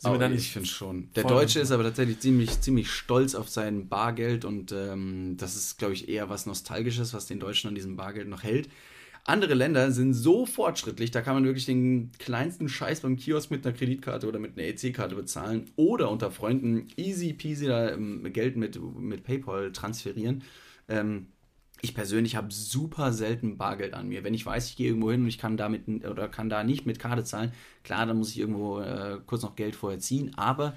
Sind 0.00 0.12
oh, 0.12 0.14
wir 0.14 0.18
da 0.18 0.30
nicht 0.30 0.46
ich 0.46 0.52
finde 0.52 0.66
schon. 0.66 1.12
Der 1.14 1.24
Deutsche 1.24 1.60
ist 1.60 1.70
aber 1.72 1.82
tatsächlich 1.82 2.20
ziemlich, 2.20 2.58
ziemlich 2.62 2.90
stolz 2.90 3.34
auf 3.34 3.50
sein 3.50 3.90
Bargeld 3.90 4.46
und 4.46 4.72
ähm, 4.72 5.36
das 5.36 5.56
ist, 5.56 5.78
glaube 5.78 5.92
ich, 5.92 6.08
eher 6.08 6.30
was 6.30 6.46
Nostalgisches, 6.46 7.12
was 7.12 7.26
den 7.26 7.38
Deutschen 7.38 7.68
an 7.68 7.74
diesem 7.74 7.96
Bargeld 7.96 8.26
noch 8.26 8.42
hält. 8.42 8.70
Andere 9.26 9.52
Länder 9.52 9.92
sind 9.92 10.14
so 10.14 10.46
fortschrittlich, 10.46 11.10
da 11.10 11.20
kann 11.20 11.34
man 11.34 11.44
wirklich 11.44 11.66
den 11.66 12.12
kleinsten 12.18 12.70
Scheiß 12.70 13.00
beim 13.00 13.18
Kiosk 13.18 13.50
mit 13.50 13.66
einer 13.66 13.76
Kreditkarte 13.76 14.26
oder 14.26 14.38
mit 14.38 14.56
einer 14.56 14.68
EC-Karte 14.68 15.14
bezahlen 15.14 15.70
oder 15.76 16.10
unter 16.10 16.30
Freunden 16.30 16.88
easy 16.96 17.34
peasy 17.34 17.66
da 17.66 17.90
ähm, 17.90 18.26
Geld 18.32 18.56
mit, 18.56 18.80
mit 18.98 19.22
PayPal 19.22 19.70
transferieren. 19.70 20.44
Ähm, 20.88 21.26
ich 21.82 21.94
persönlich 21.94 22.36
habe 22.36 22.52
super 22.52 23.12
selten 23.12 23.56
Bargeld 23.56 23.94
an 23.94 24.08
mir. 24.08 24.24
Wenn 24.24 24.34
ich 24.34 24.44
weiß, 24.44 24.68
ich 24.68 24.76
gehe 24.76 24.88
irgendwo 24.88 25.10
hin 25.10 25.22
und 25.22 25.28
ich 25.28 25.38
kann 25.38 25.56
damit 25.56 25.88
oder 26.04 26.28
kann 26.28 26.48
da 26.48 26.62
nicht 26.64 26.86
mit 26.86 26.98
Karte 26.98 27.24
zahlen, 27.24 27.52
klar, 27.84 28.06
dann 28.06 28.18
muss 28.18 28.30
ich 28.30 28.38
irgendwo 28.38 28.80
äh, 28.80 29.18
kurz 29.26 29.42
noch 29.42 29.56
Geld 29.56 29.76
vorher 29.76 29.98
ziehen. 29.98 30.34
Aber 30.36 30.74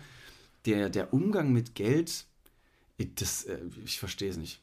der, 0.66 0.90
der 0.90 1.14
Umgang 1.14 1.52
mit 1.52 1.76
Geld, 1.76 2.26
das, 3.16 3.44
äh, 3.44 3.60
ich 3.86 4.00
verstehe 4.00 4.30
es 4.30 4.38
nicht. 4.38 4.62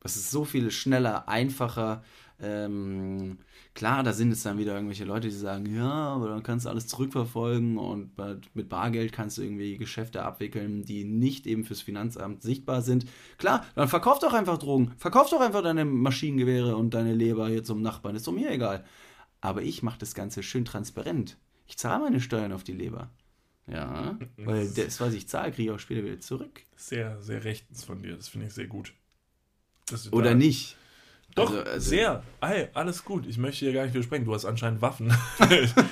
Das 0.00 0.16
ist 0.16 0.30
so 0.30 0.44
viel 0.44 0.70
schneller, 0.70 1.28
einfacher. 1.28 2.04
Ähm, 2.42 3.38
klar, 3.74 4.02
da 4.02 4.12
sind 4.12 4.32
es 4.32 4.42
dann 4.42 4.58
wieder 4.58 4.74
irgendwelche 4.74 5.04
Leute, 5.04 5.28
die 5.28 5.34
sagen, 5.34 5.74
ja, 5.74 5.90
aber 5.90 6.28
dann 6.28 6.42
kannst 6.42 6.64
du 6.64 6.70
alles 6.70 6.86
zurückverfolgen 6.86 7.76
und 7.76 8.12
mit 8.54 8.68
Bargeld 8.68 9.12
kannst 9.12 9.38
du 9.38 9.42
irgendwie 9.42 9.76
Geschäfte 9.76 10.22
abwickeln, 10.22 10.84
die 10.84 11.04
nicht 11.04 11.46
eben 11.46 11.64
fürs 11.64 11.82
Finanzamt 11.82 12.42
sichtbar 12.42 12.82
sind. 12.82 13.06
Klar, 13.38 13.66
dann 13.74 13.88
verkauf 13.88 14.18
doch 14.18 14.32
einfach 14.32 14.58
Drogen, 14.58 14.92
verkauf 14.96 15.28
doch 15.30 15.40
einfach 15.40 15.62
deine 15.62 15.84
Maschinengewehre 15.84 16.76
und 16.76 16.94
deine 16.94 17.14
Leber 17.14 17.48
hier 17.48 17.64
zum 17.64 17.82
Nachbarn, 17.82 18.16
ist 18.16 18.26
doch 18.26 18.32
mir 18.32 18.50
egal. 18.50 18.84
Aber 19.40 19.62
ich 19.62 19.82
mache 19.82 19.98
das 19.98 20.14
Ganze 20.14 20.42
schön 20.42 20.64
transparent. 20.64 21.36
Ich 21.66 21.76
zahle 21.76 22.04
meine 22.04 22.20
Steuern 22.20 22.52
auf 22.52 22.64
die 22.64 22.72
Leber. 22.72 23.10
Ja, 23.66 24.18
weil 24.36 24.68
das, 24.70 25.00
was 25.00 25.14
ich 25.14 25.28
zahle, 25.28 25.52
kriege 25.52 25.70
ich 25.70 25.74
auch 25.74 25.80
später 25.80 26.04
wieder 26.04 26.20
zurück. 26.20 26.62
Sehr, 26.76 27.22
sehr 27.22 27.44
rechtens 27.44 27.84
von 27.84 28.02
dir. 28.02 28.16
Das 28.16 28.28
finde 28.28 28.46
ich 28.46 28.54
sehr 28.54 28.66
gut. 28.66 28.92
Oder 30.10 30.34
nicht. 30.34 30.76
Doch, 31.34 31.50
also, 31.50 31.62
also, 31.62 31.90
sehr. 31.90 32.22
Hey, 32.40 32.68
alles 32.74 33.04
gut. 33.04 33.26
Ich 33.26 33.38
möchte 33.38 33.64
hier 33.64 33.72
gar 33.72 33.84
nicht 33.84 33.94
widersprechen. 33.94 34.24
Du 34.24 34.34
hast 34.34 34.44
anscheinend 34.44 34.82
Waffen. 34.82 35.12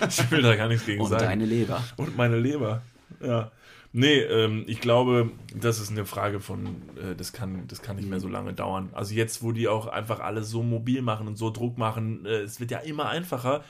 ich 0.08 0.30
will 0.30 0.42
da 0.42 0.56
gar 0.56 0.68
nichts 0.68 0.86
gegen 0.86 1.00
Und 1.00 1.10
sagen. 1.10 1.22
Und 1.22 1.28
deine 1.30 1.44
Leber. 1.44 1.82
Und 1.96 2.16
meine 2.16 2.38
Leber. 2.38 2.82
Ja. 3.20 3.50
Nee, 3.92 4.18
ähm, 4.20 4.64
ich 4.66 4.80
glaube, 4.80 5.30
das 5.54 5.80
ist 5.80 5.90
eine 5.90 6.04
Frage 6.04 6.40
von, 6.40 6.66
äh, 6.96 7.14
das, 7.16 7.32
kann, 7.32 7.64
das 7.68 7.80
kann 7.80 7.96
nicht 7.96 8.08
mehr 8.08 8.20
so 8.20 8.28
lange 8.28 8.52
dauern. 8.52 8.90
Also 8.92 9.14
jetzt, 9.14 9.42
wo 9.42 9.52
die 9.52 9.66
auch 9.66 9.86
einfach 9.86 10.20
alles 10.20 10.50
so 10.50 10.62
mobil 10.62 11.00
machen 11.00 11.26
und 11.26 11.36
so 11.36 11.50
Druck 11.50 11.78
machen, 11.78 12.26
äh, 12.26 12.40
es 12.40 12.60
wird 12.60 12.70
ja 12.70 12.78
immer 12.78 13.08
einfacher, 13.08 13.64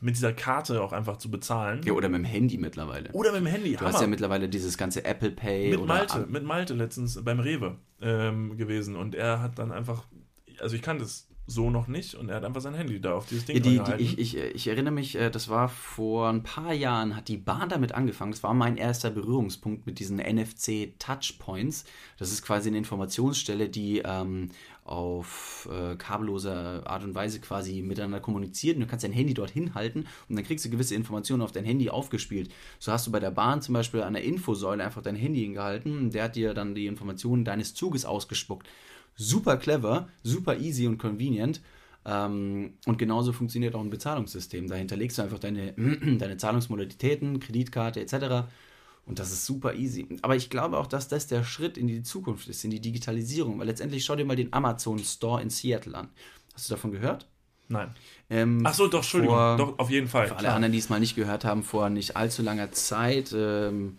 mit 0.00 0.16
dieser 0.16 0.32
Karte 0.32 0.82
auch 0.82 0.92
einfach 0.92 1.16
zu 1.16 1.30
bezahlen. 1.30 1.80
Ja, 1.84 1.92
oder 1.94 2.08
mit 2.08 2.20
dem 2.20 2.24
Handy 2.24 2.58
mittlerweile. 2.58 3.10
Oder 3.12 3.32
mit 3.32 3.40
dem 3.40 3.46
Handy. 3.46 3.72
Du 3.72 3.80
Hammer. 3.80 3.92
hast 3.92 4.00
ja 4.00 4.06
mittlerweile 4.06 4.48
dieses 4.48 4.76
ganze 4.76 5.04
Apple 5.04 5.30
Pay. 5.30 5.70
Mit 5.70 5.86
Malte, 5.86 6.26
mit 6.28 6.44
Malte 6.44 6.74
letztens 6.74 7.22
beim 7.22 7.40
Rewe 7.40 7.76
ähm, 8.00 8.56
gewesen 8.56 8.96
und 8.96 9.14
er 9.14 9.40
hat 9.40 9.58
dann 9.58 9.72
einfach 9.72 10.04
also 10.60 10.76
ich 10.76 10.82
kann 10.82 10.98
das 10.98 11.28
so 11.46 11.68
noch 11.68 11.88
nicht 11.88 12.14
und 12.14 12.30
er 12.30 12.36
hat 12.36 12.44
einfach 12.44 12.62
sein 12.62 12.74
Handy 12.74 13.00
da 13.00 13.14
auf 13.14 13.26
dieses 13.26 13.44
Ding 13.44 13.56
ja, 13.56 13.62
die, 13.62 13.78
die, 13.78 14.02
ich, 14.02 14.18
ich, 14.18 14.36
ich, 14.36 14.66
erinnere 14.66 14.94
mich, 14.94 15.14
äh, 15.16 15.30
das 15.30 15.50
war 15.50 15.68
vor 15.68 16.28
ein 16.30 16.42
paar 16.42 16.72
Jahren, 16.72 17.14
hat 17.16 17.28
die 17.28 17.36
Bahn 17.36 17.68
damit 17.68 17.92
angefangen. 17.92 18.30
Das 18.30 18.42
war 18.42 18.54
mein 18.54 18.78
erster 18.78 19.10
Berührungspunkt 19.10 19.86
mit 19.86 19.98
diesen 19.98 20.16
NFC 20.16 20.98
Touchpoints. 20.98 21.84
Das 22.18 22.32
ist 22.32 22.42
quasi 22.42 22.68
eine 22.70 22.78
Informationsstelle, 22.78 23.68
die 23.68 24.00
ähm, 24.04 24.48
auf 24.84 25.68
äh, 25.70 25.96
kabellose 25.96 26.82
Art 26.86 27.04
und 27.04 27.14
Weise 27.14 27.40
quasi 27.40 27.82
miteinander 27.82 28.20
kommuniziert. 28.20 28.76
Und 28.76 28.82
du 28.82 28.86
kannst 28.86 29.04
dein 29.04 29.12
Handy 29.12 29.34
dort 29.34 29.50
hinhalten 29.50 30.06
und 30.28 30.36
dann 30.36 30.44
kriegst 30.46 30.64
du 30.64 30.70
gewisse 30.70 30.94
Informationen 30.94 31.42
auf 31.42 31.52
dein 31.52 31.64
Handy 31.64 31.90
aufgespielt. 31.90 32.50
So 32.78 32.90
hast 32.90 33.06
du 33.06 33.12
bei 33.12 33.20
der 33.20 33.30
Bahn 33.30 33.60
zum 33.60 33.74
Beispiel 33.74 34.02
an 34.02 34.14
der 34.14 34.24
Infosäule 34.24 34.82
einfach 34.82 35.02
dein 35.02 35.16
Handy 35.16 35.40
hingehalten 35.40 35.98
und 35.98 36.14
der 36.14 36.24
hat 36.24 36.36
dir 36.36 36.54
dann 36.54 36.74
die 36.74 36.86
Informationen 36.86 37.44
deines 37.44 37.74
Zuges 37.74 38.06
ausgespuckt 38.06 38.66
super 39.16 39.56
clever, 39.56 40.08
super 40.22 40.58
easy 40.58 40.86
und 40.86 40.98
convenient. 40.98 41.60
Ähm, 42.06 42.74
und 42.86 42.98
genauso 42.98 43.32
funktioniert 43.32 43.74
auch 43.74 43.80
ein 43.80 43.90
Bezahlungssystem. 43.90 44.68
Da 44.68 44.74
hinterlegst 44.74 45.18
du 45.18 45.22
einfach 45.22 45.38
deine, 45.38 45.72
deine 46.18 46.36
Zahlungsmodalitäten, 46.36 47.40
Kreditkarte 47.40 48.00
etc. 48.00 48.46
Und 49.06 49.18
das 49.18 49.32
ist 49.32 49.46
super 49.46 49.74
easy. 49.74 50.06
Aber 50.22 50.36
ich 50.36 50.50
glaube 50.50 50.78
auch, 50.78 50.86
dass 50.86 51.08
das 51.08 51.26
der 51.26 51.44
Schritt 51.44 51.78
in 51.78 51.86
die 51.86 52.02
Zukunft 52.02 52.48
ist, 52.48 52.64
in 52.64 52.70
die 52.70 52.80
Digitalisierung. 52.80 53.58
Weil 53.58 53.66
letztendlich 53.66 54.04
schau 54.04 54.16
dir 54.16 54.24
mal 54.24 54.36
den 54.36 54.52
Amazon 54.52 54.98
Store 54.98 55.40
in 55.42 55.50
Seattle 55.50 55.94
an. 55.94 56.08
Hast 56.54 56.68
du 56.68 56.74
davon 56.74 56.92
gehört? 56.92 57.26
Nein. 57.68 57.94
Ähm, 58.28 58.62
Ach 58.64 58.74
so, 58.74 58.88
doch, 58.88 58.98
Entschuldigung. 58.98 59.36
Vor, 59.36 59.56
doch, 59.56 59.78
auf 59.78 59.90
jeden 59.90 60.08
Fall. 60.08 60.28
Für 60.28 60.36
alle 60.36 60.52
anderen, 60.52 60.72
die 60.72 60.78
es 60.78 60.90
mal 60.90 61.00
nicht 61.00 61.16
gehört 61.16 61.44
haben, 61.44 61.62
vor 61.62 61.88
nicht 61.88 62.16
allzu 62.16 62.42
langer 62.42 62.72
Zeit 62.72 63.34
ähm, 63.34 63.96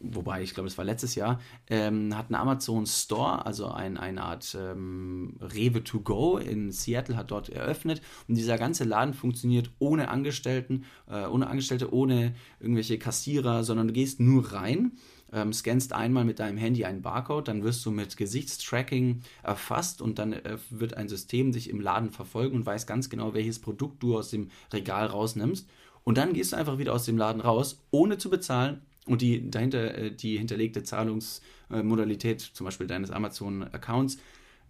wobei 0.00 0.42
ich 0.42 0.54
glaube, 0.54 0.66
es 0.66 0.78
war 0.78 0.84
letztes 0.84 1.14
Jahr, 1.14 1.40
ähm, 1.68 2.16
hat 2.16 2.30
ein 2.30 2.34
Amazon 2.34 2.86
Store, 2.86 3.44
also 3.44 3.68
ein, 3.68 3.98
eine 3.98 4.22
Art 4.22 4.56
ähm, 4.58 5.36
Rewe 5.40 5.84
to 5.84 6.00
go 6.00 6.38
in 6.38 6.72
Seattle, 6.72 7.16
hat 7.16 7.30
dort 7.30 7.50
eröffnet. 7.50 8.00
Und 8.26 8.36
dieser 8.36 8.58
ganze 8.58 8.84
Laden 8.84 9.14
funktioniert 9.14 9.70
ohne 9.78 10.08
Angestellten, 10.08 10.84
äh, 11.08 11.26
ohne 11.26 11.48
Angestellte, 11.48 11.92
ohne 11.92 12.34
irgendwelche 12.58 12.98
Kassierer, 12.98 13.62
sondern 13.62 13.88
du 13.88 13.92
gehst 13.92 14.20
nur 14.20 14.52
rein. 14.52 14.92
Ähm, 15.32 15.52
scannst 15.52 15.92
einmal 15.92 16.24
mit 16.24 16.40
deinem 16.40 16.58
Handy 16.58 16.84
einen 16.84 17.02
Barcode, 17.02 17.46
dann 17.46 17.62
wirst 17.62 17.86
du 17.86 17.92
mit 17.92 18.16
Gesichtstracking 18.16 19.20
erfasst 19.44 20.02
und 20.02 20.18
dann 20.18 20.32
äh, 20.32 20.58
wird 20.70 20.96
ein 20.96 21.08
System 21.08 21.52
dich 21.52 21.70
im 21.70 21.80
Laden 21.80 22.10
verfolgen 22.10 22.56
und 22.56 22.66
weiß 22.66 22.86
ganz 22.88 23.10
genau, 23.10 23.32
welches 23.32 23.60
Produkt 23.60 24.02
du 24.02 24.18
aus 24.18 24.30
dem 24.30 24.50
Regal 24.72 25.06
rausnimmst. 25.06 25.68
Und 26.02 26.18
dann 26.18 26.32
gehst 26.32 26.52
du 26.52 26.56
einfach 26.56 26.78
wieder 26.78 26.94
aus 26.94 27.04
dem 27.04 27.16
Laden 27.16 27.40
raus, 27.40 27.84
ohne 27.92 28.18
zu 28.18 28.30
bezahlen, 28.30 28.80
und 29.10 29.22
die 29.22 29.50
dahinter 29.50 29.96
äh, 29.96 30.10
die 30.12 30.38
hinterlegte 30.38 30.82
Zahlungsmodalität, 30.82 32.40
zum 32.40 32.64
Beispiel 32.64 32.86
deines 32.86 33.10
Amazon-Accounts, 33.10 34.18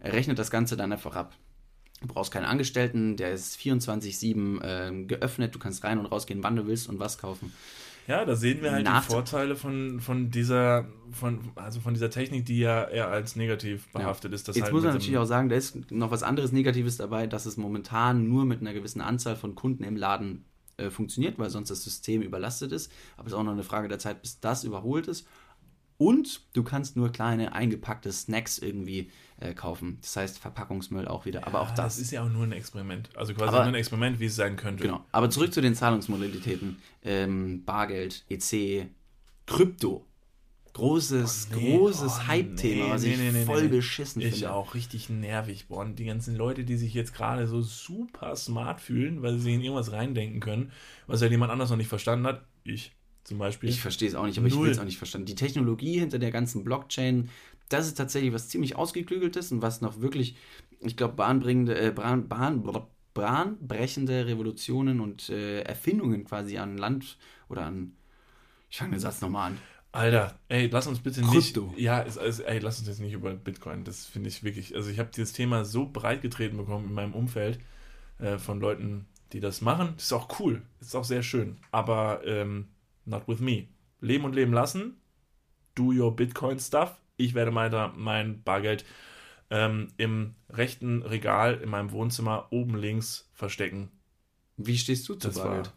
rechnet 0.02 0.38
das 0.38 0.50
Ganze 0.50 0.76
dann 0.76 0.92
einfach 0.92 1.14
ab. 1.14 1.36
Du 2.00 2.08
brauchst 2.08 2.32
keinen 2.32 2.46
Angestellten, 2.46 3.16
der 3.16 3.32
ist 3.32 3.58
24-7 3.60 4.62
äh, 4.62 5.04
geöffnet, 5.04 5.54
du 5.54 5.58
kannst 5.58 5.84
rein 5.84 5.98
und 5.98 6.06
rausgehen, 6.06 6.42
wann 6.42 6.56
du 6.56 6.66
willst 6.66 6.88
und 6.88 6.98
was 6.98 7.18
kaufen. 7.18 7.52
Ja, 8.06 8.24
da 8.24 8.34
sehen 8.34 8.62
wir 8.62 8.72
halt 8.72 8.84
Nach 8.84 9.04
die 9.04 9.12
Vorteile 9.12 9.54
von, 9.54 10.00
von 10.00 10.30
dieser 10.30 10.86
von, 11.12 11.52
also 11.54 11.80
von 11.80 11.92
dieser 11.92 12.10
Technik, 12.10 12.46
die 12.46 12.58
ja 12.58 12.84
eher 12.84 13.08
als 13.08 13.36
negativ 13.36 13.86
behaftet 13.92 14.32
ja. 14.32 14.36
ist. 14.36 14.48
Jetzt 14.48 14.62
halt 14.62 14.72
muss 14.72 14.82
man 14.82 14.94
natürlich 14.94 15.18
auch 15.18 15.26
sagen, 15.26 15.48
da 15.48 15.56
ist 15.56 15.92
noch 15.92 16.10
was 16.10 16.22
anderes 16.22 16.50
Negatives 16.50 16.96
dabei, 16.96 17.26
dass 17.26 17.46
es 17.46 17.56
momentan 17.56 18.28
nur 18.28 18.46
mit 18.46 18.62
einer 18.62 18.72
gewissen 18.72 19.02
Anzahl 19.02 19.36
von 19.36 19.54
Kunden 19.54 19.84
im 19.84 19.96
Laden 19.96 20.44
äh, 20.80 20.90
funktioniert, 20.90 21.38
weil 21.38 21.50
sonst 21.50 21.70
das 21.70 21.84
System 21.84 22.22
überlastet 22.22 22.72
ist. 22.72 22.90
Aber 23.16 23.26
es 23.26 23.32
ist 23.32 23.38
auch 23.38 23.44
noch 23.44 23.52
eine 23.52 23.62
Frage 23.62 23.88
der 23.88 23.98
Zeit, 23.98 24.22
bis 24.22 24.40
das 24.40 24.64
überholt 24.64 25.06
ist. 25.08 25.26
Und 25.98 26.40
du 26.54 26.62
kannst 26.62 26.96
nur 26.96 27.12
kleine 27.12 27.52
eingepackte 27.52 28.10
Snacks 28.10 28.58
irgendwie 28.58 29.10
äh, 29.38 29.52
kaufen. 29.52 29.98
Das 30.00 30.16
heißt 30.16 30.38
Verpackungsmüll 30.38 31.06
auch 31.06 31.26
wieder. 31.26 31.40
Ja, 31.40 31.46
aber 31.46 31.60
auch 31.60 31.70
das. 31.70 31.96
Das 31.96 31.98
ist 31.98 32.10
ja 32.10 32.24
auch 32.24 32.30
nur 32.30 32.44
ein 32.44 32.52
Experiment. 32.52 33.10
Also 33.14 33.34
quasi 33.34 33.48
aber, 33.48 33.64
nur 33.64 33.74
ein 33.74 33.74
Experiment, 33.74 34.18
wie 34.18 34.26
es 34.26 34.36
sein 34.36 34.56
könnte. 34.56 34.84
Genau. 34.84 35.04
Aber 35.12 35.28
zurück 35.28 35.52
zu 35.52 35.60
den 35.60 35.74
Zahlungsmodalitäten. 35.74 36.78
Ähm, 37.04 37.64
Bargeld, 37.66 38.24
EC, 38.30 38.88
Krypto. 39.46 40.06
Großes, 40.72 41.48
oh, 41.50 41.56
nee, 41.56 41.76
großes 41.76 42.12
oh, 42.16 42.26
Hype-Thema, 42.28 42.84
nee, 42.84 42.90
was 42.92 43.02
nee, 43.02 43.40
ich 43.40 43.44
voll 43.44 43.68
beschissen 43.68 44.22
ich 44.22 44.28
finde. 44.28 44.38
Ich 44.38 44.46
auch 44.46 44.74
richtig 44.74 45.08
nervig. 45.08 45.66
Boah, 45.68 45.80
und 45.80 45.98
die 45.98 46.04
ganzen 46.04 46.36
Leute, 46.36 46.64
die 46.64 46.76
sich 46.76 46.94
jetzt 46.94 47.12
gerade 47.12 47.48
so 47.48 47.60
super 47.60 48.36
smart 48.36 48.80
fühlen, 48.80 49.22
weil 49.22 49.38
sie 49.38 49.54
in 49.54 49.62
irgendwas 49.62 49.90
reindenken 49.90 50.40
können, 50.40 50.70
was 51.08 51.22
ja 51.22 51.26
jemand 51.26 51.50
anders 51.50 51.70
noch 51.70 51.76
nicht 51.76 51.88
verstanden 51.88 52.26
hat. 52.26 52.44
Ich 52.62 52.92
zum 53.24 53.38
Beispiel. 53.38 53.68
Ich 53.68 53.80
verstehe 53.80 54.08
es 54.08 54.14
auch 54.14 54.26
nicht, 54.26 54.38
aber 54.38 54.48
Null. 54.48 54.58
ich 54.58 54.64
will 54.64 54.70
es 54.70 54.78
auch 54.78 54.84
nicht 54.84 54.98
verstanden. 54.98 55.26
Die 55.26 55.34
Technologie 55.34 55.98
hinter 55.98 56.20
der 56.20 56.30
ganzen 56.30 56.62
Blockchain, 56.62 57.30
das 57.68 57.86
ist 57.86 57.94
tatsächlich 57.94 58.32
was 58.32 58.48
ziemlich 58.48 58.76
ausgeklügeltes 58.76 59.50
und 59.50 59.62
was 59.62 59.80
noch 59.80 60.00
wirklich, 60.00 60.36
ich 60.80 60.96
glaube, 60.96 61.14
bahnbringende, 61.14 61.78
äh, 61.78 61.90
Bahn, 61.90 62.28
Bahn, 62.28 62.62
bahnbrechende 63.12 64.26
Revolutionen 64.26 65.00
und 65.00 65.30
äh, 65.30 65.62
Erfindungen 65.62 66.24
quasi 66.24 66.58
an 66.58 66.78
Land 66.78 67.18
oder 67.48 67.66
an. 67.66 67.96
Ich 68.70 68.78
fange 68.78 68.92
den 68.92 69.00
Satz 69.00 69.20
nochmal 69.20 69.50
an 69.50 69.58
Alter, 69.92 70.38
ey, 70.48 70.68
lass 70.68 70.86
uns 70.86 71.00
bitte 71.00 71.20
nicht. 71.20 71.54
Krypto. 71.54 71.74
Ja, 71.76 72.02
es, 72.02 72.16
es, 72.16 72.38
ey, 72.38 72.60
lass 72.60 72.78
uns 72.78 72.86
jetzt 72.86 73.00
nicht 73.00 73.12
über 73.12 73.32
Bitcoin. 73.34 73.84
Das 73.84 74.06
finde 74.06 74.28
ich 74.28 74.44
wirklich. 74.44 74.76
Also, 74.76 74.90
ich 74.90 74.98
habe 74.98 75.10
dieses 75.14 75.32
Thema 75.32 75.64
so 75.64 75.86
breit 75.86 76.22
getreten 76.22 76.56
bekommen 76.56 76.86
in 76.86 76.94
meinem 76.94 77.14
Umfeld 77.14 77.58
äh, 78.18 78.38
von 78.38 78.60
Leuten, 78.60 79.06
die 79.32 79.40
das 79.40 79.60
machen. 79.60 79.94
Das 79.96 80.04
ist 80.04 80.12
auch 80.12 80.38
cool. 80.38 80.62
Das 80.78 80.88
ist 80.88 80.94
auch 80.94 81.04
sehr 81.04 81.22
schön. 81.22 81.56
Aber 81.72 82.22
ähm, 82.24 82.68
not 83.04 83.26
with 83.26 83.40
me. 83.40 83.66
Leben 84.00 84.24
und 84.24 84.34
leben 84.34 84.52
lassen. 84.52 85.00
Do 85.74 85.92
your 85.92 86.14
Bitcoin-Stuff. 86.14 87.00
Ich 87.16 87.34
werde 87.34 87.54
weiter 87.54 87.92
mein 87.96 88.42
Bargeld 88.42 88.84
ähm, 89.50 89.88
im 89.96 90.34
rechten 90.48 91.02
Regal 91.02 91.60
in 91.60 91.68
meinem 91.68 91.90
Wohnzimmer 91.90 92.46
oben 92.50 92.76
links 92.76 93.28
verstecken. 93.34 93.90
Wie 94.56 94.78
stehst 94.78 95.08
du 95.08 95.14
zu 95.14 95.28
das 95.28 95.36
Bargeld? 95.36 95.66
War, 95.66 95.72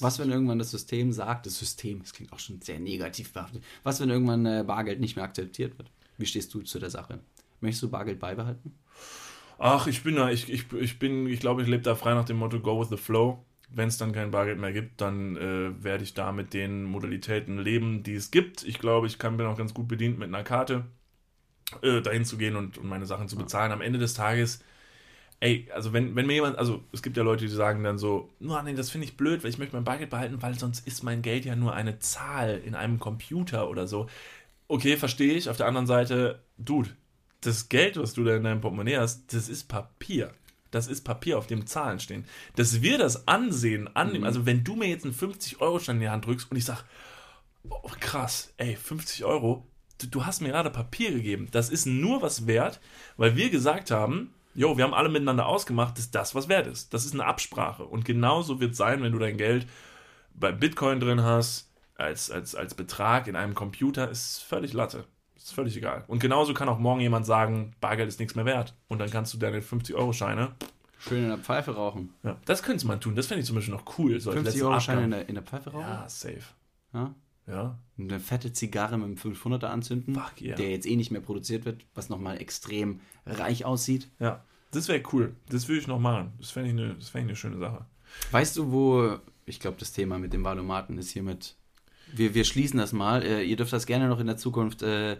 was, 0.00 0.18
wenn 0.18 0.30
irgendwann 0.30 0.58
das 0.58 0.70
System 0.70 1.12
sagt, 1.12 1.46
das 1.46 1.58
System, 1.58 2.00
das 2.00 2.12
klingt 2.12 2.32
auch 2.32 2.38
schon 2.38 2.60
sehr 2.60 2.78
negativ 2.78 3.32
behaftet, 3.32 3.62
was, 3.82 4.00
wenn 4.00 4.10
irgendwann 4.10 4.44
äh, 4.46 4.64
Bargeld 4.66 5.00
nicht 5.00 5.16
mehr 5.16 5.24
akzeptiert 5.24 5.78
wird? 5.78 5.90
Wie 6.16 6.26
stehst 6.26 6.52
du 6.52 6.62
zu 6.62 6.78
der 6.78 6.90
Sache? 6.90 7.20
Möchtest 7.60 7.84
du 7.84 7.90
Bargeld 7.90 8.18
beibehalten? 8.18 8.74
Ach, 9.58 9.86
ich 9.86 10.02
bin 10.02 10.16
da, 10.16 10.30
ich, 10.30 10.50
ich, 10.52 10.72
ich 10.72 10.98
bin, 10.98 11.26
ich 11.26 11.40
glaube, 11.40 11.62
ich 11.62 11.68
lebe 11.68 11.82
da 11.82 11.94
frei 11.94 12.14
nach 12.14 12.24
dem 12.24 12.36
Motto 12.36 12.60
Go 12.60 12.80
with 12.80 12.88
the 12.88 12.96
Flow. 12.96 13.44
Wenn 13.70 13.88
es 13.88 13.98
dann 13.98 14.12
kein 14.12 14.30
Bargeld 14.30 14.58
mehr 14.58 14.72
gibt, 14.72 15.00
dann 15.00 15.36
äh, 15.36 15.84
werde 15.84 16.04
ich 16.04 16.14
da 16.14 16.32
mit 16.32 16.54
den 16.54 16.84
Modalitäten 16.84 17.58
leben, 17.58 18.02
die 18.02 18.14
es 18.14 18.30
gibt. 18.30 18.62
Ich 18.64 18.78
glaube, 18.78 19.06
ich 19.06 19.18
kann, 19.18 19.36
bin 19.36 19.46
auch 19.46 19.58
ganz 19.58 19.74
gut 19.74 19.88
bedient 19.88 20.18
mit 20.18 20.28
einer 20.28 20.44
Karte 20.44 20.86
äh, 21.82 22.00
dahin 22.00 22.24
zu 22.24 22.38
gehen 22.38 22.56
und, 22.56 22.78
und 22.78 22.88
meine 22.88 23.04
Sachen 23.04 23.28
zu 23.28 23.36
bezahlen. 23.36 23.72
Am 23.72 23.82
Ende 23.82 23.98
des 23.98 24.14
Tages, 24.14 24.64
ey, 25.40 25.68
also 25.72 25.92
wenn, 25.92 26.16
wenn 26.16 26.26
mir 26.26 26.34
jemand, 26.34 26.58
also 26.58 26.82
es 26.92 27.02
gibt 27.02 27.16
ja 27.16 27.22
Leute, 27.22 27.46
die 27.46 27.50
sagen 27.50 27.84
dann 27.84 27.98
so, 27.98 28.30
no, 28.40 28.60
nee, 28.62 28.74
das 28.74 28.90
finde 28.90 29.06
ich 29.06 29.16
blöd, 29.16 29.42
weil 29.42 29.50
ich 29.50 29.58
möchte 29.58 29.76
mein 29.76 29.84
Bargeld 29.84 30.10
behalten, 30.10 30.42
weil 30.42 30.58
sonst 30.58 30.86
ist 30.86 31.02
mein 31.04 31.22
Geld 31.22 31.44
ja 31.44 31.54
nur 31.54 31.74
eine 31.74 31.98
Zahl 31.98 32.60
in 32.64 32.74
einem 32.74 32.98
Computer 32.98 33.68
oder 33.68 33.86
so. 33.86 34.08
Okay, 34.66 34.96
verstehe 34.96 35.34
ich. 35.34 35.48
Auf 35.48 35.56
der 35.56 35.66
anderen 35.66 35.86
Seite, 35.86 36.42
Dude, 36.58 36.90
das 37.40 37.68
Geld, 37.68 37.96
was 37.96 38.14
du 38.14 38.24
da 38.24 38.36
in 38.36 38.44
deinem 38.44 38.60
Portemonnaie 38.60 38.98
hast, 38.98 39.32
das 39.32 39.48
ist 39.48 39.68
Papier. 39.68 40.32
Das 40.70 40.86
ist 40.86 41.02
Papier, 41.02 41.38
auf 41.38 41.46
dem 41.46 41.66
Zahlen 41.66 42.00
stehen. 42.00 42.24
Dass 42.56 42.82
wir 42.82 42.98
das 42.98 43.26
ansehen, 43.26 43.88
annehmen, 43.96 44.20
mhm. 44.20 44.26
also 44.26 44.44
wenn 44.44 44.64
du 44.64 44.76
mir 44.76 44.88
jetzt 44.88 45.04
einen 45.04 45.14
50-Euro-Schein 45.14 45.96
in 45.96 46.02
die 46.02 46.08
Hand 46.10 46.26
drückst 46.26 46.50
und 46.50 46.56
ich 46.56 46.64
sag, 46.64 46.84
oh, 47.70 47.90
krass, 48.00 48.52
ey, 48.58 48.76
50 48.76 49.24
Euro, 49.24 49.66
du, 49.98 50.08
du 50.08 50.26
hast 50.26 50.42
mir 50.42 50.48
gerade 50.48 50.70
Papier 50.70 51.12
gegeben. 51.12 51.48
Das 51.52 51.70
ist 51.70 51.86
nur 51.86 52.20
was 52.20 52.46
wert, 52.46 52.80
weil 53.16 53.36
wir 53.36 53.48
gesagt 53.48 53.90
haben, 53.90 54.34
jo, 54.58 54.76
wir 54.76 54.82
haben 54.82 54.94
alle 54.94 55.08
miteinander 55.08 55.46
ausgemacht, 55.46 55.96
dass 55.98 56.10
das 56.10 56.34
was 56.34 56.48
wert 56.48 56.66
ist. 56.66 56.92
Das 56.92 57.06
ist 57.06 57.14
eine 57.14 57.24
Absprache. 57.24 57.84
Und 57.84 58.04
genauso 58.04 58.58
wird 58.58 58.72
es 58.72 58.76
sein, 58.76 59.02
wenn 59.02 59.12
du 59.12 59.18
dein 59.18 59.36
Geld 59.36 59.68
bei 60.34 60.50
Bitcoin 60.50 60.98
drin 60.98 61.22
hast, 61.22 61.70
als, 61.94 62.28
als, 62.30 62.56
als 62.56 62.74
Betrag 62.74 63.28
in 63.28 63.36
einem 63.36 63.54
Computer, 63.54 64.10
ist 64.10 64.40
völlig 64.40 64.72
Latte. 64.72 65.04
Ist 65.36 65.54
völlig 65.54 65.76
egal. 65.76 66.04
Und 66.08 66.18
genauso 66.18 66.54
kann 66.54 66.68
auch 66.68 66.80
morgen 66.80 67.00
jemand 67.00 67.24
sagen, 67.24 67.72
Bargeld 67.80 68.08
ist 68.08 68.18
nichts 68.18 68.34
mehr 68.34 68.46
wert. 68.46 68.74
Und 68.88 68.98
dann 68.98 69.10
kannst 69.10 69.32
du 69.32 69.38
deine 69.38 69.60
50-Euro-Scheine 69.60 70.50
Schön 71.00 71.22
in 71.22 71.28
der 71.28 71.38
Pfeife 71.38 71.76
rauchen. 71.76 72.12
Ja, 72.24 72.36
das 72.44 72.64
könnte 72.64 72.84
man 72.88 73.00
tun. 73.00 73.14
Das 73.14 73.28
fände 73.28 73.42
ich 73.42 73.46
zum 73.46 73.54
Beispiel 73.54 73.74
noch 73.74 73.98
cool. 73.98 74.18
So 74.18 74.32
50-Euro-Scheine 74.32 75.04
in, 75.04 75.10
der, 75.12 75.28
in 75.28 75.36
der 75.36 75.44
Pfeife 75.44 75.70
rauchen? 75.70 75.82
Ja, 75.82 76.08
safe. 76.08 76.42
Ja? 76.92 77.14
Ja. 77.46 77.78
Eine 77.96 78.18
fette 78.18 78.52
Zigarre 78.52 78.98
mit 78.98 79.06
einem 79.06 79.34
500er 79.34 79.66
anzünden, 79.66 80.16
Fuck 80.16 80.40
yeah. 80.40 80.56
der 80.56 80.70
jetzt 80.70 80.86
eh 80.86 80.96
nicht 80.96 81.12
mehr 81.12 81.20
produziert 81.20 81.64
wird, 81.64 81.84
was 81.94 82.08
nochmal 82.08 82.40
extrem 82.40 83.00
reich 83.24 83.64
aussieht. 83.64 84.08
Ja, 84.18 84.44
das 84.70 84.88
wäre 84.88 85.02
cool. 85.12 85.34
Das 85.48 85.68
würde 85.68 85.80
ich 85.80 85.86
noch 85.86 85.98
machen. 85.98 86.32
Das 86.38 86.50
fände 86.50 86.94
ich, 86.98 87.08
ich 87.08 87.14
eine 87.14 87.36
schöne 87.36 87.58
Sache. 87.58 87.86
Weißt 88.30 88.56
du, 88.56 88.72
wo, 88.72 89.18
ich 89.46 89.60
glaube, 89.60 89.76
das 89.78 89.92
Thema 89.92 90.18
mit 90.18 90.32
dem 90.32 90.44
Valomaten 90.44 90.98
ist 90.98 91.10
hiermit 91.10 91.56
wir, 92.14 92.34
wir 92.34 92.44
schließen 92.44 92.78
das 92.78 92.92
mal. 92.92 93.22
Äh, 93.22 93.42
ihr 93.42 93.56
dürft 93.56 93.72
das 93.72 93.86
gerne 93.86 94.08
noch 94.08 94.20
in 94.20 94.26
der 94.26 94.36
Zukunft 94.36 94.82
äh, 94.82 95.12
äh 95.12 95.16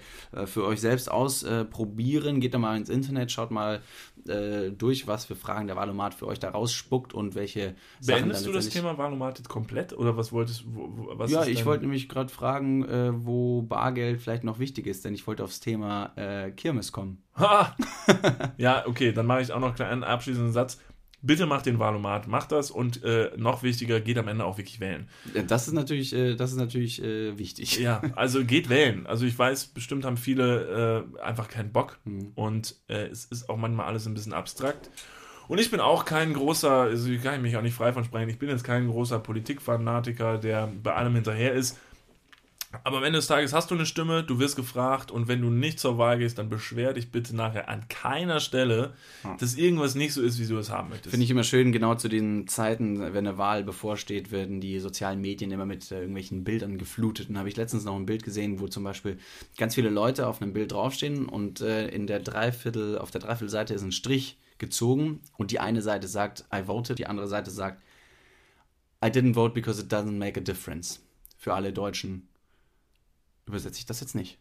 für 0.47 0.65
euch 0.65 0.81
selbst 0.81 1.11
ausprobieren. 1.11 2.41
Geht 2.41 2.55
da 2.55 2.59
mal 2.59 2.77
ins 2.77 2.89
Internet, 2.89 3.31
schaut 3.31 3.51
mal 3.51 3.81
äh, 4.27 4.71
durch, 4.71 5.07
was 5.07 5.25
für 5.25 5.37
Fragen 5.37 5.67
der 5.67 5.77
Valomat 5.77 6.15
für 6.15 6.27
euch 6.27 6.39
da 6.39 6.51
rausspuckt 6.51 7.15
und 7.15 7.35
welche 7.35 7.75
Beendest 8.05 8.47
du 8.47 8.53
das 8.53 8.69
Thema 8.69 8.97
jetzt 9.29 9.49
komplett 9.49 9.93
oder 9.93 10.17
was 10.17 10.33
wolltest 10.33 10.65
wo, 10.67 11.09
was 11.13 11.31
Ja, 11.31 11.45
ich 11.45 11.65
wollte 11.65 11.85
nämlich 11.85 12.09
gerade 12.09 12.29
fragen, 12.29 12.87
wo 13.25 13.63
Bargeld 13.63 14.21
vielleicht 14.21 14.45
noch 14.45 14.59
wichtig 14.59 14.87
ist, 14.87 15.05
denn 15.05 15.15
ich 15.15 15.27
wollte 15.27 15.45
aufs 15.45 15.61
Thema 15.61 16.13
Kirmes 16.57 16.93
kommen. 16.93 17.23
Ja, 18.57 18.85
okay, 18.87 19.13
dann 19.13 19.27
mache 19.27 19.43
ich 19.43 19.53
auch 19.53 19.61
noch 19.61 19.79
einen 19.79 20.05
abschließenden 20.05 20.53
Satz. 20.53 20.79
Bitte 21.21 21.47
macht 21.47 21.67
den 21.67 21.81
Wahlomat, 21.81 22.29
macht 22.29 22.53
das 22.53 22.71
und 22.71 23.03
äh, 23.03 23.33
noch 23.37 23.65
wichtiger, 23.65 24.01
geht 24.01 24.19
am 24.19 24.29
Ende 24.29 24.45
auch 24.45 24.57
wirklich 24.57 24.79
wählen. 24.79 25.09
Das 25.49 25.67
ist 25.67 25.75
natürlich, 25.75 26.15
äh, 26.15 26.37
das 26.37 26.53
ist 26.53 26.59
natürlich 26.59 27.03
äh, 27.03 27.37
wichtig. 27.37 27.81
Ja, 27.81 28.03
also 28.15 28.45
geht 28.45 28.69
wählen. 28.69 29.07
Also 29.07 29.27
ich 29.27 29.37
weiß, 29.37 29.69
bestimmt 29.69 30.05
haben 30.05 30.17
viele 30.17 31.07
äh, 31.19 31.21
einfach 31.21 31.49
keinen 31.49 31.73
Bock 31.73 31.99
mhm. 32.05 32.33
und 32.37 32.77
äh, 32.87 33.07
es 33.07 33.25
ist 33.25 33.49
auch 33.49 33.57
manchmal 33.57 33.87
alles 33.87 34.07
ein 34.07 34.15
bisschen 34.15 34.33
abstrakt. 34.33 34.91
Und 35.49 35.59
ich 35.59 35.71
bin 35.71 35.81
auch 35.81 36.05
kein 36.05 36.35
großer, 36.35 36.71
also 36.71 37.11
ich 37.11 37.23
kann 37.23 37.41
mich 37.41 37.57
auch 37.57 37.63
nicht 37.63 37.75
frei 37.75 37.93
von 37.93 38.05
sprechen, 38.05 38.29
ich 38.29 38.39
bin 38.39 38.51
jetzt 38.51 38.65
kein 38.65 38.87
großer 38.87 39.19
Politikfanatiker, 39.19 40.39
der 40.39 40.69
bei 40.83 40.95
allem 40.95 41.15
hinterher 41.15 41.55
ist. 41.55 41.79
Aber 42.85 42.99
am 42.99 43.05
Ende 43.05 43.19
des 43.19 43.27
Tages 43.27 43.55
hast 43.55 43.71
du 43.71 43.75
eine 43.75 43.87
Stimme, 43.87 44.23
du 44.23 44.39
wirst 44.39 44.55
gefragt 44.55 45.11
und 45.11 45.27
wenn 45.27 45.41
du 45.41 45.49
nicht 45.49 45.81
zur 45.81 45.97
Wahl 45.97 46.19
gehst, 46.19 46.37
dann 46.37 46.51
beschwer 46.51 46.93
dich 46.93 47.11
bitte 47.11 47.35
nachher 47.35 47.69
an 47.69 47.89
keiner 47.89 48.41
Stelle, 48.41 48.93
dass 49.39 49.55
irgendwas 49.55 49.95
nicht 49.95 50.13
so 50.13 50.21
ist, 50.21 50.39
wie 50.39 50.47
du 50.47 50.59
es 50.59 50.69
haben 50.71 50.91
möchtest. 50.91 51.11
Finde 51.11 51.25
ich 51.25 51.31
immer 51.31 51.45
schön, 51.45 51.73
genau 51.73 51.95
zu 51.95 52.09
den 52.09 52.47
Zeiten, 52.47 53.01
wenn 53.01 53.27
eine 53.27 53.39
Wahl 53.39 53.65
bevorsteht, 53.65 54.31
werden 54.33 54.61
die 54.61 54.81
sozialen 54.81 55.21
Medien 55.21 55.51
immer 55.51 55.65
mit 55.65 55.91
äh, 55.91 56.01
irgendwelchen 56.01 56.45
Bildern 56.45 56.77
geflutet. 56.77 57.31
Und 57.31 57.39
habe 57.39 57.49
ich 57.49 57.57
letztens 57.57 57.85
noch 57.85 57.97
ein 57.97 58.07
Bild 58.07 58.23
gesehen, 58.23 58.61
wo 58.61 58.69
zum 58.69 58.85
Beispiel 58.85 59.19
ganz 59.57 59.75
viele 59.75 59.89
Leute 59.89 60.27
auf 60.27 60.43
einem 60.43 60.53
Bild 60.53 60.73
draufstehen 60.73 61.27
und 61.27 61.63
äh, 61.63 61.89
in 61.89 62.07
der 62.07 62.21
Dreiviertel, 62.21 62.99
auf 62.99 63.11
der 63.11 63.23
Dreiviertelseite 63.23 63.73
ist 63.73 63.83
ein 63.83 63.93
Strich 63.93 64.39
gezogen 64.59 65.21
und 65.39 65.53
die 65.53 65.61
eine 65.61 65.81
Seite 65.81 66.07
sagt, 66.07 66.45
I 66.55 66.67
voted, 66.67 66.99
die 66.99 67.07
andere 67.07 67.29
Seite 67.29 67.51
sagt, 67.51 67.83
I 69.03 69.09
didn't 69.09 69.35
vote 69.35 69.55
because 69.55 69.81
it 69.81 69.91
doesn't 69.91 70.19
make 70.19 70.39
a 70.39 70.43
difference. 70.43 71.01
Für 71.39 71.55
alle 71.55 71.73
Deutschen 71.73 72.29
übersetze 73.49 73.79
ich 73.79 73.87
das 73.87 74.01
jetzt 74.01 74.15
nicht. 74.15 74.39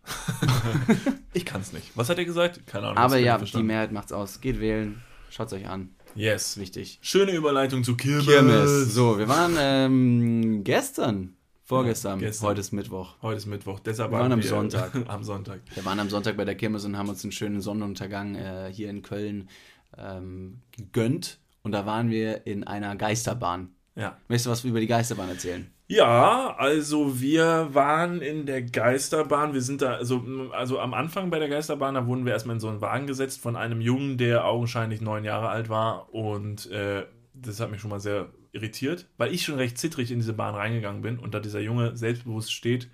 ich 1.33 1.45
kann 1.45 1.61
es 1.61 1.73
nicht. 1.73 1.91
Was 1.95 2.09
hat 2.09 2.17
er 2.17 2.25
gesagt? 2.25 2.65
Keine 2.67 2.87
Ahnung. 2.87 2.97
Aber 2.97 3.17
ja, 3.17 3.37
die 3.37 3.63
Mehrheit 3.63 3.91
macht's 3.91 4.11
aus. 4.11 4.41
Geht 4.41 4.59
wählen. 4.59 5.01
Schaut 5.29 5.47
es 5.47 5.53
euch 5.53 5.67
an. 5.67 5.89
Yes. 6.15 6.57
Wichtig. 6.57 6.99
Schöne 7.01 7.31
Überleitung 7.31 7.83
zu 7.83 7.95
Kirmes. 7.95 8.25
Kirmes. 8.25 8.93
So, 8.93 9.17
wir 9.17 9.27
waren 9.27 9.55
ähm, 9.57 10.63
gestern, 10.63 11.35
vorgestern, 11.63 12.19
ja, 12.19 12.27
gestern. 12.27 12.47
heute 12.47 12.61
ist 12.61 12.71
Mittwoch. 12.71 13.15
Heute 13.21 13.37
ist 13.37 13.45
Mittwoch. 13.45 13.79
Deshalb 13.79 14.11
wir 14.11 14.19
waren 14.19 14.31
am 14.31 14.41
wir 14.41 14.49
Sonntag. 14.49 14.91
am 15.07 15.23
Sonntag. 15.23 15.61
Wir 15.73 15.85
waren 15.85 15.99
am 15.99 16.09
Sonntag 16.09 16.37
bei 16.37 16.45
der 16.45 16.55
Kirmes 16.55 16.85
und 16.85 16.97
haben 16.97 17.09
uns 17.09 17.23
einen 17.23 17.31
schönen 17.31 17.61
Sonnenuntergang 17.61 18.35
äh, 18.35 18.71
hier 18.73 18.89
in 18.89 19.01
Köln 19.01 19.49
ähm, 19.97 20.61
gegönnt. 20.71 21.39
Und 21.61 21.71
da 21.71 21.85
waren 21.85 22.09
wir 22.09 22.47
in 22.47 22.63
einer 22.63 22.95
Geisterbahn. 22.95 23.69
Ja. 23.95 24.17
Möchtest 24.27 24.45
du 24.47 24.49
was 24.51 24.63
über 24.63 24.79
die 24.79 24.87
Geisterbahn 24.87 25.29
erzählen? 25.29 25.69
Ja, 25.89 26.53
also 26.57 27.21
wir 27.21 27.69
waren 27.71 28.21
in 28.21 28.45
der 28.45 28.61
Geisterbahn. 28.61 29.53
Wir 29.53 29.61
sind 29.61 29.81
da, 29.81 29.93
also, 29.93 30.21
also 30.51 30.79
am 30.79 30.93
Anfang 30.93 31.29
bei 31.29 31.39
der 31.39 31.47
Geisterbahn, 31.47 31.95
da 31.95 32.05
wurden 32.05 32.25
wir 32.25 32.33
erstmal 32.33 32.57
in 32.57 32.59
so 32.59 32.67
einen 32.67 32.81
Wagen 32.81 33.07
gesetzt 33.07 33.39
von 33.39 33.55
einem 33.55 33.79
Jungen, 33.79 34.17
der 34.17 34.45
augenscheinlich 34.45 34.99
neun 34.99 35.23
Jahre 35.23 35.47
alt 35.47 35.69
war. 35.69 36.13
Und 36.13 36.69
äh, 36.71 37.05
das 37.33 37.61
hat 37.61 37.71
mich 37.71 37.79
schon 37.79 37.89
mal 37.89 38.01
sehr 38.01 38.27
irritiert, 38.51 39.07
weil 39.17 39.33
ich 39.33 39.45
schon 39.45 39.55
recht 39.55 39.77
zittrig 39.77 40.11
in 40.11 40.19
diese 40.19 40.33
Bahn 40.33 40.55
reingegangen 40.55 41.01
bin 41.01 41.19
und 41.19 41.33
da 41.33 41.39
dieser 41.39 41.61
Junge 41.61 41.95
selbstbewusst 41.95 42.51
steht 42.51 42.89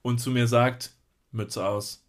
und 0.00 0.18
zu 0.18 0.30
mir 0.30 0.46
sagt, 0.46 0.92
Mütze 1.32 1.66
aus. 1.66 2.06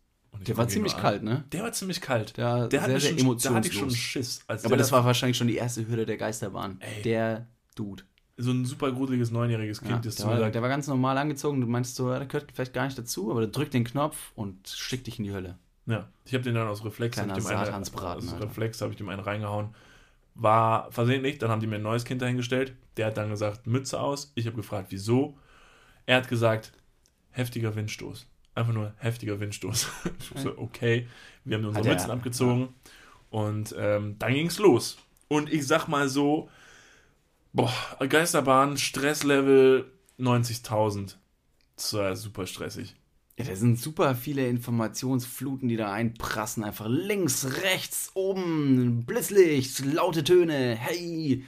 Der 0.48 0.56
war 0.56 0.68
ziemlich 0.70 0.96
kalt, 0.96 1.24
ne? 1.24 1.44
Der 1.52 1.64
war 1.64 1.74
ziemlich 1.74 2.00
kalt. 2.00 2.38
Der, 2.38 2.70
der 2.70 2.86
sehr, 2.86 3.00
sehr 3.02 3.20
schon, 3.20 3.38
Da 3.38 3.54
hatte 3.54 3.68
ich 3.68 3.74
schon 3.74 3.92
Schiss. 3.92 4.46
Aber 4.48 4.78
das 4.78 4.94
war 4.94 5.04
wahrscheinlich 5.04 5.36
schon 5.36 5.48
die 5.48 5.58
erste 5.58 5.86
Hürde 5.86 6.06
der 6.06 6.16
Geisterbahn. 6.16 6.80
Ey. 6.80 7.02
Der 7.02 7.48
Dude 7.76 8.04
so 8.42 8.52
ein 8.52 8.66
super 8.66 8.92
gruseliges 8.92 9.32
neunjähriges 9.32 9.80
Kind, 9.80 9.92
ja, 9.92 10.00
das 10.00 10.16
der, 10.16 10.28
war, 10.28 10.50
der 10.50 10.62
war 10.62 10.70
ganz 10.70 10.88
normal 10.88 11.18
angezogen. 11.18 11.62
Du 11.62 11.68
meinst 11.68 11.96
so, 11.96 12.10
der 12.10 12.26
gehört 12.26 12.52
vielleicht 12.54 12.74
gar 12.74 12.86
nicht 12.86 12.98
dazu, 12.98 13.32
aber 13.32 13.42
der 13.42 13.50
drückt 13.50 13.74
den 13.74 13.84
Knopf 13.84 14.32
und 14.36 14.68
schickt 14.68 15.08
dich 15.08 15.20
in 15.20 15.26
die 15.26 15.32
Hölle. 15.32 15.58
Ja, 15.86 16.08
ich 16.26 16.34
habe 16.34 16.44
den 16.44 16.56
dann 16.56 16.68
aus 16.68 16.86
Reflex, 16.86 17.16
Kleiner 17.16 17.34
dem 17.34 17.46
einen, 17.46 17.74
aus 17.74 18.36
Reflex 18.40 18.82
habe 18.82 18.92
ich 18.92 18.98
dem 18.98 19.10
einen 19.10 19.22
reingehauen. 19.22 19.70
War 20.36 20.92
versehentlich, 20.92 21.40
dann 21.40 21.50
haben 21.50 21.60
die 21.60 21.68
mir 21.68 21.76
ein 21.76 21.82
neues 21.82 22.06
Kind 22.06 22.22
dahingestellt. 22.22 22.74
Der 22.98 23.08
hat 23.08 23.18
dann 23.18 23.30
gesagt, 23.30 23.68
Mütze 23.68 24.00
aus. 24.00 24.32
Ich 24.36 24.46
habe 24.46 24.56
gefragt, 24.56 24.88
wieso. 24.90 25.38
Er 26.06 26.18
hat 26.18 26.30
gesagt, 26.30 26.72
heftiger 27.32 27.76
Windstoß. 27.76 28.28
Einfach 28.56 28.74
nur 28.74 28.94
heftiger 28.98 29.40
Windstoß. 29.40 29.90
ich 30.36 30.42
so, 30.42 30.58
okay. 30.58 31.08
Wir 31.44 31.58
haben 31.58 31.66
unsere 31.66 31.88
Mützen 31.88 32.12
abgezogen. 32.12 32.62
Ja. 32.62 32.92
Und 33.40 33.76
ähm, 33.78 34.16
dann 34.20 34.34
ging 34.34 34.48
es 34.48 34.60
los. 34.60 34.98
Und 35.28 35.52
ich 35.52 35.66
sag 35.66 35.88
mal 35.88 36.10
so, 36.10 36.50
Boah, 37.54 37.74
Geisterbahn, 38.08 38.78
Stresslevel 38.78 39.92
90.000. 40.18 41.16
Das 41.76 41.94
war 41.94 42.16
super 42.16 42.48
stressig. 42.48 42.96
Ja, 43.38 43.46
da 43.46 43.56
sind 43.56 43.80
super 43.80 44.16
viele 44.16 44.48
Informationsfluten, 44.48 45.68
die 45.68 45.76
da 45.76 45.92
einprassen. 45.92 46.64
Einfach 46.64 46.88
links, 46.88 47.48
rechts, 47.64 48.12
oben, 48.14 49.04
Blitzlicht, 49.06 49.84
laute 49.84 50.24
Töne, 50.24 50.76
hey. 50.76 51.44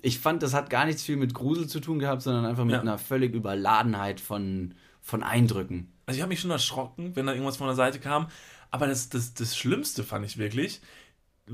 Ich 0.00 0.18
fand, 0.18 0.42
das 0.42 0.54
hat 0.54 0.70
gar 0.70 0.84
nichts 0.84 1.02
viel 1.02 1.16
mit 1.16 1.34
Grusel 1.34 1.68
zu 1.68 1.80
tun 1.80 1.98
gehabt, 1.98 2.22
sondern 2.22 2.44
einfach 2.44 2.64
mit 2.64 2.74
ja. 2.74 2.80
einer 2.80 2.98
völlig 2.98 3.34
Überladenheit 3.34 4.20
von, 4.20 4.74
von 5.00 5.22
Eindrücken. 5.22 5.92
Also 6.06 6.18
ich 6.18 6.22
habe 6.22 6.28
mich 6.28 6.40
schon 6.40 6.50
erschrocken, 6.50 7.16
wenn 7.16 7.26
da 7.26 7.32
irgendwas 7.32 7.56
von 7.56 7.68
der 7.68 7.76
Seite 7.76 7.98
kam. 7.98 8.28
Aber 8.70 8.86
das, 8.86 9.08
das, 9.08 9.34
das 9.34 9.56
Schlimmste 9.56 10.02
fand 10.04 10.24
ich 10.24 10.38
wirklich, 10.38 10.80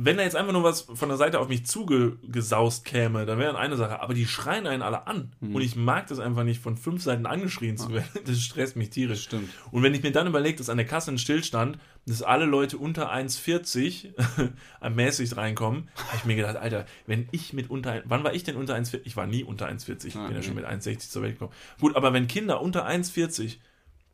wenn 0.01 0.17
da 0.17 0.23
jetzt 0.23 0.37
einfach 0.37 0.53
nur 0.53 0.63
was 0.63 0.83
von 0.83 1.09
der 1.09 1.19
Seite 1.19 1.41
auf 1.41 1.49
mich 1.49 1.67
zugesaust 1.67 2.85
käme, 2.85 3.27
dann 3.27 3.39
wäre 3.41 3.59
eine 3.59 3.77
Sache. 3.77 4.01
Aber 4.01 4.15
die 4.15 4.27
schreien 4.27 4.69
einen 4.69 4.83
alle 4.83 5.09
an. 5.09 5.33
Mhm. 5.41 5.57
Und 5.57 5.63
ich 5.63 5.75
mag 5.75 6.07
das 6.07 6.21
einfach 6.21 6.45
nicht, 6.45 6.63
von 6.63 6.77
fünf 6.77 7.03
Seiten 7.03 7.27
angeschrien 7.27 7.77
zu 7.77 7.93
werden. 7.93 8.09
Das 8.25 8.41
stresst 8.41 8.77
mich 8.77 8.91
tierisch. 8.91 9.25
Stimmt. 9.25 9.51
Und 9.73 9.83
wenn 9.83 9.95
ich 9.95 10.03
mir 10.03 10.13
dann 10.13 10.27
überlege, 10.29 10.59
dass 10.59 10.69
an 10.69 10.77
der 10.77 10.87
Kasse 10.87 11.11
ein 11.11 11.19
Stillstand, 11.19 11.79
dass 12.07 12.23
alle 12.23 12.45
Leute 12.45 12.79
unter 12.79 13.13
1,40 13.13 14.51
mäßig 14.91 15.37
reinkommen, 15.37 15.89
habe 15.97 16.17
ich 16.17 16.25
mir 16.25 16.37
gedacht, 16.37 16.57
Alter, 16.57 16.87
wenn 17.07 17.29
ich 17.33 17.53
mit 17.53 17.69
unter, 17.69 18.03
wann 18.05 18.23
war 18.23 18.35
ich 18.35 18.45
denn 18.45 18.57
unter 18.57 18.77
1,40? 18.77 19.01
Ich 19.05 19.17
war 19.17 19.27
nie 19.27 19.43
unter 19.43 19.69
1,40. 19.69 20.07
Ich 20.07 20.17
ah, 20.17 20.27
bin 20.27 20.37
ja 20.37 20.43
schon 20.43 20.55
mit 20.55 20.65
1,60 20.65 21.11
zur 21.11 21.23
Welt 21.23 21.35
gekommen. 21.35 21.53
Gut, 21.81 21.97
aber 21.97 22.13
wenn 22.13 22.29
Kinder 22.29 22.61
unter 22.61 22.87
1,40 22.87 23.57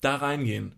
da 0.01 0.16
reingehen, 0.16 0.74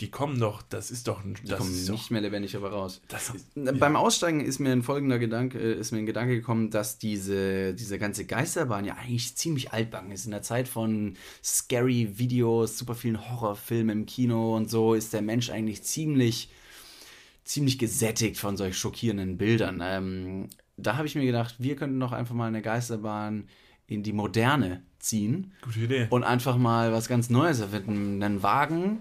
Die 0.00 0.10
kommen 0.12 0.38
doch, 0.38 0.62
das 0.62 0.92
ist 0.92 1.08
doch 1.08 1.24
ein. 1.24 1.36
Die 1.42 1.52
kommen 1.52 1.72
nicht 1.72 1.88
doch, 1.88 2.10
mehr 2.10 2.20
lebendig 2.20 2.54
aber 2.54 2.70
raus. 2.70 3.00
Ist, 3.12 3.52
Beim 3.54 3.94
ja. 3.94 3.98
Aussteigen 3.98 4.40
ist 4.40 4.60
mir 4.60 4.70
ein 4.70 4.84
folgender 4.84 5.18
Gedanke, 5.18 5.58
äh, 5.58 5.74
ist 5.74 5.90
mir 5.90 5.98
ein 5.98 6.06
Gedanke 6.06 6.36
gekommen, 6.36 6.70
dass 6.70 6.98
diese, 6.98 7.74
diese 7.74 7.98
ganze 7.98 8.26
Geisterbahn 8.26 8.84
ja 8.84 8.94
eigentlich 8.94 9.34
ziemlich 9.36 9.72
altbacken 9.72 10.12
ist. 10.12 10.24
In 10.24 10.30
der 10.30 10.42
Zeit 10.42 10.68
von 10.68 11.14
scary 11.42 12.16
Videos, 12.16 12.78
super 12.78 12.94
vielen 12.94 13.28
Horrorfilmen 13.28 14.00
im 14.00 14.06
Kino 14.06 14.56
und 14.56 14.70
so 14.70 14.94
ist 14.94 15.12
der 15.12 15.22
Mensch 15.22 15.50
eigentlich 15.50 15.82
ziemlich, 15.82 16.48
ziemlich 17.42 17.76
gesättigt 17.76 18.38
von 18.38 18.56
solch 18.56 18.78
schockierenden 18.78 19.36
Bildern. 19.36 19.80
Ähm, 19.82 20.48
da 20.76 20.96
habe 20.96 21.08
ich 21.08 21.16
mir 21.16 21.24
gedacht, 21.24 21.56
wir 21.58 21.74
könnten 21.74 21.98
doch 21.98 22.12
einfach 22.12 22.36
mal 22.36 22.46
eine 22.46 22.62
Geisterbahn 22.62 23.48
in 23.88 24.04
die 24.04 24.12
Moderne 24.12 24.82
ziehen. 25.00 25.52
Gute 25.62 25.80
Idee. 25.80 26.06
Und 26.10 26.22
einfach 26.22 26.56
mal 26.56 26.92
was 26.92 27.08
ganz 27.08 27.30
Neues 27.30 27.60
erfinden. 27.60 28.22
Einen 28.22 28.42
Wagen, 28.42 28.98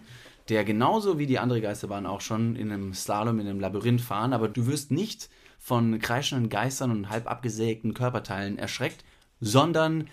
der 0.50 0.64
genauso 0.64 1.18
wie 1.18 1.26
die 1.26 1.40
andere 1.40 1.62
Geisterbahn 1.62 2.06
auch 2.06 2.22
schon 2.22 2.56
in 2.56 2.72
einem 2.72 2.94
Slalom, 2.94 3.40
in 3.40 3.48
einem 3.48 3.60
Labyrinth 3.60 4.02
fahren, 4.02 4.34
aber 4.34 4.48
du 4.48 4.68
wirst 4.68 4.92
nicht 4.92 5.30
von 5.60 5.98
kreischenden 6.00 6.50
Geistern 6.50 6.92
und 6.92 7.10
halb 7.10 7.28
abgesägten 7.28 7.94
Körperteilen 7.94 8.60
erschreckt, 8.60 9.04
sondern 9.42 10.08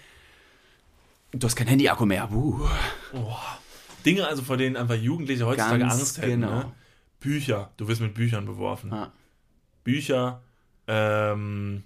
du 1.33 1.45
hast 1.47 1.57
kein 1.57 1.67
Handy-Akku 1.67 2.07
mehr. 2.07 2.31
Uh. 2.33 2.61
Oh. 3.13 3.37
Dinge 4.07 4.27
also, 4.27 4.43
vor 4.43 4.57
denen 4.57 4.77
einfach 4.77 4.97
Jugendliche 4.97 5.47
heutzutage 5.47 5.81
Ganz 5.81 5.95
Angst 5.95 6.19
hätten. 6.19 6.41
Genau. 6.41 6.51
Ne? 6.51 6.73
Bücher, 7.21 7.71
du 7.77 7.87
wirst 7.87 8.01
mit 8.01 8.15
Büchern 8.15 8.47
beworfen. 8.47 8.91
Ja. 8.91 9.13
Bücher, 9.85 10.43
ähm, 10.89 11.85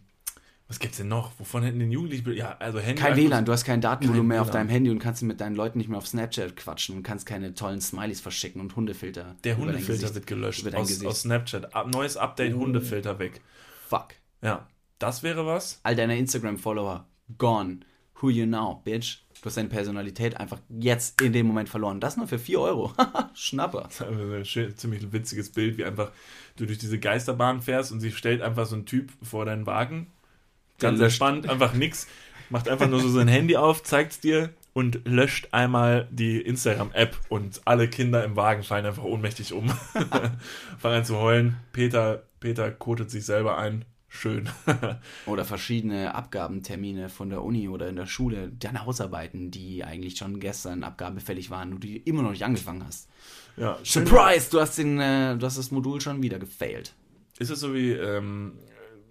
was 0.69 0.81
gibt's 0.81 0.97
denn 0.97 1.07
noch? 1.07 1.31
Wovon 1.39 1.63
hätten 1.63 1.79
den 1.79 1.93
Jugendlichen. 1.93 2.33
Ja, 2.33 2.57
also 2.59 2.81
Handy. 2.81 3.01
Kein 3.01 3.17
WLAN, 3.17 3.45
du 3.45 3.53
hast 3.53 3.65
kein 3.65 3.81
Datenvolumen 3.81 4.27
mehr 4.27 4.43
auf 4.43 4.51
deinem 4.51 4.69
Handy 4.69 4.91
und 4.91 4.99
kannst 4.99 5.23
mit 5.23 5.41
deinen 5.41 5.55
Leuten 5.55 5.79
nicht 5.79 5.89
mehr 5.89 5.99
auf 5.99 6.09
Snapchat 6.09 6.57
quatschen 6.57 6.97
und 6.97 7.03
kannst 7.05 7.25
keine 7.25 7.55
tollen 7.55 7.81
Smileys 7.81 8.21
verschicken 8.21 8.61
und 8.61 8.75
Hundefilter. 8.75 9.37
Der 9.45 9.57
Hundefilter 9.57 10.13
wird 10.13 10.27
gelöscht 10.27 10.67
aus, 10.75 11.05
aus, 11.05 11.21
Snapchat. 11.23 11.73
Neues 11.87 12.17
Update, 12.17 12.55
oh. 12.55 12.61
Hundefilter 12.61 13.21
weg. 13.21 13.41
Fuck. 13.89 14.15
Ja, 14.43 14.67
das 14.99 15.23
wäre 15.23 15.47
was. 15.47 15.79
All 15.85 15.95
deine 15.95 16.19
Instagram-Follower 16.19 17.07
gone. 17.39 17.81
Who 18.21 18.31
you 18.31 18.47
now, 18.47 18.81
bitch? 18.83 19.19
Du 19.43 19.47
hast 19.47 19.59
deine 19.59 19.69
Personalität 19.69 20.39
einfach 20.39 20.59
jetzt 20.71 21.21
in 21.21 21.33
dem 21.33 21.47
Moment 21.47 21.69
verloren. 21.69 22.01
Das 22.01 22.17
nur 22.17 22.27
für 22.27 22.39
4 22.39 22.59
Euro. 22.59 22.93
Schnapper. 23.35 23.83
Das 23.83 24.01
ist 24.01 24.57
ein 24.57 24.77
ziemlich 24.77 25.13
witziges 25.13 25.53
Bild, 25.53 25.77
wie 25.77 25.85
einfach 25.85 26.11
du 26.57 26.67
durch 26.67 26.79
diese 26.79 26.99
Geisterbahn 26.99 27.61
fährst 27.61 27.93
und 27.93 28.01
sie 28.01 28.11
stellt 28.11 28.41
einfach 28.41 28.67
so 28.67 28.75
ein 28.75 28.87
Typ 28.87 29.13
vor 29.23 29.45
deinen 29.45 29.67
Wagen 29.67 30.09
Ganz 30.79 31.01
entspannt, 31.01 31.49
einfach 31.49 31.75
nix. 31.75 32.07
Macht 32.51 32.69
einfach 32.69 32.89
nur 32.89 33.01
so 33.01 33.09
sein 33.09 33.29
Handy 33.29 33.57
auf, 33.57 33.83
zeigt 33.83 34.13
es 34.13 34.21
dir 34.21 34.51
und 34.73 35.01
löscht 35.05 35.49
einmal 35.53 36.07
die 36.11 36.39
Instagram-App 36.41 37.17
und 37.29 37.63
alle 37.65 37.89
Kinder 37.89 38.23
im 38.25 38.37
Wagen 38.37 38.63
fallen 38.63 38.87
einfach 38.87 39.05
ohnmächtig 39.05 39.53
um. 39.53 39.69
Fangen 40.79 40.97
an 40.97 41.05
zu 41.05 41.17
heulen. 41.17 41.57
Peter, 41.73 42.25
Peter 42.41 42.71
kotet 42.71 43.11
sich 43.11 43.25
selber 43.25 43.59
ein. 43.59 43.85
Schön. 44.09 44.49
oder 45.27 45.45
verschiedene 45.45 46.15
Abgabentermine 46.15 47.09
von 47.09 47.31
der 47.31 47.43
Uni 47.43 47.69
oder 47.69 47.89
in 47.89 47.97
der 47.97 48.07
Schule, 48.07 48.51
deine 48.51 48.85
Hausarbeiten, 48.85 49.51
die 49.51 49.83
eigentlich 49.83 50.17
schon 50.17 50.41
gestern 50.41 50.85
abgabefällig 50.85 51.51
waren 51.51 51.73
und 51.73 51.83
die 51.83 51.97
immer 51.97 52.23
noch 52.23 52.31
nicht 52.31 52.45
angefangen 52.45 52.85
hast. 52.85 53.09
Ja, 53.57 53.79
Surprise! 53.83 54.51
Du 54.51 54.61
hast, 54.61 54.79
den, 54.79 55.01
äh, 55.01 55.37
du 55.37 55.45
hast 55.47 55.59
das 55.59 55.71
Modul 55.71 56.01
schon 56.01 56.23
wieder 56.23 56.39
gefailt. 56.39 56.95
Ist 57.39 57.51
es 57.51 57.61
so 57.61 57.75
wie, 57.75 57.93
ähm, 57.93 58.53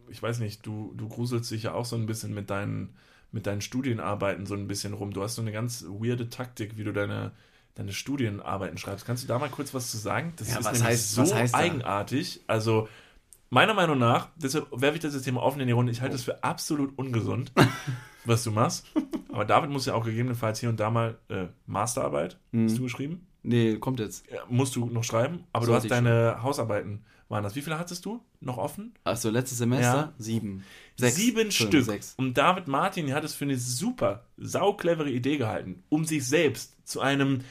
ich 0.09 0.21
weiß 0.21 0.39
nicht, 0.39 0.65
du, 0.65 0.93
du 0.95 1.07
gruselst 1.07 1.51
dich 1.51 1.63
ja 1.63 1.73
auch 1.73 1.85
so 1.85 1.95
ein 1.95 2.05
bisschen 2.05 2.33
mit 2.33 2.49
deinen, 2.49 2.95
mit 3.31 3.47
deinen 3.47 3.61
Studienarbeiten 3.61 4.45
so 4.45 4.55
ein 4.55 4.67
bisschen 4.67 4.93
rum. 4.93 5.11
Du 5.11 5.23
hast 5.23 5.35
so 5.35 5.41
eine 5.41 5.51
ganz 5.51 5.85
weirde 5.87 6.29
Taktik, 6.29 6.77
wie 6.77 6.83
du 6.83 6.93
deine, 6.93 7.31
deine 7.75 7.93
Studienarbeiten 7.93 8.77
schreibst. 8.77 9.05
Kannst 9.05 9.23
du 9.23 9.27
da 9.27 9.39
mal 9.39 9.49
kurz 9.49 9.73
was 9.73 9.91
zu 9.91 9.97
sagen? 9.97 10.33
Das 10.37 10.51
ja, 10.51 10.59
ist 10.59 10.65
was 10.65 10.83
heißt, 10.83 11.11
so 11.13 11.33
eigenartig. 11.53 12.41
Also, 12.47 12.87
meiner 13.49 13.73
Meinung 13.73 13.97
nach, 13.97 14.29
deshalb 14.35 14.67
werfe 14.71 14.95
ich 14.95 15.01
das 15.01 15.19
Thema 15.21 15.41
offen 15.41 15.59
in 15.61 15.67
die 15.67 15.73
Runde, 15.73 15.91
ich 15.91 16.01
halte 16.01 16.15
es 16.15 16.23
für 16.23 16.43
absolut 16.43 16.97
ungesund, 16.97 17.51
was 18.25 18.43
du 18.43 18.51
machst. 18.51 18.85
Aber 19.31 19.45
David 19.45 19.69
muss 19.69 19.85
ja 19.85 19.93
auch 19.93 20.05
gegebenenfalls 20.05 20.59
hier 20.59 20.69
und 20.69 20.79
da 20.79 20.89
mal 20.89 21.17
äh, 21.29 21.47
Masterarbeit, 21.65 22.39
mhm. 22.51 22.65
hast 22.65 22.77
du 22.77 22.83
geschrieben? 22.83 23.27
Nee, 23.45 23.77
kommt 23.77 23.99
jetzt. 23.99 24.25
Ja, 24.31 24.41
musst 24.49 24.75
du 24.75 24.85
noch 24.87 25.03
schreiben, 25.03 25.43
aber 25.53 25.65
so 25.65 25.71
du 25.71 25.77
hast 25.77 25.89
deine 25.89 26.33
schon. 26.33 26.43
Hausarbeiten 26.43 27.05
waren 27.29 27.43
das. 27.43 27.55
Wie 27.55 27.61
viele 27.61 27.77
hattest 27.77 28.05
du 28.05 28.21
noch 28.41 28.57
offen? 28.57 28.93
Achso, 29.03 29.29
letztes 29.29 29.59
Semester? 29.59 29.85
Ja. 29.85 30.13
Sieben. 30.17 30.63
Sechs. 30.95 31.15
Sieben 31.15 31.51
Fünf, 31.51 31.53
Stück. 31.53 31.85
Sechs. 31.85 32.15
Und 32.17 32.37
David 32.37 32.67
Martin 32.67 33.13
hat 33.13 33.23
es 33.23 33.35
für 33.35 33.45
eine 33.45 33.57
super, 33.57 34.25
sauclevere 34.37 35.09
Idee 35.09 35.37
gehalten, 35.37 35.83
um 35.89 36.05
sich 36.05 36.25
selbst 36.25 36.75
zu 36.87 37.01
einem 37.01 37.41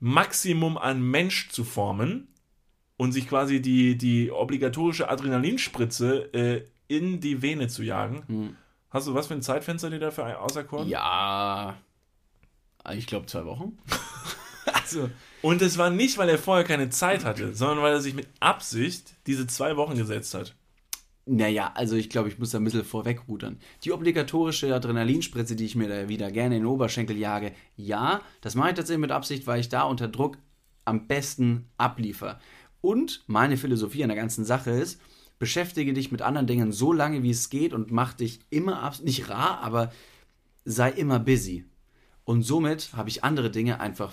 Maximum 0.00 0.78
an 0.78 1.02
Mensch 1.02 1.48
zu 1.50 1.64
formen 1.64 2.28
und 2.96 3.12
sich 3.12 3.28
quasi 3.28 3.60
die, 3.60 3.96
die 3.96 4.30
obligatorische 4.30 5.08
Adrenalinspritze 5.08 6.32
äh, 6.34 6.64
in 6.88 7.20
die 7.20 7.42
Vene 7.42 7.68
zu 7.68 7.82
jagen. 7.82 8.24
Hm. 8.26 8.56
Hast 8.90 9.06
du 9.06 9.14
was 9.14 9.26
für 9.26 9.34
ein 9.34 9.42
Zeitfenster 9.42 9.90
dir 9.90 9.98
dafür 9.98 10.40
auserkoren? 10.40 10.88
Ja, 10.88 11.76
ich 12.94 13.06
glaube 13.06 13.26
zwei 13.26 13.44
Wochen. 13.44 13.78
also, 14.74 15.10
und 15.42 15.62
es 15.62 15.78
war 15.78 15.90
nicht, 15.90 16.18
weil 16.18 16.28
er 16.28 16.38
vorher 16.38 16.64
keine 16.64 16.90
Zeit 16.90 17.24
hatte, 17.24 17.54
sondern 17.54 17.82
weil 17.82 17.92
er 17.92 18.00
sich 18.00 18.14
mit 18.14 18.28
Absicht 18.40 19.14
diese 19.26 19.46
zwei 19.46 19.76
Wochen 19.76 19.96
gesetzt 19.96 20.34
hat. 20.34 20.54
Naja, 21.30 21.72
also 21.74 21.94
ich 21.94 22.08
glaube, 22.08 22.30
ich 22.30 22.38
muss 22.38 22.52
da 22.52 22.58
ein 22.58 22.64
bisschen 22.64 22.84
vorwegrudern. 22.84 23.58
Die 23.84 23.92
obligatorische 23.92 24.74
Adrenalinspritze, 24.74 25.56
die 25.56 25.66
ich 25.66 25.76
mir 25.76 25.88
da 25.88 26.08
wieder 26.08 26.30
gerne 26.30 26.56
in 26.56 26.62
den 26.62 26.70
Oberschenkel 26.70 27.18
jage, 27.18 27.52
ja, 27.76 28.22
das 28.40 28.54
mache 28.54 28.70
ich 28.70 28.76
tatsächlich 28.76 29.02
mit 29.02 29.12
Absicht, 29.12 29.46
weil 29.46 29.60
ich 29.60 29.68
da 29.68 29.82
unter 29.82 30.08
Druck 30.08 30.38
am 30.86 31.06
besten 31.06 31.68
abliefer. 31.76 32.40
Und 32.80 33.24
meine 33.26 33.58
Philosophie 33.58 34.02
an 34.02 34.08
der 34.08 34.16
ganzen 34.16 34.46
Sache 34.46 34.70
ist, 34.70 35.00
beschäftige 35.38 35.92
dich 35.92 36.10
mit 36.10 36.22
anderen 36.22 36.46
Dingen 36.46 36.72
so 36.72 36.94
lange, 36.94 37.22
wie 37.22 37.30
es 37.30 37.50
geht 37.50 37.74
und 37.74 37.90
mach 37.90 38.14
dich 38.14 38.40
immer, 38.48 38.90
nicht 39.02 39.28
rar, 39.28 39.60
aber 39.60 39.92
sei 40.64 40.90
immer 40.90 41.18
busy. 41.18 41.66
Und 42.24 42.42
somit 42.42 42.90
habe 42.94 43.10
ich 43.10 43.22
andere 43.22 43.50
Dinge 43.50 43.80
einfach 43.80 44.12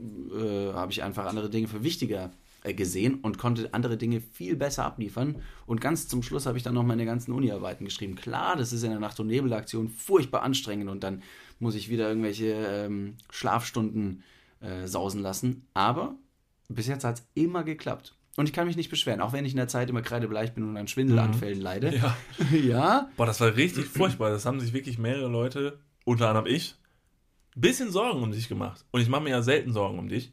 äh, 0.00 0.72
habe 0.72 0.92
ich 0.92 1.02
einfach 1.02 1.26
andere 1.26 1.50
Dinge 1.50 1.68
für 1.68 1.82
wichtiger 1.82 2.30
äh, 2.64 2.74
gesehen 2.74 3.16
und 3.22 3.38
konnte 3.38 3.72
andere 3.74 3.96
Dinge 3.96 4.20
viel 4.20 4.56
besser 4.56 4.84
abliefern. 4.84 5.36
Und 5.66 5.80
ganz 5.80 6.08
zum 6.08 6.22
Schluss 6.22 6.46
habe 6.46 6.58
ich 6.58 6.64
dann 6.64 6.74
noch 6.74 6.84
meine 6.84 7.04
ganzen 7.04 7.32
Uni-Arbeiten 7.32 7.84
geschrieben. 7.84 8.14
Klar, 8.14 8.56
das 8.56 8.72
ist 8.72 8.82
in 8.82 8.90
der 8.90 9.00
Nacht- 9.00 9.18
und 9.20 9.26
Nebelaktion 9.26 9.88
furchtbar 9.88 10.42
anstrengend 10.42 10.88
und 10.88 11.02
dann 11.02 11.22
muss 11.58 11.74
ich 11.74 11.88
wieder 11.88 12.08
irgendwelche 12.08 12.52
ähm, 12.52 13.16
Schlafstunden 13.30 14.22
äh, 14.60 14.86
sausen 14.86 15.22
lassen. 15.22 15.66
Aber 15.74 16.14
bis 16.68 16.86
jetzt 16.86 17.04
hat 17.04 17.18
es 17.18 17.26
immer 17.34 17.64
geklappt. 17.64 18.14
Und 18.36 18.46
ich 18.46 18.52
kann 18.52 18.66
mich 18.66 18.76
nicht 18.76 18.90
beschweren, 18.90 19.20
auch 19.20 19.32
wenn 19.32 19.44
ich 19.44 19.52
in 19.52 19.58
der 19.58 19.68
Zeit 19.68 19.90
immer 19.90 20.00
kreidebleich 20.00 20.54
bin 20.54 20.64
und 20.64 20.76
an 20.76 20.88
Schwindelanfällen 20.88 21.58
mhm. 21.58 21.64
leide. 21.64 21.94
Ja. 21.94 22.16
ja. 22.56 23.10
Boah, 23.16 23.26
das 23.26 23.40
war 23.40 23.54
richtig 23.56 23.86
furchtbar. 23.86 24.30
Das 24.30 24.46
haben 24.46 24.60
sich 24.60 24.72
wirklich 24.72 24.98
mehrere 24.98 25.28
Leute, 25.28 25.78
unter 26.04 26.28
anderem 26.28 26.46
ich, 26.46 26.76
bisschen 27.54 27.90
Sorgen 27.90 28.22
um 28.22 28.32
dich 28.32 28.48
gemacht. 28.48 28.84
Und 28.90 29.00
ich 29.00 29.08
mache 29.08 29.22
mir 29.22 29.30
ja 29.30 29.42
selten 29.42 29.72
Sorgen 29.72 29.98
um 29.98 30.08
dich. 30.08 30.32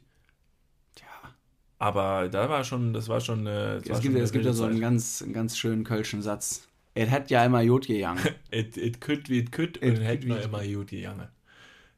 Ja. 0.98 1.34
Aber 1.78 2.28
da 2.28 2.48
war 2.48 2.64
schon, 2.64 2.92
das 2.92 3.08
war 3.08 3.20
schon 3.20 3.46
eine. 3.46 3.82
Es, 3.84 4.00
gibt, 4.00 4.16
es 4.16 4.32
gibt 4.32 4.44
ja 4.44 4.52
so 4.52 4.64
einen 4.64 4.80
ganz, 4.80 5.22
einen 5.22 5.32
ganz 5.32 5.56
schönen 5.56 5.84
kölschen 5.84 6.22
Satz. 6.22 6.68
Es 6.94 7.10
hat 7.10 7.30
ja 7.30 7.44
immer 7.44 7.60
Jod 7.60 7.86
gegangen. 7.86 8.20
it, 8.50 9.00
could 9.00 9.28
wie 9.28 9.38
it 9.38 9.52
could 9.52 9.80
und 9.82 9.98
es 9.98 10.24
ja 10.24 10.36
immer 10.36 10.62
Jod 10.62 10.88
gegangen. 10.88 11.28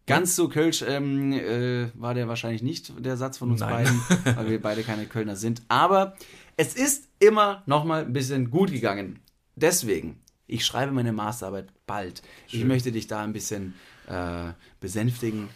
Ganz 0.07 0.35
so 0.35 0.49
Kölsch 0.49 0.83
ähm, 0.83 1.33
äh, 1.33 1.89
war 1.95 2.15
der 2.15 2.27
wahrscheinlich 2.27 2.63
nicht, 2.63 2.93
der 2.99 3.17
Satz 3.17 3.39
von 3.39 3.53
uns 3.53 3.61
Nein. 3.61 3.85
beiden, 3.85 4.37
weil 4.37 4.51
wir 4.51 4.61
beide 4.61 4.83
keine 4.83 5.07
Kölner 5.07 5.37
sind. 5.37 5.63
Aber 5.69 6.17
es 6.57 6.75
ist 6.75 7.09
immer 7.21 7.63
noch 7.67 7.85
mal 7.85 8.05
ein 8.05 8.13
bisschen 8.13 8.51
gut 8.51 8.73
gegangen. 8.73 9.21
Deswegen, 9.55 10.21
ich 10.49 10.67
schreibe 10.67 10.91
meine 10.93 11.13
Masterarbeit 11.13 11.69
bald. 11.87 12.23
Schön. 12.49 12.61
Ich 12.61 12.67
möchte 12.67 12.91
dich 12.91 13.07
da 13.07 13.23
ein 13.23 13.33
bisschen 13.33 13.75
äh, 14.13 14.53
besänftigen. 14.81 15.49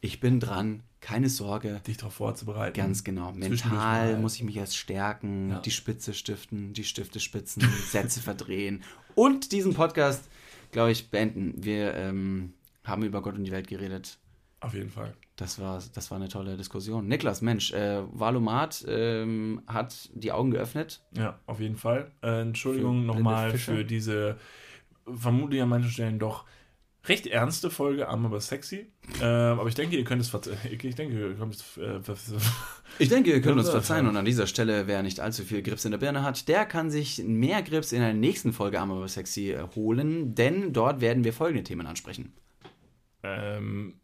Ich 0.00 0.20
bin 0.20 0.40
dran, 0.40 0.82
keine 1.00 1.28
Sorge. 1.28 1.80
Dich 1.86 1.96
darauf 1.98 2.14
vorzubereiten. 2.14 2.76
Ganz 2.76 3.04
genau. 3.04 3.32
Mental 3.32 4.18
muss 4.18 4.36
ich 4.36 4.44
mich 4.44 4.56
erst 4.56 4.76
stärken, 4.76 5.50
ja. 5.50 5.58
die 5.60 5.70
Spitze 5.70 6.14
stiften, 6.14 6.72
die 6.72 6.84
Stifte 6.84 7.20
spitzen, 7.20 7.62
Sätze 7.86 8.20
verdrehen 8.20 8.82
und 9.14 9.52
diesen 9.52 9.74
Podcast, 9.74 10.28
glaube 10.72 10.92
ich, 10.92 11.10
beenden. 11.10 11.54
Wir 11.56 11.94
ähm, 11.94 12.54
haben 12.84 13.02
über 13.02 13.22
Gott 13.22 13.34
und 13.34 13.44
die 13.44 13.50
Welt 13.50 13.68
geredet. 13.68 14.18
Auf 14.60 14.74
jeden 14.74 14.90
Fall. 14.90 15.14
Das 15.36 15.58
war, 15.58 15.82
das 15.94 16.10
war 16.10 16.18
eine 16.18 16.28
tolle 16.28 16.58
Diskussion. 16.58 17.08
Niklas, 17.08 17.40
Mensch, 17.40 17.72
äh, 17.72 18.02
Valomat 18.12 18.84
ähm, 18.86 19.62
hat 19.66 20.10
die 20.12 20.32
Augen 20.32 20.50
geöffnet. 20.50 21.02
Ja, 21.12 21.38
auf 21.46 21.60
jeden 21.60 21.76
Fall. 21.76 22.12
Äh, 22.22 22.42
Entschuldigung 22.42 23.06
nochmal 23.06 23.56
für 23.56 23.84
diese, 23.84 24.36
vermutlich 25.06 25.62
an 25.62 25.70
manchen 25.70 25.90
Stellen 25.90 26.18
doch 26.18 26.44
recht 27.06 27.26
ernste 27.26 27.70
Folge, 27.70 28.08
arm 28.08 28.26
aber 28.26 28.40
sexy. 28.40 28.86
Äh, 29.20 29.24
aber 29.24 29.66
ich 29.66 29.74
denke, 29.74 29.96
ihr 29.96 30.04
könnt 30.04 30.22
es 30.22 30.32
ich 30.70 30.94
denke, 30.94 31.18
ihr 31.18 31.34
könnt 31.34 31.54
es 31.54 31.76
äh, 31.78 32.00
Ich 32.98 33.08
denke, 33.08 33.30
ihr 33.30 33.40
könnt 33.40 33.58
uns 33.58 33.70
verzeihen 33.70 34.06
und 34.06 34.16
an 34.16 34.24
dieser 34.24 34.46
Stelle, 34.46 34.86
wer 34.86 35.02
nicht 35.02 35.20
allzu 35.20 35.44
viel 35.44 35.62
Grips 35.62 35.84
in 35.84 35.90
der 35.92 35.98
Birne 35.98 36.22
hat, 36.22 36.48
der 36.48 36.66
kann 36.66 36.90
sich 36.90 37.22
mehr 37.24 37.62
Grips 37.62 37.92
in 37.92 38.00
der 38.00 38.14
nächsten 38.14 38.52
Folge 38.52 38.80
arm 38.80 38.90
aber 38.90 39.08
sexy 39.08 39.52
äh, 39.52 39.66
holen, 39.74 40.34
denn 40.34 40.72
dort 40.72 41.00
werden 41.00 41.24
wir 41.24 41.32
folgende 41.32 41.64
Themen 41.64 41.86
ansprechen. 41.86 42.32
Ähm, 43.22 43.94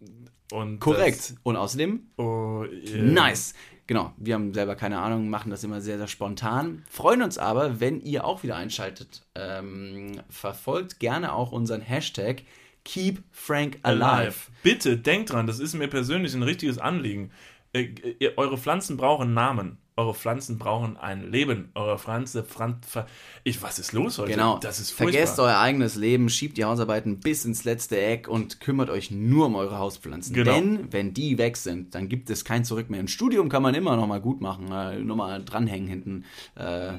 und 0.53 0.79
Korrekt. 0.79 1.35
Und 1.43 1.57
außerdem, 1.57 2.01
oh, 2.17 2.65
äh, 2.65 2.99
nice. 2.99 3.55
Genau, 3.89 4.13
wir 4.17 4.35
haben 4.35 4.53
selber 4.53 4.75
keine 4.75 4.99
Ahnung, 4.99 5.31
machen 5.31 5.51
das 5.51 5.63
immer 5.63 5.81
sehr, 5.81 5.99
sehr 5.99 6.09
spontan. 6.09 6.85
Freuen 6.91 7.23
uns 7.23 7.39
aber, 7.39 7.79
wenn 7.79 8.01
ihr 8.01 8.25
auch 8.25 8.43
wieder 8.43 8.57
einschaltet. 8.57 9.23
Ähm, 9.37 10.21
verfolgt 10.29 10.99
gerne 10.99 11.33
auch 11.33 11.53
unseren 11.53 11.81
Hashtag 11.83 12.43
Keep 12.87 13.25
Frank 13.33 13.79
Alive. 13.83 14.05
alive. 14.05 14.35
Bitte 14.63 14.97
denkt 14.97 15.33
dran, 15.33 15.49
das 15.49 15.59
ist 15.59 15.75
mir 15.75 15.89
persönlich 15.89 16.35
ein 16.35 16.45
richtiges 16.45 16.79
Anliegen. 16.79 17.33
Äh, 17.73 17.89
ihr, 18.21 18.39
eure 18.39 18.57
Pflanzen 18.57 18.97
brauchen 18.97 19.35
Namen. 19.35 19.79
Eure 19.97 20.15
Pflanzen 20.15 20.57
brauchen 20.57 20.97
ein 20.97 21.33
Leben. 21.33 21.71
Eure 21.75 21.99
Pflanze, 21.99 22.45
Pflanze, 22.45 23.07
ich, 23.43 23.61
was 23.61 23.81
ist 23.81 23.93
los 23.93 24.19
heute? 24.19 24.31
Genau. 24.31 24.59
Das 24.59 24.79
ist 24.79 24.91
furchtbar. 24.91 25.13
Vergesst 25.13 25.41
euer 25.41 25.59
eigenes 25.59 25.97
Leben, 25.97 26.29
schiebt 26.29 26.59
die 26.59 26.65
Hausarbeiten 26.65 27.19
bis 27.19 27.45
ins 27.45 27.65
letzte 27.65 28.01
Eck 28.01 28.29
und 28.29 28.61
kümmert 28.61 28.89
euch 28.89 29.11
nur 29.11 29.47
um 29.47 29.57
eure 29.57 29.79
Hauspflanzen. 29.79 30.33
Genau. 30.33 30.53
Denn 30.53 30.93
wenn 30.93 31.13
die 31.13 31.39
weg 31.39 31.57
sind, 31.57 31.95
dann 31.95 32.09
gibt 32.09 32.31
es 32.31 32.45
kein 32.45 32.65
Zurück 32.65 32.89
mehr. 32.89 33.01
Ein 33.01 33.09
Studium 33.09 33.49
kann 33.49 33.63
man 33.63 33.75
immer 33.75 33.97
noch 33.97 34.07
mal 34.07 34.21
gut 34.21 34.41
machen, 34.41 34.71
äh, 34.71 35.01
nur 35.01 35.17
mal 35.17 35.43
dranhängen 35.45 35.89
hinten. 35.89 36.25
Äh, 36.55 36.99